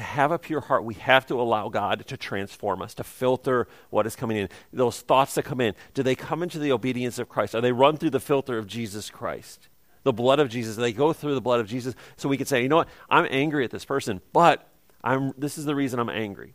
to 0.01 0.03
have 0.03 0.30
a 0.30 0.38
pure 0.38 0.61
heart, 0.61 0.84
we 0.84 0.95
have 0.95 1.26
to 1.26 1.41
allow 1.41 1.68
God 1.68 2.07
to 2.07 2.16
transform 2.16 2.82
us, 2.82 2.95
to 2.95 3.05
filter 3.05 3.66
what 3.91 4.07
is 4.07 4.16
coming 4.16 4.36
in. 4.36 4.49
Those 4.72 5.01
thoughts 5.01 5.34
that 5.34 5.43
come 5.43 5.61
in, 5.61 5.74
do 5.95 6.03
they 6.03 6.14
come 6.14 6.43
into 6.43 6.59
the 6.59 6.72
obedience 6.72 7.18
of 7.18 7.28
Christ? 7.28 7.55
Are 7.55 7.61
they 7.61 7.72
run 7.72 7.97
through 7.97 8.11
the 8.11 8.20
filter 8.20 8.59
of 8.59 8.66
Jesus 8.66 9.11
Christ? 9.11 9.68
The 10.03 10.13
blood 10.13 10.41
of 10.41 10.49
Jesus. 10.49 10.77
They 10.77 10.93
go 10.93 11.13
through 11.13 11.35
the 11.35 11.41
blood 11.41 11.61
of 11.61 11.67
Jesus 11.67 11.95
so 12.17 12.29
we 12.29 12.37
can 12.37 12.47
say, 12.47 12.63
you 12.63 12.69
know 12.69 12.77
what? 12.77 12.89
I'm 13.09 13.27
angry 13.31 13.65
at 13.65 13.71
this 13.71 13.85
person, 13.85 14.21
but 14.33 14.69
I'm, 15.05 15.33
this 15.37 15.59
is 15.59 15.65
the 15.65 15.75
reason 15.75 15.99
I'm 15.99 16.11
angry. 16.11 16.55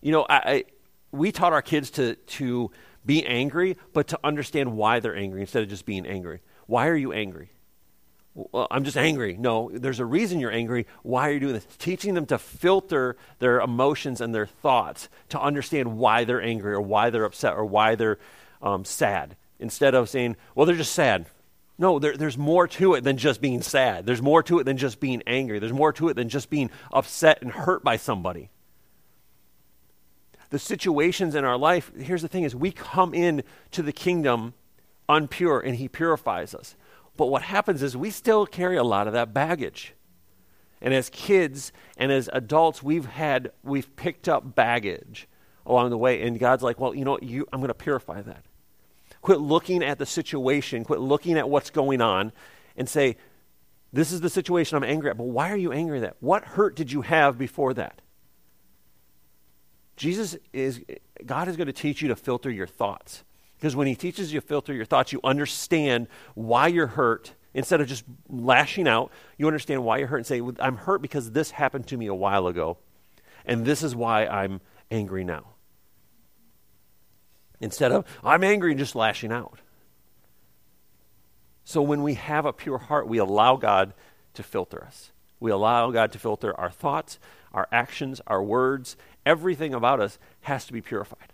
You 0.00 0.12
know, 0.12 0.22
I, 0.28 0.36
I, 0.36 0.64
we 1.10 1.32
taught 1.32 1.52
our 1.52 1.62
kids 1.62 1.90
to, 1.92 2.14
to 2.14 2.70
be 3.04 3.26
angry, 3.26 3.76
but 3.92 4.08
to 4.08 4.18
understand 4.24 4.76
why 4.76 5.00
they're 5.00 5.16
angry 5.16 5.42
instead 5.42 5.62
of 5.62 5.68
just 5.68 5.86
being 5.86 6.06
angry. 6.06 6.40
Why 6.66 6.88
are 6.88 6.96
you 6.96 7.12
angry? 7.12 7.50
well, 8.34 8.66
I'm 8.70 8.84
just 8.84 8.96
angry. 8.96 9.36
No, 9.36 9.70
there's 9.72 10.00
a 10.00 10.06
reason 10.06 10.40
you're 10.40 10.52
angry. 10.52 10.86
Why 11.02 11.28
are 11.28 11.32
you 11.32 11.40
doing 11.40 11.52
this? 11.52 11.66
Teaching 11.78 12.14
them 12.14 12.26
to 12.26 12.38
filter 12.38 13.16
their 13.40 13.60
emotions 13.60 14.20
and 14.20 14.34
their 14.34 14.46
thoughts 14.46 15.08
to 15.30 15.40
understand 15.40 15.98
why 15.98 16.24
they're 16.24 16.40
angry 16.40 16.72
or 16.72 16.80
why 16.80 17.10
they're 17.10 17.24
upset 17.24 17.54
or 17.54 17.64
why 17.64 17.94
they're 17.94 18.18
um, 18.62 18.84
sad. 18.84 19.36
Instead 19.58 19.94
of 19.94 20.08
saying, 20.08 20.36
well, 20.54 20.64
they're 20.64 20.76
just 20.76 20.94
sad. 20.94 21.26
No, 21.78 21.98
there, 21.98 22.16
there's 22.16 22.38
more 22.38 22.68
to 22.68 22.94
it 22.94 23.02
than 23.02 23.16
just 23.16 23.40
being 23.40 23.62
sad. 23.62 24.06
There's 24.06 24.22
more 24.22 24.42
to 24.44 24.58
it 24.58 24.64
than 24.64 24.76
just 24.76 25.00
being 25.00 25.22
angry. 25.26 25.58
There's 25.58 25.72
more 25.72 25.92
to 25.94 26.08
it 26.08 26.14
than 26.14 26.28
just 26.28 26.50
being 26.50 26.70
upset 26.92 27.42
and 27.42 27.50
hurt 27.50 27.82
by 27.82 27.96
somebody. 27.96 28.50
The 30.50 30.58
situations 30.58 31.34
in 31.34 31.44
our 31.44 31.56
life, 31.56 31.90
here's 31.98 32.22
the 32.22 32.28
thing 32.28 32.44
is 32.44 32.54
we 32.54 32.72
come 32.72 33.14
in 33.14 33.42
to 33.70 33.82
the 33.82 33.92
kingdom 33.92 34.52
unpure 35.08 35.64
and 35.64 35.76
he 35.76 35.88
purifies 35.88 36.54
us. 36.54 36.76
But 37.16 37.26
what 37.26 37.42
happens 37.42 37.82
is 37.82 37.96
we 37.96 38.10
still 38.10 38.46
carry 38.46 38.76
a 38.76 38.84
lot 38.84 39.06
of 39.06 39.12
that 39.14 39.32
baggage. 39.32 39.94
And 40.80 40.92
as 40.92 41.08
kids 41.10 41.72
and 41.96 42.12
as 42.12 42.28
adults, 42.32 42.82
we've 42.82 43.06
had, 43.06 43.52
we've 43.62 43.94
picked 43.96 44.28
up 44.28 44.54
baggage 44.54 45.28
along 45.64 45.90
the 45.90 45.98
way. 45.98 46.22
And 46.22 46.38
God's 46.38 46.62
like, 46.62 46.80
well, 46.80 46.94
you 46.94 47.04
know, 47.04 47.18
you, 47.22 47.46
I'm 47.52 47.60
going 47.60 47.68
to 47.68 47.74
purify 47.74 48.20
that. 48.22 48.44
Quit 49.22 49.40
looking 49.40 49.82
at 49.82 49.98
the 49.98 50.06
situation, 50.06 50.84
quit 50.84 51.00
looking 51.00 51.38
at 51.38 51.48
what's 51.48 51.70
going 51.70 52.02
on, 52.02 52.32
and 52.76 52.88
say, 52.88 53.16
this 53.92 54.12
is 54.12 54.20
the 54.20 54.30
situation 54.30 54.76
I'm 54.76 54.84
angry 54.84 55.10
at. 55.10 55.16
But 55.16 55.28
why 55.28 55.50
are 55.50 55.56
you 55.56 55.72
angry 55.72 55.98
at 55.98 56.02
that? 56.02 56.16
What 56.20 56.44
hurt 56.44 56.76
did 56.76 56.92
you 56.92 57.02
have 57.02 57.38
before 57.38 57.72
that? 57.74 58.02
Jesus 59.96 60.36
is, 60.52 60.82
God 61.24 61.48
is 61.48 61.56
going 61.56 61.66
to 61.66 61.72
teach 61.72 62.02
you 62.02 62.08
to 62.08 62.16
filter 62.16 62.50
your 62.50 62.66
thoughts. 62.66 63.24
Because 63.56 63.76
when 63.76 63.86
he 63.86 63.94
teaches 63.94 64.32
you 64.32 64.40
to 64.40 64.46
filter 64.46 64.74
your 64.74 64.84
thoughts, 64.84 65.12
you 65.12 65.20
understand 65.22 66.08
why 66.34 66.66
you're 66.66 66.88
hurt. 66.88 67.34
Instead 67.54 67.82
of 67.82 67.86
just 67.86 68.02
lashing 68.28 68.88
out, 68.88 69.12
you 69.36 69.46
understand 69.46 69.84
why 69.84 69.98
you're 69.98 70.08
hurt 70.08 70.16
and 70.16 70.26
say, 70.26 70.40
I'm 70.58 70.76
hurt 70.78 71.02
because 71.02 71.32
this 71.32 71.50
happened 71.50 71.86
to 71.88 71.96
me 71.98 72.06
a 72.06 72.14
while 72.14 72.46
ago, 72.46 72.78
and 73.44 73.66
this 73.66 73.82
is 73.82 73.94
why 73.94 74.26
I'm 74.26 74.62
angry 74.90 75.22
now. 75.22 75.51
Instead 77.62 77.92
of, 77.92 78.04
I'm 78.24 78.42
angry 78.42 78.72
and 78.72 78.78
just 78.78 78.96
lashing 78.96 79.32
out. 79.32 79.60
So 81.64 81.80
when 81.80 82.02
we 82.02 82.14
have 82.14 82.44
a 82.44 82.52
pure 82.52 82.78
heart, 82.78 83.06
we 83.06 83.18
allow 83.18 83.56
God 83.56 83.94
to 84.34 84.42
filter 84.42 84.84
us. 84.84 85.12
We 85.38 85.52
allow 85.52 85.92
God 85.92 86.10
to 86.12 86.18
filter 86.18 86.58
our 86.58 86.70
thoughts, 86.70 87.20
our 87.52 87.68
actions, 87.70 88.20
our 88.26 88.42
words. 88.42 88.96
Everything 89.24 89.74
about 89.74 90.00
us 90.00 90.18
has 90.42 90.66
to 90.66 90.72
be 90.72 90.80
purified. 90.80 91.32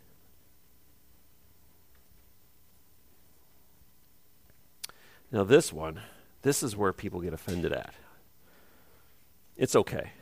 Now, 5.33 5.45
this 5.45 5.73
one, 5.73 6.01
this 6.43 6.63
is 6.63 6.77
where 6.77 6.93
people 6.93 7.21
get 7.21 7.33
offended 7.33 7.73
at. 7.73 7.95
It's 9.57 9.75
okay. 9.75 10.13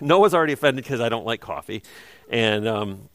Noah's 0.00 0.34
already 0.34 0.54
offended 0.54 0.84
because 0.84 1.00
I 1.00 1.08
don't 1.08 1.24
like 1.24 1.40
coffee. 1.40 1.82
And 2.28 2.66
um, 2.66 3.08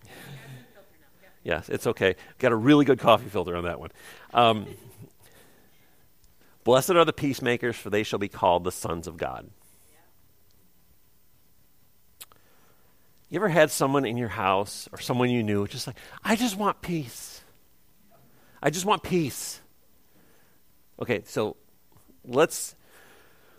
yes, 1.44 1.70
it's 1.70 1.88
okay. 1.88 2.16
Got 2.40 2.52
a 2.52 2.56
really 2.56 2.86
good 2.86 3.00
coffee 3.00 3.30
filter 3.30 3.56
on 3.56 3.64
that 3.66 3.80
one. 3.80 3.92
Um, 4.34 4.68
Blessed 6.64 6.92
are 6.92 7.06
the 7.06 7.14
peacemakers, 7.14 7.76
for 7.76 7.90
they 7.90 8.04
shall 8.04 8.20
be 8.20 8.30
called 8.30 8.64
the 8.64 8.72
sons 8.72 9.08
of 9.08 9.18
God. 9.18 9.50
You 13.30 13.40
ever 13.40 13.50
had 13.50 13.72
someone 13.72 14.06
in 14.06 14.16
your 14.16 14.30
house 14.30 14.88
or 14.92 15.00
someone 15.00 15.30
you 15.30 15.44
knew 15.44 15.68
just 15.68 15.88
like, 15.88 15.98
I 16.24 16.36
just 16.36 16.56
want 16.56 16.82
peace? 16.82 17.42
I 18.62 18.70
just 18.70 18.86
want 18.86 19.04
peace. 19.04 19.60
Okay, 21.02 21.24
so 21.26 21.58
let's. 22.24 22.76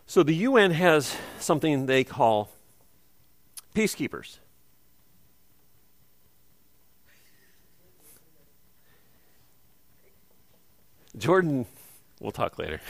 So 0.07 0.23
the 0.23 0.35
UN 0.35 0.71
has 0.71 1.15
something 1.41 1.87
they 1.87 2.05
call 2.05 2.51
peacekeepers. 3.75 4.39
Jordan, 11.17 11.67
we'll 12.21 12.33
talk 12.33 12.59
later. 12.59 12.81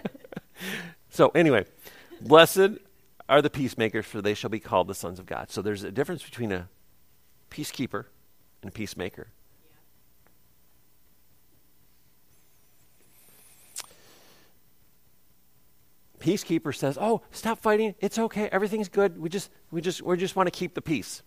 so, 1.10 1.28
anyway, 1.28 1.66
blessed 2.20 2.78
are 3.28 3.42
the 3.42 3.50
peacemakers, 3.50 4.06
for 4.06 4.22
they 4.22 4.34
shall 4.34 4.50
be 4.50 4.60
called 4.60 4.88
the 4.88 4.94
sons 4.94 5.18
of 5.18 5.26
God. 5.26 5.50
So, 5.50 5.62
there's 5.62 5.84
a 5.84 5.90
difference 5.90 6.22
between 6.22 6.52
a 6.52 6.68
peacekeeper 7.50 8.06
and 8.62 8.70
a 8.70 8.72
peacemaker. 8.72 9.28
peacekeeper 16.20 16.74
says, 16.74 16.96
"Oh, 17.00 17.22
stop 17.32 17.58
fighting. 17.58 17.94
It's 17.98 18.18
okay. 18.18 18.48
Everything's 18.52 18.88
good. 18.88 19.18
We 19.18 19.28
just 19.28 19.50
we 19.70 19.80
just 19.80 20.02
we 20.02 20.16
just 20.16 20.36
want 20.36 20.46
to 20.46 20.50
keep 20.50 20.74
the 20.74 20.82
peace." 20.82 21.22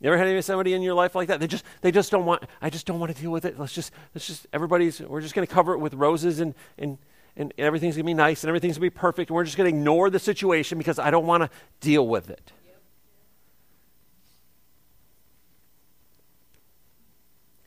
You 0.00 0.10
ever 0.10 0.16
had 0.16 0.44
somebody 0.44 0.72
in 0.72 0.80
your 0.80 0.94
life 0.94 1.14
like 1.14 1.28
that? 1.28 1.40
They 1.40 1.46
just 1.46 1.64
they 1.82 1.90
just 1.90 2.10
don't 2.10 2.24
want. 2.24 2.44
I 2.62 2.70
just 2.70 2.86
don't 2.86 2.98
want 2.98 3.14
to 3.14 3.20
deal 3.20 3.30
with 3.30 3.44
it. 3.44 3.58
Let's 3.58 3.74
just 3.74 3.92
let's 4.14 4.26
just 4.26 4.46
everybody's. 4.52 5.00
We're 5.00 5.20
just 5.20 5.34
going 5.34 5.46
to 5.46 5.52
cover 5.52 5.74
it 5.74 5.78
with 5.78 5.92
roses 5.94 6.40
and 6.40 6.54
and 6.78 6.96
and 7.36 7.52
everything's 7.58 7.96
going 7.96 8.04
to 8.04 8.10
be 8.10 8.14
nice 8.14 8.42
and 8.42 8.48
everything's 8.48 8.78
going 8.78 8.90
to 8.90 8.94
be 8.94 8.98
perfect. 8.98 9.30
And 9.30 9.34
we're 9.34 9.44
just 9.44 9.58
going 9.58 9.70
to 9.70 9.76
ignore 9.76 10.08
the 10.08 10.18
situation 10.18 10.78
because 10.78 10.98
I 10.98 11.10
don't 11.10 11.26
want 11.26 11.42
to 11.42 11.50
deal 11.80 12.06
with 12.06 12.30
it. 12.30 12.52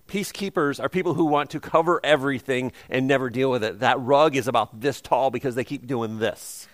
Peacekeepers 0.07 0.79
are 0.79 0.89
people 0.89 1.15
who 1.15 1.25
want 1.25 1.51
to 1.51 1.59
cover 1.59 1.99
everything 2.03 2.71
and 2.89 3.07
never 3.07 3.29
deal 3.29 3.49
with 3.49 3.63
it. 3.63 3.79
That 3.79 3.99
rug 3.99 4.35
is 4.35 4.47
about 4.47 4.79
this 4.79 5.01
tall 5.01 5.31
because 5.31 5.55
they 5.55 5.63
keep 5.63 5.87
doing 5.87 6.19
this. 6.19 6.67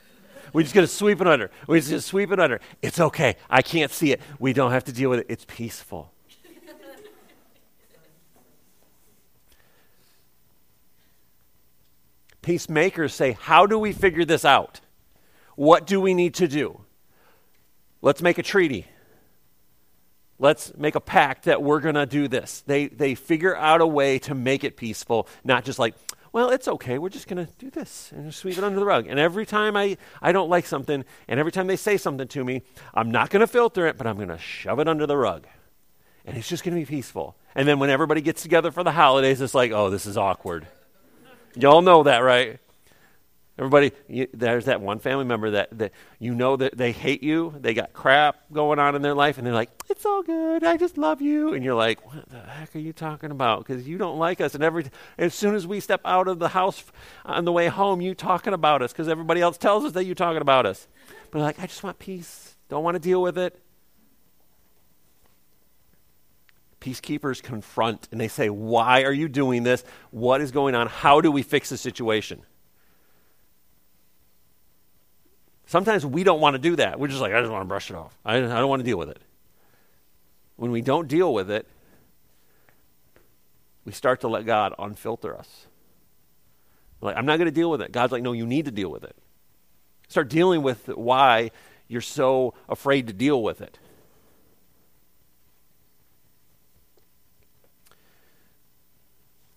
We're 0.53 0.63
just 0.63 0.73
going 0.73 0.87
to 0.87 0.93
sweep 0.93 1.21
it 1.21 1.27
under. 1.27 1.51
We're 1.67 1.77
just 1.77 1.89
going 1.89 2.01
to 2.01 2.07
sweep 2.07 2.31
it 2.31 2.39
under. 2.39 2.59
It's 2.81 2.99
okay. 2.99 3.35
I 3.49 3.61
can't 3.61 3.91
see 3.91 4.11
it. 4.11 4.21
We 4.39 4.53
don't 4.53 4.71
have 4.71 4.85
to 4.85 4.91
deal 4.91 5.09
with 5.09 5.19
it. 5.19 5.25
It's 5.29 5.45
peaceful. 5.47 6.11
Peacemakers 12.41 13.13
say, 13.13 13.33
How 13.33 13.65
do 13.65 13.77
we 13.77 13.93
figure 13.93 14.25
this 14.25 14.45
out? 14.45 14.79
What 15.55 15.85
do 15.85 15.99
we 15.99 16.13
need 16.13 16.35
to 16.35 16.47
do? 16.47 16.81
Let's 18.01 18.21
make 18.21 18.37
a 18.37 18.43
treaty. 18.43 18.85
Let's 20.41 20.75
make 20.77 20.95
a 20.95 21.01
pact 21.01 21.45
that 21.45 21.61
we're 21.61 21.81
going 21.81 21.95
to 21.95 22.05
do 22.05 22.29
this. 22.29 22.63
They, 22.65 22.87
they 22.87 23.13
figure 23.13 23.55
out 23.55 23.81
a 23.81 23.87
way 23.87 24.19
to 24.19 24.33
make 24.33 24.63
it 24.63 24.77
peaceful, 24.77 25.27
not 25.43 25.65
just 25.65 25.79
like, 25.79 25.95
well, 26.32 26.49
it's 26.49 26.67
okay. 26.67 26.97
We're 26.97 27.09
just 27.09 27.27
going 27.27 27.45
to 27.45 27.51
do 27.57 27.69
this 27.69 28.11
and 28.15 28.34
sweep 28.34 28.57
it 28.57 28.63
under 28.63 28.80
the 28.80 28.86
rug. 28.86 29.07
And 29.07 29.19
every 29.19 29.45
time 29.45 29.75
I, 29.75 29.97
I 30.21 30.32
don't 30.32 30.49
like 30.49 30.65
something, 30.65 31.03
and 31.27 31.39
every 31.39 31.51
time 31.51 31.67
they 31.67 31.75
say 31.75 31.97
something 31.97 32.27
to 32.27 32.43
me, 32.43 32.61
I'm 32.93 33.11
not 33.11 33.30
going 33.30 33.41
to 33.41 33.47
filter 33.47 33.88
it, 33.88 33.97
but 33.97 34.05
I'm 34.07 34.15
going 34.17 34.30
to 34.30 34.38
shove 34.38 34.80
it 34.80 34.88
under 34.88 35.05
the 35.05 35.17
rug. 35.17 35.47
And 36.25 36.38
it's 36.38 36.47
just 36.47 36.63
going 36.63 36.75
to 36.75 36.82
be 36.82 36.86
peaceful. 36.86 37.36
And 37.55 37.67
then 37.67 37.80
when 37.80 37.89
everybody 37.89 38.21
gets 38.21 38.41
together 38.41 38.71
for 38.71 38.84
the 38.84 38.91
holidays, 38.91 39.41
it's 39.41 39.55
like, 39.55 39.71
oh, 39.71 39.89
this 39.89 40.05
is 40.05 40.17
awkward. 40.17 40.67
Y'all 41.55 41.82
know 41.82 42.03
that, 42.03 42.19
right? 42.19 42.59
Everybody, 43.60 43.91
you, 44.07 44.26
there's 44.34 44.66
that 44.66 44.80
one 44.80 44.99
family 44.99 45.26
member 45.26 45.51
that, 45.51 45.78
that 45.80 45.91
you 46.18 46.34
know 46.34 46.55
that 46.55 46.78
they 46.78 46.93
hate 46.93 47.22
you. 47.22 47.53
They 47.60 47.74
got 47.74 47.91
crap 47.91 48.38
going 48.53 48.80
on 48.80 48.95
in 48.95 49.01
their 49.01 49.14
life, 49.14 49.38
and 49.38 49.45
they're 49.45 49.53
like, 49.53 49.70
"It's 49.89 50.05
all 50.05 50.24
good. 50.24 50.64
I 50.64 50.78
just 50.78 50.97
love 50.97 51.22
you." 51.22 51.53
And 51.53 51.62
you're 51.62 51.76
like, 51.76 52.05
"What 52.05 52.30
the 52.30 52.39
heck 52.39 52.74
are 52.74 52.80
you 52.80 52.93
talking 52.93 53.32
about?" 53.32 53.68
Because 53.68 53.86
you 53.86 53.97
don't 53.97 54.18
like 54.18 54.39
us. 54.39 54.55
And 54.55 54.64
every 54.64 54.86
as 55.18 55.34
soon 55.34 55.55
as 55.55 55.68
we 55.68 55.82
step 55.82 55.99
out 56.05 56.30
of 56.30 56.39
the 56.39 56.47
house 56.47 56.86
on 57.26 57.43
the 57.43 57.51
way 57.51 57.68
home, 57.68 57.99
you 57.99 58.16
talking 58.16 58.53
about 58.53 58.82
us 58.82 58.93
because 58.93 59.10
everybody 59.10 59.41
else 59.41 59.57
tells 59.57 59.84
us 59.84 59.91
that 59.91 60.05
you 60.05 60.16
talking 60.16 60.41
about 60.41 60.66
us. 60.66 60.88
But 61.30 61.41
like, 61.41 61.60
I 61.60 61.66
just 61.66 61.84
want 61.84 61.99
peace. 61.99 62.55
Don't 62.70 62.86
want 62.86 62.95
to 62.95 62.99
deal 62.99 63.22
with 63.22 63.38
it. 63.38 63.60
Peacekeepers 66.80 67.43
confront 67.43 68.07
and 68.10 68.22
they 68.22 68.30
say, 68.30 68.49
"Why 68.49 69.03
are 69.03 69.12
you 69.12 69.28
doing 69.28 69.64
this? 69.64 69.84
What 70.12 70.39
is 70.39 70.51
going 70.51 70.76
on? 70.76 70.88
How 70.88 71.20
do 71.20 71.30
we 71.30 71.43
fix 71.43 71.68
the 71.68 71.78
situation?" 71.78 72.43
Sometimes 75.70 76.03
we 76.03 76.24
don't 76.24 76.41
want 76.41 76.55
to 76.55 76.57
do 76.57 76.78
that. 76.78 76.99
We're 76.99 77.09
just 77.09 77.22
like, 77.22 77.32
I 77.32 77.41
just 77.41 77.51
want 77.51 77.61
to 77.61 77.67
brush 77.67 77.91
it 77.91 77.95
off. 77.95 78.17
I, 78.26 78.38
I 78.38 78.39
don't 78.39 78.70
want 78.70 78.80
to 78.80 78.84
deal 78.84 78.97
with 78.97 79.09
it. 79.09 79.20
When 80.55 80.72
we 80.72 80.82
don't 80.82 81.07
deal 81.07 81.32
with 81.32 81.51
it, 81.51 81.67
we 83.86 83.91
start 83.91 84.22
to 84.22 84.28
let 84.28 84.47
God 84.47 84.74
unfilter 84.80 85.38
us. 85.38 85.67
We're 86.99 87.09
like, 87.09 87.17
I'm 87.17 87.28
not 87.28 87.38
going 87.38 87.45
to 87.45 87.51
deal 87.51 87.70
with 87.70 87.84
it. 87.84 87.91
God's 87.91 88.11
like, 88.11 88.24
no, 88.24 88.32
you 88.32 88.47
need 88.47 88.65
to 88.65 88.72
deal 88.72 88.89
with 88.89 89.03
it. 89.03 89.15
Start 90.07 90.28
dealing 90.28 90.63
with 90.63 90.88
why 90.88 91.51
you're 91.88 92.01
so 92.01 92.55
afraid 92.67 93.05
to 93.05 93.13
deal 93.13 93.43
with 93.43 93.61
it. 93.61 93.78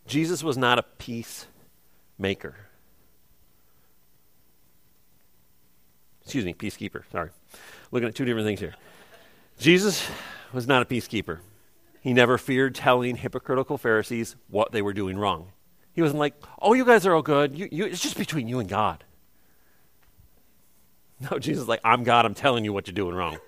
Jesus 0.06 0.44
was 0.44 0.58
not 0.58 0.78
a 0.78 0.82
peacemaker. 0.82 2.54
Excuse 6.22 6.44
me, 6.44 6.54
peacekeeper. 6.54 7.02
Sorry. 7.10 7.30
Looking 7.90 8.08
at 8.08 8.14
two 8.14 8.24
different 8.24 8.46
things 8.46 8.60
here. 8.60 8.74
Jesus 9.58 10.08
was 10.52 10.66
not 10.66 10.82
a 10.82 10.84
peacekeeper. 10.84 11.38
He 12.00 12.12
never 12.12 12.38
feared 12.38 12.74
telling 12.74 13.16
hypocritical 13.16 13.78
Pharisees 13.78 14.36
what 14.48 14.72
they 14.72 14.82
were 14.82 14.92
doing 14.92 15.18
wrong. 15.18 15.52
He 15.94 16.02
wasn't 16.02 16.20
like, 16.20 16.34
oh, 16.60 16.72
you 16.72 16.84
guys 16.84 17.06
are 17.06 17.14
all 17.14 17.22
good. 17.22 17.56
You, 17.56 17.68
you, 17.70 17.84
it's 17.84 18.00
just 18.00 18.16
between 18.16 18.48
you 18.48 18.58
and 18.58 18.68
God. 18.68 19.04
No, 21.30 21.38
Jesus 21.38 21.62
is 21.62 21.68
like, 21.68 21.80
I'm 21.84 22.02
God. 22.02 22.26
I'm 22.26 22.34
telling 22.34 22.64
you 22.64 22.72
what 22.72 22.88
you're 22.88 22.94
doing 22.94 23.14
wrong. 23.14 23.38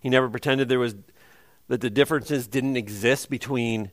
he 0.00 0.10
never 0.10 0.28
pretended 0.28 0.68
there 0.68 0.78
was 0.78 0.94
that 1.68 1.80
the 1.80 1.88
differences 1.88 2.46
didn't 2.46 2.76
exist 2.76 3.30
between 3.30 3.90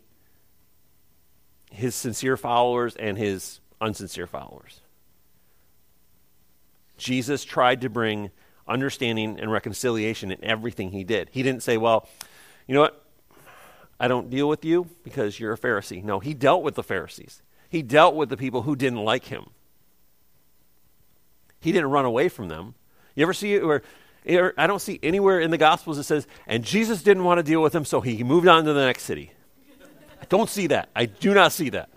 his 1.71 1.95
sincere 1.95 2.35
followers 2.35 2.97
and 2.97 3.17
his 3.17 3.61
unsincere 3.79 4.27
followers. 4.27 4.81
Jesus 6.99 7.43
tried 7.43 7.81
to 7.81 7.89
bring 7.89 8.29
understanding 8.67 9.39
and 9.39 9.51
reconciliation 9.51 10.31
in 10.31 10.43
everything 10.43 10.91
he 10.91 11.03
did. 11.03 11.29
He 11.31 11.41
didn't 11.41 11.63
say, 11.63 11.77
well, 11.77 12.07
you 12.67 12.75
know 12.75 12.81
what? 12.81 13.03
I 13.99 14.07
don't 14.07 14.29
deal 14.29 14.47
with 14.47 14.63
you 14.63 14.87
because 15.03 15.39
you're 15.39 15.53
a 15.53 15.57
Pharisee. 15.57 16.03
No, 16.03 16.19
he 16.19 16.33
dealt 16.33 16.63
with 16.63 16.75
the 16.75 16.83
Pharisees. 16.83 17.41
He 17.67 17.81
dealt 17.81 18.15
with 18.15 18.29
the 18.29 18.37
people 18.37 18.61
who 18.61 18.75
didn't 18.75 19.03
like 19.03 19.25
him. 19.25 19.49
He 21.59 21.71
didn't 21.71 21.89
run 21.89 22.05
away 22.05 22.29
from 22.29 22.47
them. 22.47 22.75
You 23.15 23.23
ever 23.23 23.33
see 23.33 23.55
it 23.55 23.65
where 23.65 23.81
I 24.57 24.67
don't 24.67 24.81
see 24.81 24.99
anywhere 25.01 25.39
in 25.39 25.51
the 25.51 25.57
Gospels 25.57 25.97
that 25.97 26.03
says, 26.03 26.27
and 26.47 26.63
Jesus 26.63 27.03
didn't 27.03 27.23
want 27.23 27.39
to 27.39 27.43
deal 27.43 27.61
with 27.61 27.73
them, 27.73 27.83
so 27.83 27.99
he 27.99 28.23
moved 28.23 28.47
on 28.47 28.63
to 28.65 28.73
the 28.73 28.85
next 28.85 29.03
city. 29.03 29.31
I 30.21 30.25
don't 30.29 30.49
see 30.49 30.67
that. 30.67 30.89
I 30.95 31.05
do 31.05 31.33
not 31.33 31.51
see 31.51 31.69
that. 31.71 31.89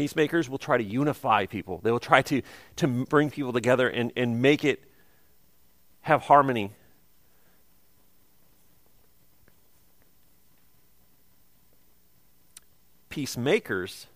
Peacemakers 0.00 0.48
will 0.48 0.56
try 0.56 0.78
to 0.78 0.82
unify 0.82 1.44
people. 1.44 1.78
They 1.82 1.90
will 1.90 2.00
try 2.00 2.22
to, 2.22 2.40
to 2.76 2.88
bring 2.88 3.28
people 3.28 3.52
together 3.52 3.86
and, 3.86 4.10
and 4.16 4.40
make 4.40 4.64
it 4.64 4.82
have 6.00 6.22
harmony. 6.22 6.72
Peacemakers 13.10 14.06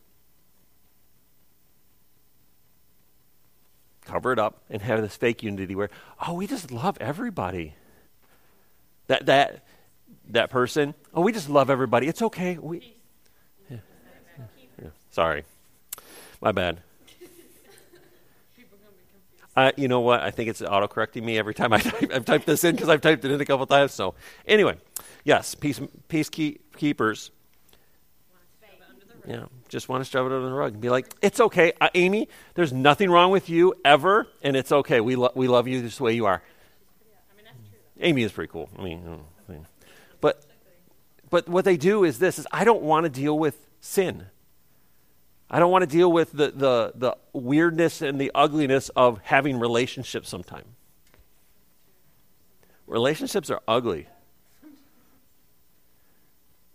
cover 4.07 4.33
it 4.33 4.39
up 4.39 4.63
and 4.71 4.81
have 4.81 5.03
this 5.03 5.15
fake 5.17 5.43
unity 5.43 5.75
where, 5.75 5.91
oh, 6.27 6.33
we 6.33 6.47
just 6.47 6.71
love 6.71 6.97
everybody. 6.99 7.75
That 9.09 9.27
that 9.27 9.67
that 10.31 10.49
person, 10.49 10.95
oh, 11.13 11.21
we 11.21 11.33
just 11.33 11.51
love 11.51 11.69
everybody. 11.69 12.09
It's 12.09 12.23
okay. 12.23 12.57
We, 12.57 12.97
yeah. 13.69 13.77
Yeah. 14.83 14.89
Sorry. 15.11 15.45
My 16.45 16.53
bad. 16.53 16.83
Uh, 19.57 19.73
you 19.77 19.89
know 19.89 20.01
what? 20.01 20.21
I 20.21 20.31
think 20.31 20.51
it's 20.51 20.61
autocorrecting 20.61 21.23
me 21.23 21.39
every 21.39 21.55
time 21.55 21.73
I 21.73 21.79
type, 21.81 22.13
I've 22.13 22.25
typed 22.27 22.45
this 22.45 22.65
in 22.65 22.75
because 22.75 22.91
I've 22.91 23.01
typed 23.01 23.25
it 23.25 23.31
in 23.31 23.41
a 23.41 23.47
couple 23.47 23.65
times. 23.67 23.93
So, 23.93 24.15
anyway, 24.47 24.77
yes, 25.25 25.55
peace, 25.55 25.81
peacekeepers. 26.11 27.31
Yeah, 29.27 29.45
just 29.71 29.89
want 29.89 30.05
to 30.05 30.11
shove 30.11 30.27
it 30.27 30.35
under 30.35 30.47
the 30.47 30.53
rug 30.53 30.75
and 30.75 30.83
be 30.83 30.91
like, 30.91 31.15
it's 31.23 31.41
okay, 31.41 31.73
uh, 31.81 31.89
Amy. 31.95 32.29
There's 32.53 32.75
nothing 32.75 33.11
wrong 33.11 33.31
with 33.31 33.49
you 33.49 33.73
ever, 33.83 34.29
and 34.43 34.55
it's 34.55 34.71
okay. 34.71 35.01
We 35.01 35.17
lo- 35.17 35.33
we 35.35 35.49
love 35.49 35.67
you 35.67 35.89
the 35.89 36.03
way 36.03 36.13
you 36.13 36.27
are. 36.27 36.43
Amy 38.01 38.23
is 38.23 38.33
pretty 38.33 38.53
cool. 38.53 38.69
I 38.79 38.83
mean, 38.83 39.19
I 39.49 39.53
mean, 39.53 39.67
but 40.21 40.45
but 41.31 41.49
what 41.49 41.65
they 41.65 41.79
do 41.79 42.05
is 42.05 42.19
this: 42.19 42.39
is 42.39 42.47
I 42.53 42.65
don't 42.65 42.83
want 42.83 43.05
to 43.05 43.09
deal 43.09 43.39
with 43.39 43.67
sin. 43.81 44.27
I 45.51 45.59
don't 45.59 45.71
want 45.71 45.83
to 45.83 45.91
deal 45.91 46.11
with 46.11 46.33
the, 46.33 46.51
the, 46.51 46.93
the 46.95 47.17
weirdness 47.33 48.03
and 48.03 48.21
the 48.21 48.31
ugliness 48.35 48.89
of 48.91 49.21
having 49.23 49.59
relationships 49.59 50.29
sometime. 50.29 50.65
Relationships 52.87 53.51
are 53.51 53.61
ugly. 53.69 54.09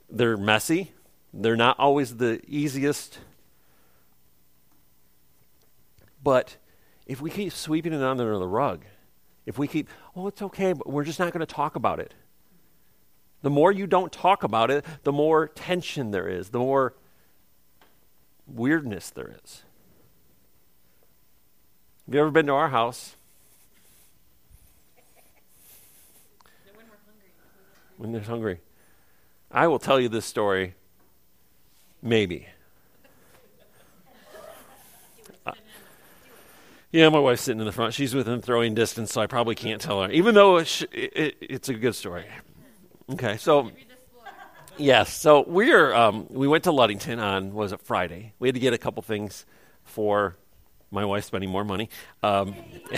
They're 0.10 0.38
messy. 0.38 0.92
They're 1.34 1.56
not 1.56 1.78
always 1.80 2.18
the 2.18 2.42
easiest. 2.48 3.20
But 6.24 6.58
if 7.06 7.22
we 7.22 7.30
keep 7.30 7.54
sweeping 7.54 7.94
it 7.94 8.02
under 8.02 8.38
the 8.38 8.48
rug, 8.48 8.86
if 9.46 9.58
we 9.58 9.68
keep, 9.68 9.90
oh, 10.16 10.28
it's 10.28 10.42
okay, 10.42 10.74
but 10.74 10.88
we're 10.88 11.04
just 11.04 11.20
not 11.20 11.32
going 11.34 11.46
to 11.46 11.54
talk 11.54 11.76
about 11.76 12.00
it. 12.00 12.14
The 13.42 13.50
more 13.50 13.72
you 13.72 13.88
don't 13.88 14.12
talk 14.12 14.44
about 14.44 14.70
it, 14.70 14.86
the 15.04 15.12
more 15.12 15.48
tension 15.48 16.12
there 16.12 16.28
is, 16.28 16.50
the 16.50 16.60
more 16.60 16.94
weirdness 18.54 19.10
there 19.10 19.36
is. 19.44 19.64
Have 22.06 22.16
you 22.16 22.22
ever 22.22 22.32
been 22.32 22.48
to 22.48 22.54
our 22.54 22.70
house? 22.70 23.16
When 27.98 28.12
they're 28.12 28.22
hungry. 28.22 28.62
I 29.52 29.68
will 29.68 29.80
tell 29.80 30.00
you 30.00 30.10
this 30.10 30.26
story, 30.26 30.76
maybe. 32.02 32.48
Yeah, 36.92 37.08
my 37.10 37.20
wife's 37.20 37.44
sitting 37.44 37.60
in 37.60 37.68
the 37.68 37.72
front. 37.72 37.94
She's 37.94 38.16
within 38.16 38.42
throwing 38.42 38.74
distance, 38.74 39.14
so 39.14 39.22
I 39.22 39.28
probably 39.28 39.54
can't 39.54 39.80
tell 39.80 40.02
her, 40.02 40.10
even 40.10 40.34
though 40.34 40.58
it, 40.58 40.82
it, 40.92 41.38
it's 41.40 41.70
a 41.70 41.76
good 41.76 41.94
story. 41.94 42.26
Okay, 43.12 43.38
so 43.38 43.70
Yes. 44.80 45.14
So 45.14 45.44
we're 45.46 45.94
um, 45.94 46.26
we 46.30 46.48
went 46.48 46.64
to 46.64 46.72
Ludington 46.72 47.20
on 47.20 47.54
was 47.54 47.74
it 47.74 47.82
Friday? 47.82 48.34
We 48.40 48.48
had 48.48 48.56
to 48.56 48.62
get 48.62 48.74
a 48.74 48.78
couple 48.78 49.04
things 49.04 49.46
for 49.84 50.38
my 50.90 51.04
wife 51.04 51.26
spending 51.26 51.50
more 51.50 51.66
money, 51.66 51.90
um, 52.24 52.56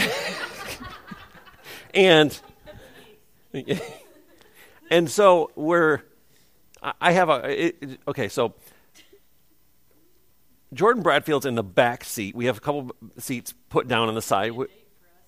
and 1.94 2.40
and 4.92 5.10
so 5.10 5.50
we're 5.56 6.04
I 7.02 7.14
have 7.14 7.30
a 7.30 7.68
it, 7.68 8.00
okay. 8.08 8.30
So 8.30 8.54
Jordan 10.72 11.02
Bradfield's 11.02 11.48
in 11.48 11.56
the 11.56 11.64
back 11.64 12.04
seat. 12.04 12.36
We 12.36 12.46
have 12.46 12.58
a 12.58 12.62
couple 12.62 12.96
seats 13.18 13.56
put 13.70 13.88
down 13.88 14.08
on 14.08 14.14
the 14.14 14.22
side. 14.22 14.54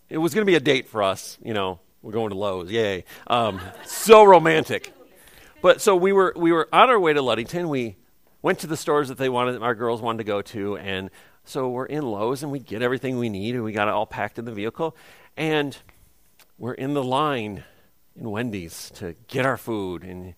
It 0.07 0.19
was 0.19 0.35
going 0.35 0.45
to 0.45 0.49
be 0.49 0.55
a 0.55 0.59
date 0.59 0.87
for 0.87 1.01
us. 1.01 1.39
You 1.43 1.55
know, 1.55 1.79
we're 2.03 2.11
going 2.11 2.29
to 2.29 2.37
Lowe's. 2.37 2.69
Yay! 2.69 3.05
Um, 3.25 3.59
so 3.85 4.23
romantic. 4.23 4.93
But 5.63 5.79
so 5.79 5.95
we 5.95 6.11
were 6.11 6.33
we 6.35 6.51
were 6.51 6.67
on 6.73 6.89
our 6.89 6.99
way 6.99 7.13
to 7.13 7.21
Ludington. 7.21 7.69
We 7.69 7.95
went 8.41 8.59
to 8.59 8.67
the 8.67 8.75
stores 8.75 9.07
that 9.07 9.17
they 9.17 9.29
wanted, 9.29 9.61
our 9.61 9.73
girls 9.73 10.01
wanted 10.01 10.17
to 10.17 10.23
go 10.25 10.41
to, 10.41 10.75
and 10.75 11.09
so 11.45 11.69
we're 11.69 11.85
in 11.85 12.03
Lowe's 12.03 12.43
and 12.43 12.51
we 12.51 12.59
get 12.59 12.81
everything 12.81 13.17
we 13.17 13.29
need 13.29 13.55
and 13.55 13.63
we 13.63 13.71
got 13.71 13.87
it 13.87 13.93
all 13.93 14.05
packed 14.05 14.37
in 14.37 14.43
the 14.43 14.51
vehicle, 14.51 14.93
and 15.37 15.77
we're 16.57 16.73
in 16.73 16.93
the 16.93 17.03
line 17.03 17.63
in 18.19 18.29
Wendy's 18.29 18.91
to 18.95 19.15
get 19.27 19.47
our 19.47 19.57
food 19.57 20.03
and. 20.03 20.35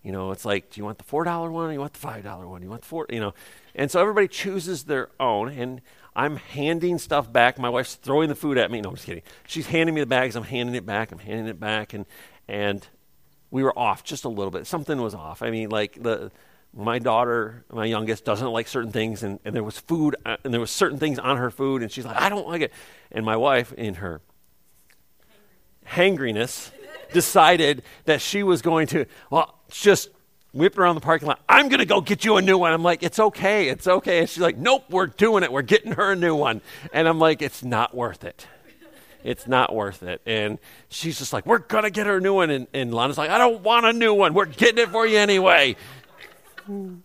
You 0.00 0.12
know, 0.12 0.30
it's 0.30 0.44
like, 0.44 0.70
do 0.70 0.80
you 0.80 0.84
want 0.84 0.98
the 0.98 1.04
four 1.04 1.24
dollar 1.24 1.50
one 1.50 1.68
or 1.68 1.72
you 1.72 1.80
want 1.80 1.92
the 1.92 1.98
five 1.98 2.22
dollar 2.22 2.46
one? 2.46 2.62
You 2.62 2.70
want 2.70 2.82
the 2.82 2.88
four, 2.88 3.06
you 3.10 3.18
know, 3.18 3.34
and 3.74 3.90
so 3.90 4.00
everybody 4.00 4.28
chooses 4.28 4.84
their 4.84 5.10
own. 5.18 5.48
And 5.48 5.82
I'm 6.14 6.36
handing 6.36 6.98
stuff 6.98 7.30
back. 7.30 7.58
My 7.58 7.68
wife's 7.68 7.96
throwing 7.96 8.28
the 8.28 8.36
food 8.36 8.58
at 8.58 8.70
me. 8.70 8.80
No, 8.80 8.90
I'm 8.90 8.94
just 8.94 9.06
kidding. 9.06 9.24
She's 9.48 9.66
handing 9.66 9.96
me 9.96 10.00
the 10.00 10.06
bags. 10.06 10.36
I'm 10.36 10.44
handing 10.44 10.76
it 10.76 10.86
back. 10.86 11.10
I'm 11.10 11.18
handing 11.18 11.48
it 11.48 11.58
back, 11.58 11.94
and 11.94 12.06
and 12.46 12.86
we 13.50 13.62
were 13.62 13.76
off 13.78 14.04
just 14.04 14.24
a 14.24 14.28
little 14.28 14.50
bit. 14.50 14.66
Something 14.66 15.00
was 15.00 15.14
off. 15.14 15.42
I 15.42 15.50
mean, 15.50 15.70
like 15.70 16.02
the 16.02 16.30
my 16.74 16.98
daughter, 16.98 17.64
my 17.72 17.86
youngest, 17.86 18.24
doesn't 18.24 18.50
like 18.50 18.68
certain 18.68 18.92
things, 18.92 19.22
and, 19.22 19.40
and 19.44 19.54
there 19.54 19.64
was 19.64 19.78
food, 19.78 20.16
uh, 20.26 20.36
and 20.44 20.52
there 20.52 20.60
was 20.60 20.70
certain 20.70 20.98
things 20.98 21.18
on 21.18 21.38
her 21.38 21.50
food, 21.50 21.82
and 21.82 21.90
she's 21.90 22.04
like, 22.04 22.20
I 22.20 22.28
don't 22.28 22.46
like 22.46 22.62
it. 22.62 22.72
And 23.10 23.24
my 23.24 23.36
wife, 23.36 23.72
in 23.72 23.94
her 23.94 24.20
hangriness, 25.86 26.70
decided 27.12 27.82
that 28.04 28.20
she 28.20 28.42
was 28.42 28.60
going 28.60 28.86
to, 28.88 29.06
well, 29.30 29.58
just 29.70 30.10
whipped 30.52 30.78
around 30.78 30.94
the 30.94 31.00
parking 31.00 31.28
lot. 31.28 31.40
I'm 31.48 31.68
going 31.68 31.80
to 31.80 31.86
go 31.86 32.00
get 32.00 32.24
you 32.24 32.36
a 32.36 32.42
new 32.42 32.58
one. 32.58 32.72
I'm 32.72 32.82
like, 32.82 33.02
it's 33.02 33.18
okay. 33.18 33.68
It's 33.68 33.86
okay. 33.86 34.20
And 34.20 34.28
she's 34.28 34.42
like, 34.42 34.56
nope, 34.56 34.84
we're 34.90 35.06
doing 35.06 35.42
it. 35.42 35.52
We're 35.52 35.62
getting 35.62 35.92
her 35.92 36.12
a 36.12 36.16
new 36.16 36.34
one. 36.34 36.60
And 36.92 37.08
I'm 37.08 37.18
like, 37.18 37.42
it's 37.42 37.62
not 37.62 37.94
worth 37.94 38.24
it. 38.24 38.46
It's 39.24 39.46
not 39.46 39.74
worth 39.74 40.02
it. 40.02 40.20
And 40.26 40.58
she's 40.88 41.18
just 41.18 41.32
like, 41.32 41.44
we're 41.44 41.58
going 41.58 41.84
to 41.84 41.90
get 41.90 42.06
her 42.06 42.18
a 42.18 42.20
new 42.20 42.34
one. 42.34 42.50
And, 42.50 42.66
and 42.72 42.94
Lana's 42.94 43.18
like, 43.18 43.30
I 43.30 43.38
don't 43.38 43.62
want 43.62 43.86
a 43.86 43.92
new 43.92 44.14
one. 44.14 44.34
We're 44.34 44.46
getting 44.46 44.78
it 44.78 44.90
for 44.90 45.06
you 45.06 45.18
anyway. 45.18 45.76
And 46.66 47.02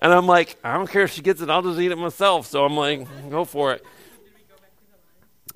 I'm 0.00 0.26
like, 0.26 0.56
I 0.62 0.74
don't 0.74 0.88
care 0.88 1.02
if 1.02 1.12
she 1.12 1.22
gets 1.22 1.40
it. 1.40 1.50
I'll 1.50 1.62
just 1.62 1.80
eat 1.80 1.90
it 1.90 1.96
myself. 1.96 2.46
So 2.46 2.64
I'm 2.64 2.76
like, 2.76 3.06
go 3.30 3.44
for 3.44 3.72
it. 3.72 3.84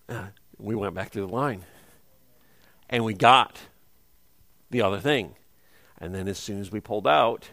Uh, 0.08 0.24
we 0.58 0.74
went 0.74 0.94
back 0.94 1.10
to 1.10 1.20
the 1.20 1.28
line. 1.28 1.64
And 2.88 3.04
we 3.04 3.14
got 3.14 3.56
the 4.70 4.82
other 4.82 4.98
thing. 4.98 5.34
And 5.98 6.14
then 6.14 6.26
as 6.28 6.38
soon 6.38 6.60
as 6.60 6.72
we 6.72 6.80
pulled 6.80 7.06
out, 7.06 7.48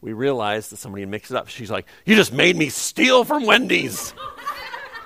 we 0.00 0.12
realized 0.12 0.70
that 0.70 0.76
somebody 0.76 1.02
had 1.02 1.10
mixed 1.10 1.30
it 1.30 1.36
up. 1.36 1.48
She's 1.48 1.70
like, 1.70 1.86
You 2.06 2.14
just 2.14 2.32
made 2.32 2.56
me 2.56 2.68
steal 2.68 3.24
from 3.24 3.44
Wendy's. 3.44 4.14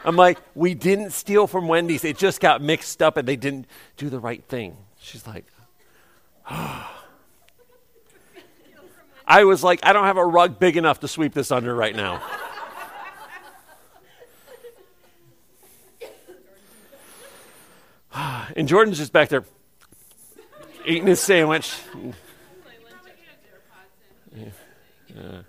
I'm 0.04 0.16
like, 0.16 0.38
We 0.54 0.74
didn't 0.74 1.10
steal 1.12 1.46
from 1.46 1.68
Wendy's. 1.68 2.04
It 2.04 2.18
just 2.18 2.40
got 2.40 2.60
mixed 2.62 3.02
up 3.02 3.16
and 3.16 3.26
they 3.26 3.36
didn't 3.36 3.66
do 3.96 4.10
the 4.10 4.18
right 4.18 4.42
thing. 4.44 4.76
She's 5.00 5.26
like, 5.26 5.46
oh. 6.50 6.88
I 9.26 9.44
was 9.44 9.62
like, 9.64 9.80
I 9.82 9.92
don't 9.92 10.04
have 10.04 10.16
a 10.16 10.24
rug 10.24 10.58
big 10.58 10.76
enough 10.76 11.00
to 11.00 11.08
sweep 11.08 11.32
this 11.32 11.50
under 11.52 11.74
right 11.74 11.94
now. 11.94 12.22
and 18.56 18.68
Jordan's 18.68 18.98
just 18.98 19.12
back 19.12 19.28
there 19.28 19.44
eating 20.84 21.06
his 21.06 21.20
sandwich. 21.20 21.74
Yeah. 25.14 25.42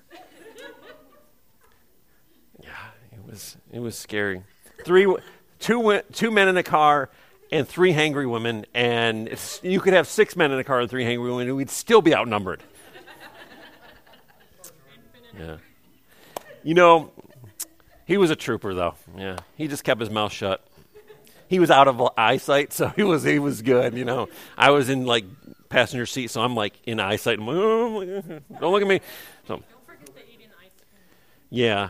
yeah, 2.61 2.87
it 3.11 3.25
was 3.25 3.57
it 3.73 3.79
was 3.79 3.97
scary. 3.97 4.43
Three, 4.85 5.13
two, 5.59 6.01
two 6.13 6.31
men 6.31 6.47
in 6.47 6.55
a 6.55 6.63
car 6.63 7.09
and 7.51 7.67
three 7.67 7.91
hangry 7.91 8.29
women, 8.29 8.65
and 8.73 9.37
you 9.61 9.79
could 9.79 9.93
have 9.93 10.07
six 10.07 10.35
men 10.35 10.51
in 10.51 10.59
a 10.59 10.63
car 10.63 10.79
and 10.79 10.89
three 10.89 11.03
hangry 11.03 11.23
women, 11.23 11.47
and 11.47 11.57
we'd 11.57 11.69
still 11.69 12.01
be 12.01 12.15
outnumbered. 12.15 12.63
Yeah. 15.37 15.57
You 16.63 16.75
know, 16.75 17.11
he 18.05 18.17
was 18.17 18.29
a 18.29 18.35
trooper, 18.35 18.73
though. 18.73 18.95
Yeah, 19.17 19.37
he 19.55 19.67
just 19.67 19.83
kept 19.83 19.99
his 19.99 20.09
mouth 20.09 20.31
shut. 20.31 20.65
He 21.47 21.59
was 21.59 21.71
out 21.71 21.87
of 21.87 22.01
eyesight, 22.17 22.73
so 22.73 22.87
he 22.89 23.03
was 23.03 23.23
he 23.23 23.39
was 23.39 23.61
good. 23.61 23.95
You 23.95 24.05
know, 24.05 24.29
I 24.57 24.69
was 24.69 24.89
in 24.89 25.05
like 25.05 25.25
passenger 25.69 26.05
seat, 26.05 26.29
so 26.29 26.41
I'm 26.41 26.55
like 26.55 26.73
in 26.85 26.99
eyesight. 26.99 27.39
I'm 27.39 27.47
like, 27.47 27.57
oh, 27.57 28.21
don't 28.59 28.71
look 28.71 28.81
at 28.81 28.87
me. 28.87 29.01
So, 29.47 29.61
yeah. 31.49 31.89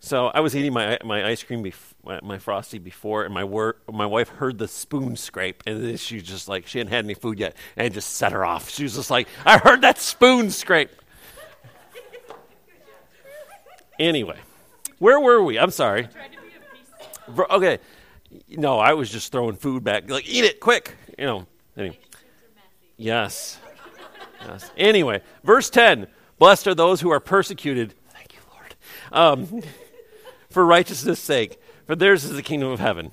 So 0.00 0.28
I 0.28 0.40
was 0.40 0.54
eating 0.54 0.72
my 0.72 0.98
my 1.04 1.26
ice 1.26 1.42
cream, 1.42 1.64
bef- 1.64 2.22
my 2.22 2.38
frosty 2.38 2.78
before, 2.78 3.24
and 3.24 3.34
my 3.34 3.44
wor- 3.44 3.76
my 3.92 4.06
wife 4.06 4.28
heard 4.28 4.58
the 4.58 4.68
spoon 4.68 5.16
scrape, 5.16 5.62
and 5.66 5.98
she 5.98 6.20
just 6.20 6.48
like 6.48 6.66
she 6.66 6.78
hadn't 6.78 6.92
had 6.92 7.04
any 7.04 7.14
food 7.14 7.38
yet, 7.40 7.56
and 7.76 7.86
it 7.86 7.92
just 7.92 8.14
set 8.14 8.32
her 8.32 8.44
off. 8.44 8.70
She 8.70 8.84
was 8.84 8.94
just 8.94 9.10
like, 9.10 9.26
"I 9.44 9.58
heard 9.58 9.80
that 9.80 9.98
spoon 9.98 10.50
scrape." 10.50 10.90
anyway, 13.98 14.38
where 14.98 15.18
were 15.18 15.42
we? 15.42 15.58
I'm 15.58 15.72
sorry. 15.72 16.08
Okay, 17.50 17.78
no, 18.48 18.78
I 18.78 18.94
was 18.94 19.10
just 19.10 19.32
throwing 19.32 19.56
food 19.56 19.84
back, 19.84 20.08
like 20.08 20.28
eat 20.28 20.44
it 20.44 20.60
quick, 20.60 20.96
you 21.18 21.26
know. 21.26 21.46
Anyway. 21.76 21.98
Yes. 22.96 23.58
yes. 24.40 24.70
Anyway, 24.76 25.22
verse 25.44 25.70
10 25.70 26.08
Blessed 26.38 26.66
are 26.66 26.74
those 26.74 27.00
who 27.00 27.10
are 27.10 27.20
persecuted. 27.20 27.94
Thank 28.10 28.34
you, 28.34 28.40
Lord. 28.52 28.74
Um, 29.12 29.62
for 30.50 30.64
righteousness' 30.64 31.20
sake, 31.20 31.60
for 31.86 31.96
theirs 31.96 32.24
is 32.24 32.32
the 32.32 32.42
kingdom 32.42 32.70
of 32.70 32.80
heaven. 32.80 33.12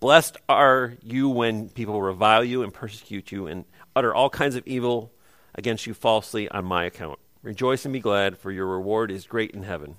Blessed 0.00 0.36
are 0.48 0.94
you 1.02 1.28
when 1.28 1.68
people 1.68 2.02
revile 2.02 2.42
you 2.42 2.62
and 2.62 2.74
persecute 2.74 3.30
you 3.30 3.46
and 3.46 3.64
utter 3.94 4.14
all 4.14 4.30
kinds 4.30 4.56
of 4.56 4.66
evil 4.66 5.12
against 5.54 5.86
you 5.86 5.94
falsely 5.94 6.48
on 6.48 6.64
my 6.64 6.84
account. 6.84 7.18
Rejoice 7.42 7.84
and 7.84 7.92
be 7.92 8.00
glad, 8.00 8.38
for 8.38 8.50
your 8.50 8.66
reward 8.66 9.10
is 9.10 9.26
great 9.26 9.50
in 9.52 9.62
heaven. 9.62 9.96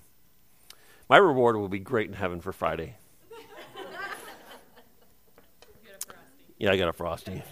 My 1.10 1.18
reward 1.18 1.56
will 1.58 1.70
be 1.70 1.80
great 1.80 2.08
in 2.08 2.16
heaven 2.16 2.42
for 2.42 2.52
Friday. 2.52 2.96
yeah, 6.58 6.72
I 6.72 6.78
got 6.78 6.90
a 6.90 6.94
frosty. 6.94 7.44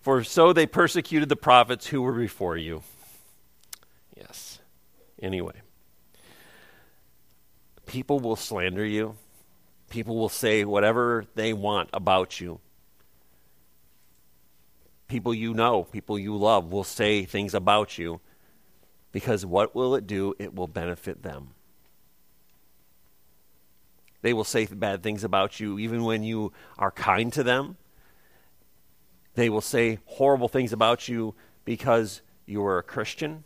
For 0.00 0.24
so 0.24 0.54
they 0.54 0.64
persecuted 0.64 1.28
the 1.28 1.36
prophets 1.36 1.88
who 1.88 2.00
were 2.00 2.14
before 2.14 2.56
you. 2.56 2.82
Yes. 4.16 4.47
Anyway, 5.20 5.60
people 7.86 8.20
will 8.20 8.36
slander 8.36 8.84
you, 8.84 9.16
people 9.90 10.16
will 10.16 10.28
say 10.28 10.64
whatever 10.64 11.24
they 11.34 11.52
want 11.52 11.90
about 11.92 12.40
you. 12.40 12.60
People 15.08 15.32
you 15.32 15.54
know, 15.54 15.84
people 15.84 16.18
you 16.18 16.36
love 16.36 16.70
will 16.70 16.84
say 16.84 17.24
things 17.24 17.54
about 17.54 17.96
you 17.96 18.20
because 19.10 19.46
what 19.46 19.74
will 19.74 19.94
it 19.94 20.06
do? 20.06 20.34
It 20.38 20.54
will 20.54 20.68
benefit 20.68 21.22
them. 21.22 21.54
They 24.20 24.34
will 24.34 24.44
say 24.44 24.66
bad 24.66 25.02
things 25.02 25.24
about 25.24 25.60
you 25.60 25.78
even 25.78 26.04
when 26.04 26.22
you 26.22 26.52
are 26.76 26.90
kind 26.90 27.32
to 27.32 27.42
them 27.42 27.78
they 29.38 29.48
will 29.48 29.60
say 29.60 30.00
horrible 30.04 30.48
things 30.48 30.72
about 30.72 31.06
you 31.06 31.32
because 31.64 32.22
you 32.44 32.64
are 32.64 32.78
a 32.78 32.82
Christian. 32.82 33.44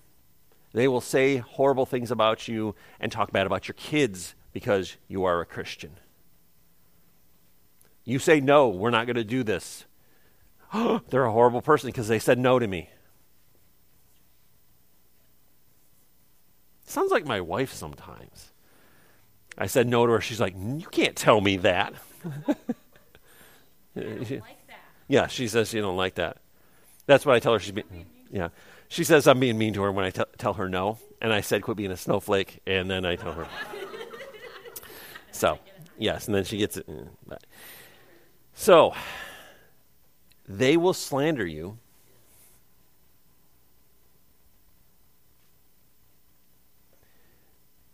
They 0.72 0.88
will 0.88 1.00
say 1.00 1.36
horrible 1.36 1.86
things 1.86 2.10
about 2.10 2.48
you 2.48 2.74
and 2.98 3.12
talk 3.12 3.30
bad 3.30 3.46
about 3.46 3.68
your 3.68 3.74
kids 3.74 4.34
because 4.52 4.96
you 5.08 5.24
are 5.24 5.40
a 5.40 5.46
Christian. 5.46 5.98
You 8.04 8.18
say, 8.18 8.40
No, 8.40 8.68
we're 8.68 8.90
not 8.90 9.06
going 9.06 9.16
to 9.16 9.24
do 9.24 9.42
this. 9.42 9.84
They're 11.08 11.24
a 11.24 11.32
horrible 11.32 11.62
person 11.62 11.88
because 11.88 12.08
they 12.08 12.18
said 12.18 12.38
no 12.38 12.58
to 12.58 12.66
me. 12.66 12.90
Sounds 16.84 17.10
like 17.10 17.26
my 17.26 17.40
wife 17.40 17.72
sometimes. 17.72 18.52
I 19.56 19.66
said 19.66 19.86
no 19.86 20.06
to 20.06 20.12
her. 20.12 20.20
She's 20.20 20.40
like, 20.40 20.54
You 20.56 20.86
can't 20.90 21.16
tell 21.16 21.40
me 21.40 21.58
that. 21.58 21.94
like 23.94 24.42
yeah, 25.08 25.26
she 25.26 25.48
says 25.48 25.68
she 25.68 25.80
don't 25.80 25.96
like 25.96 26.14
that. 26.14 26.38
That's 27.06 27.26
what 27.26 27.34
I 27.34 27.40
tell 27.40 27.52
her. 27.52 27.58
She's 27.58 27.74
yeah. 28.30 28.48
She 28.92 29.04
says 29.04 29.26
I'm 29.26 29.40
being 29.40 29.56
mean 29.56 29.72
to 29.72 29.82
her 29.84 29.90
when 29.90 30.04
I 30.04 30.10
t- 30.10 30.22
tell 30.36 30.52
her 30.52 30.68
no, 30.68 30.98
and 31.22 31.32
I 31.32 31.40
said 31.40 31.62
quit 31.62 31.78
being 31.78 31.90
a 31.90 31.96
snowflake, 31.96 32.60
and 32.66 32.90
then 32.90 33.06
I 33.06 33.16
tell 33.16 33.32
her. 33.32 33.48
so, 35.32 35.58
yes, 35.96 36.26
and 36.26 36.34
then 36.34 36.44
she 36.44 36.58
gets 36.58 36.76
it. 36.76 36.86
Mm, 36.86 37.08
so, 38.52 38.92
they 40.46 40.76
will 40.76 40.92
slander 40.92 41.46
you. 41.46 41.78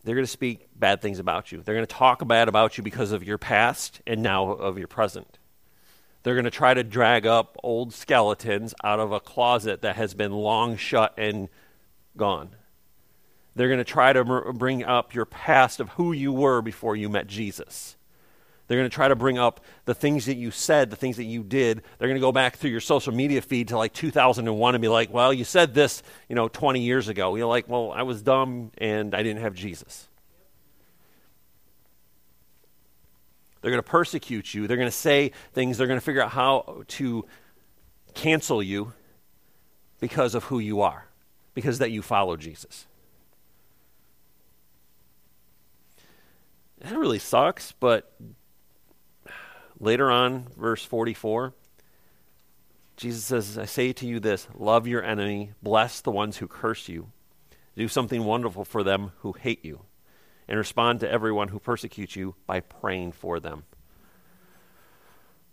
They're 0.03 0.17
going 0.17 0.27
to 0.27 0.33
speak 0.33 0.67
bad 0.75 1.01
things 1.01 1.21
about 1.21 1.53
you. 1.53 1.63
They're 1.63 1.77
going 1.77 1.87
to 1.87 1.95
talk 1.95 2.27
bad 2.27 2.49
about 2.49 2.77
you 2.77 2.83
because 2.83 3.13
of 3.13 3.23
your 3.23 3.39
past 3.39 4.01
and 4.05 4.21
now 4.21 4.51
of 4.51 4.79
your 4.79 4.89
present. 4.89 5.38
They're 6.23 6.35
going 6.35 6.45
to 6.45 6.51
try 6.51 6.75
to 6.75 6.83
drag 6.83 7.27
up 7.27 7.57
old 7.63 7.93
skeletons 7.93 8.75
out 8.83 9.01
of 9.01 9.13
a 9.13 9.21
closet 9.21 9.83
that 9.83 9.97
has 9.97 10.15
been 10.15 10.33
long 10.33 10.77
shut 10.77 11.15
and 11.17 11.49
gone. 12.17 12.51
They're 13.55 13.69
going 13.69 13.79
to 13.79 13.85
try 13.85 14.13
to 14.13 14.25
bring 14.25 14.85
up 14.85 15.15
your 15.15 15.25
past 15.25 15.81
of 15.81 15.91
who 15.91 16.13
you 16.13 16.33
were 16.33 16.63
before 16.63 16.97
you 16.97 17.09
met 17.09 17.27
Jesus. 17.27 17.97
They're 18.67 18.79
going 18.79 18.89
to 18.89 18.95
try 18.95 19.09
to 19.09 19.17
bring 19.17 19.39
up 19.39 19.65
the 19.87 19.95
things 19.95 20.27
that 20.27 20.37
you 20.37 20.51
said, 20.51 20.91
the 20.91 20.97
things 20.97 21.17
that 21.17 21.25
you 21.25 21.43
did. 21.43 21.83
They're 21.99 22.09
going 22.09 22.21
to 22.21 22.25
go 22.25 22.33
back 22.33 22.57
through 22.57 22.71
your 22.71 22.81
social 22.81 23.15
media 23.15 23.41
feed 23.41 23.69
to 23.69 23.79
like 23.79 23.95
2001 23.95 24.75
and 24.75 24.83
be 24.83 24.89
like, 24.89 25.13
well, 25.13 25.33
you 25.33 25.45
said 25.45 25.75
this, 25.75 26.03
you 26.29 26.35
know, 26.35 26.49
20 26.49 26.81
years 26.81 27.09
ago. 27.09 27.35
You're 27.35 27.47
like, 27.47 27.69
well, 27.69 27.91
I 27.91 28.03
was 28.03 28.23
dumb 28.23 28.71
and 28.77 29.15
I 29.15 29.23
didn't 29.23 29.41
have 29.41 29.55
Jesus. 29.55 30.08
They're 33.61 33.71
going 33.71 33.83
to 33.83 33.89
persecute 33.89 34.55
you. 34.55 34.67
They're 34.67 34.77
going 34.77 34.89
to 34.89 34.93
say 34.93 35.33
things. 35.53 35.79
They're 35.79 35.87
going 35.87 35.99
to 35.99 36.05
figure 36.05 36.23
out 36.23 36.31
how 36.31 36.85
to 36.89 37.27
cancel 38.15 38.63
you 38.63 38.93
because 40.01 40.35
of 40.35 40.45
who 40.45 40.59
you 40.59 40.81
are, 40.81 41.07
because 41.55 41.79
that 41.79 41.91
you 41.91 42.03
follow 42.03 42.37
Jesus. 42.37 42.87
That 46.81 46.97
really 46.97 47.19
sucks, 47.19 47.73
but 47.73 48.13
later 49.81 50.11
on, 50.11 50.47
verse 50.57 50.85
44, 50.85 51.53
Jesus 52.97 53.25
says, 53.25 53.59
I 53.59 53.65
say 53.65 53.93
to 53.95 54.07
you 54.07 54.21
this 54.21 54.47
love 54.55 54.87
your 54.87 55.03
enemy, 55.03 55.53
bless 55.61 56.01
the 56.01 56.13
ones 56.13 56.37
who 56.37 56.47
curse 56.47 56.89
you, 56.89 57.11
do 57.77 57.89
something 57.89 58.25
wonderful 58.25 58.65
for 58.65 58.85
them 58.85 59.11
who 59.19 59.33
hate 59.33 59.65
you 59.65 59.83
and 60.49 60.57
respond 60.59 61.01
to 61.01 61.11
everyone 61.11 61.49
who 61.49 61.59
persecutes 61.59 62.17
you 62.17 62.35
by 62.47 62.61
praying 62.61 63.13
for 63.13 63.39
them. 63.39 63.65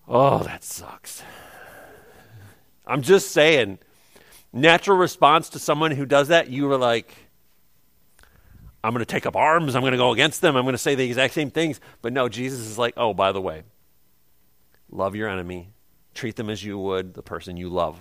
Oh, 0.07 0.39
that 0.43 0.63
sucks. 0.63 1.23
I'm 2.87 3.01
just 3.01 3.31
saying, 3.31 3.79
natural 4.53 4.97
response 4.97 5.49
to 5.49 5.59
someone 5.59 5.91
who 5.91 6.05
does 6.05 6.29
that, 6.29 6.49
you 6.49 6.67
were 6.67 6.77
like, 6.77 7.13
I'm 8.83 8.93
going 8.93 9.03
to 9.03 9.11
take 9.11 9.25
up 9.25 9.35
arms. 9.35 9.75
I'm 9.75 9.81
going 9.81 9.93
to 9.93 9.97
go 9.97 10.13
against 10.13 10.41
them. 10.41 10.55
I'm 10.55 10.63
going 10.63 10.73
to 10.73 10.79
say 10.79 10.93
the 10.93 11.03
exact 11.03 11.33
same 11.33 11.49
things. 11.49 11.81
But 12.03 12.13
no, 12.13 12.29
Jesus 12.29 12.59
is 12.59 12.77
like, 12.77 12.93
oh, 12.97 13.15
by 13.15 13.31
the 13.31 13.41
way, 13.41 13.63
love 14.91 15.15
your 15.15 15.27
enemy. 15.27 15.73
Treat 16.13 16.35
them 16.35 16.51
as 16.51 16.63
you 16.63 16.77
would 16.77 17.15
the 17.15 17.23
person 17.23 17.57
you 17.57 17.67
love. 17.67 17.99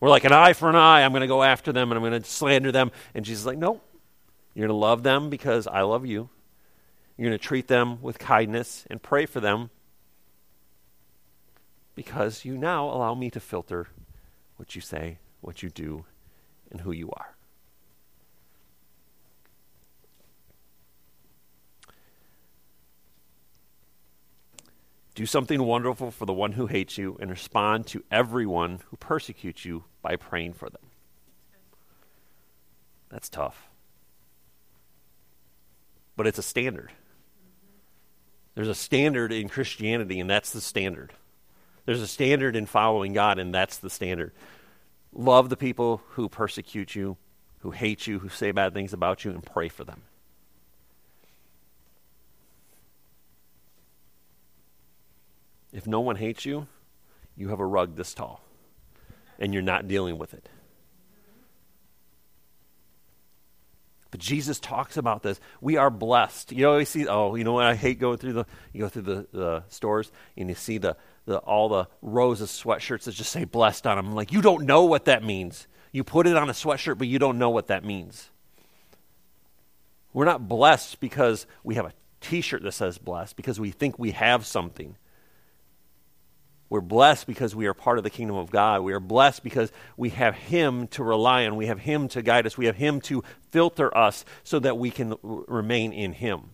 We're 0.00 0.10
like 0.10 0.24
an 0.24 0.32
eye 0.32 0.52
for 0.52 0.68
an 0.68 0.76
eye. 0.76 1.02
I'm 1.02 1.12
going 1.12 1.22
to 1.22 1.26
go 1.26 1.42
after 1.42 1.72
them 1.72 1.90
and 1.90 1.96
I'm 1.96 2.02
going 2.08 2.22
to 2.22 2.28
slander 2.28 2.70
them. 2.70 2.92
And 3.14 3.24
Jesus 3.24 3.40
is 3.40 3.46
like, 3.46 3.56
no, 3.56 3.80
you're 4.54 4.68
going 4.68 4.76
to 4.76 4.80
love 4.80 5.02
them 5.02 5.30
because 5.30 5.66
I 5.66 5.82
love 5.82 6.06
you. 6.06 6.30
You're 7.16 7.28
going 7.28 7.38
to 7.38 7.44
treat 7.44 7.68
them 7.68 8.00
with 8.00 8.18
kindness 8.18 8.86
and 8.88 9.02
pray 9.02 9.26
for 9.26 9.40
them 9.40 9.70
because 11.94 12.44
you 12.44 12.56
now 12.56 12.86
allow 12.86 13.14
me 13.14 13.30
to 13.30 13.40
filter 13.40 13.88
what 14.56 14.74
you 14.74 14.80
say, 14.80 15.18
what 15.40 15.62
you 15.62 15.70
do, 15.70 16.04
and 16.70 16.80
who 16.80 16.92
you 16.92 17.10
are. 17.10 17.34
Do 25.14 25.26
something 25.26 25.62
wonderful 25.62 26.10
for 26.10 26.26
the 26.26 26.32
one 26.32 26.52
who 26.52 26.66
hates 26.66 26.98
you 26.98 27.16
and 27.20 27.30
respond 27.30 27.86
to 27.88 28.02
everyone 28.10 28.80
who 28.90 28.96
persecutes 28.96 29.64
you 29.64 29.84
by 30.02 30.16
praying 30.16 30.54
for 30.54 30.68
them. 30.68 30.82
That's 33.10 33.28
tough 33.28 33.68
but 36.16 36.26
it's 36.26 36.38
a 36.38 36.42
standard. 36.42 36.92
There's 38.54 38.68
a 38.68 38.74
standard 38.74 39.32
in 39.32 39.48
Christianity, 39.48 40.20
and 40.20 40.30
that's 40.30 40.52
the 40.52 40.60
standard. 40.60 41.12
There's 41.86 42.00
a 42.00 42.06
standard 42.06 42.56
in 42.56 42.66
following 42.66 43.12
God, 43.12 43.38
and 43.38 43.52
that's 43.52 43.78
the 43.78 43.90
standard. 43.90 44.32
Love 45.12 45.48
the 45.48 45.56
people 45.56 46.02
who 46.10 46.28
persecute 46.28 46.94
you, 46.94 47.16
who 47.60 47.72
hate 47.72 48.06
you, 48.06 48.20
who 48.20 48.28
say 48.28 48.52
bad 48.52 48.74
things 48.74 48.92
about 48.92 49.24
you, 49.24 49.30
and 49.32 49.44
pray 49.44 49.68
for 49.68 49.84
them. 49.84 50.02
If 55.72 55.86
no 55.86 56.00
one 56.00 56.16
hates 56.16 56.44
you, 56.44 56.68
you 57.36 57.48
have 57.48 57.58
a 57.58 57.66
rug 57.66 57.96
this 57.96 58.14
tall, 58.14 58.40
and 59.40 59.52
you're 59.52 59.62
not 59.62 59.88
dealing 59.88 60.18
with 60.18 60.32
it. 60.32 60.48
But 64.14 64.20
Jesus 64.20 64.60
talks 64.60 64.96
about 64.96 65.24
this. 65.24 65.40
We 65.60 65.76
are 65.76 65.90
blessed. 65.90 66.52
You 66.52 66.68
always 66.68 66.88
see, 66.88 67.04
oh, 67.08 67.34
you 67.34 67.42
know 67.42 67.54
what? 67.54 67.66
I 67.66 67.74
hate 67.74 67.98
going 67.98 68.18
through 68.18 68.34
the, 68.34 68.46
you 68.72 68.82
go 68.82 68.88
through 68.88 69.02
the, 69.02 69.26
the 69.32 69.64
stores 69.66 70.12
and 70.36 70.48
you 70.48 70.54
see 70.54 70.78
the, 70.78 70.96
the, 71.26 71.38
all 71.38 71.68
the 71.68 71.88
rows 72.00 72.40
of 72.40 72.48
sweatshirts 72.48 73.02
that 73.06 73.14
just 73.16 73.32
say 73.32 73.42
blessed 73.42 73.88
on 73.88 73.96
them. 73.96 74.06
I'm 74.06 74.14
like, 74.14 74.30
you 74.30 74.40
don't 74.40 74.66
know 74.66 74.84
what 74.84 75.06
that 75.06 75.24
means. 75.24 75.66
You 75.90 76.04
put 76.04 76.28
it 76.28 76.36
on 76.36 76.48
a 76.48 76.52
sweatshirt, 76.52 76.96
but 76.96 77.08
you 77.08 77.18
don't 77.18 77.38
know 77.38 77.50
what 77.50 77.66
that 77.66 77.84
means. 77.84 78.30
We're 80.12 80.26
not 80.26 80.46
blessed 80.46 81.00
because 81.00 81.48
we 81.64 81.74
have 81.74 81.86
a 81.86 81.92
t 82.20 82.40
shirt 82.40 82.62
that 82.62 82.70
says 82.70 82.98
blessed, 82.98 83.34
because 83.34 83.58
we 83.58 83.72
think 83.72 83.98
we 83.98 84.12
have 84.12 84.46
something. 84.46 84.96
We're 86.74 86.80
blessed 86.80 87.28
because 87.28 87.54
we 87.54 87.66
are 87.66 87.72
part 87.72 87.98
of 87.98 88.04
the 88.04 88.10
kingdom 88.10 88.34
of 88.34 88.50
God. 88.50 88.82
We 88.82 88.94
are 88.94 88.98
blessed 88.98 89.44
because 89.44 89.70
we 89.96 90.08
have 90.08 90.34
Him 90.34 90.88
to 90.88 91.04
rely 91.04 91.46
on. 91.46 91.54
We 91.54 91.66
have 91.66 91.78
Him 91.78 92.08
to 92.08 92.20
guide 92.20 92.48
us. 92.48 92.58
We 92.58 92.66
have 92.66 92.74
Him 92.74 93.00
to 93.02 93.22
filter 93.52 93.96
us 93.96 94.24
so 94.42 94.58
that 94.58 94.76
we 94.76 94.90
can 94.90 95.14
remain 95.22 95.92
in 95.92 96.14
Him. 96.14 96.50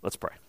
Let's 0.00 0.14
pray. 0.14 0.45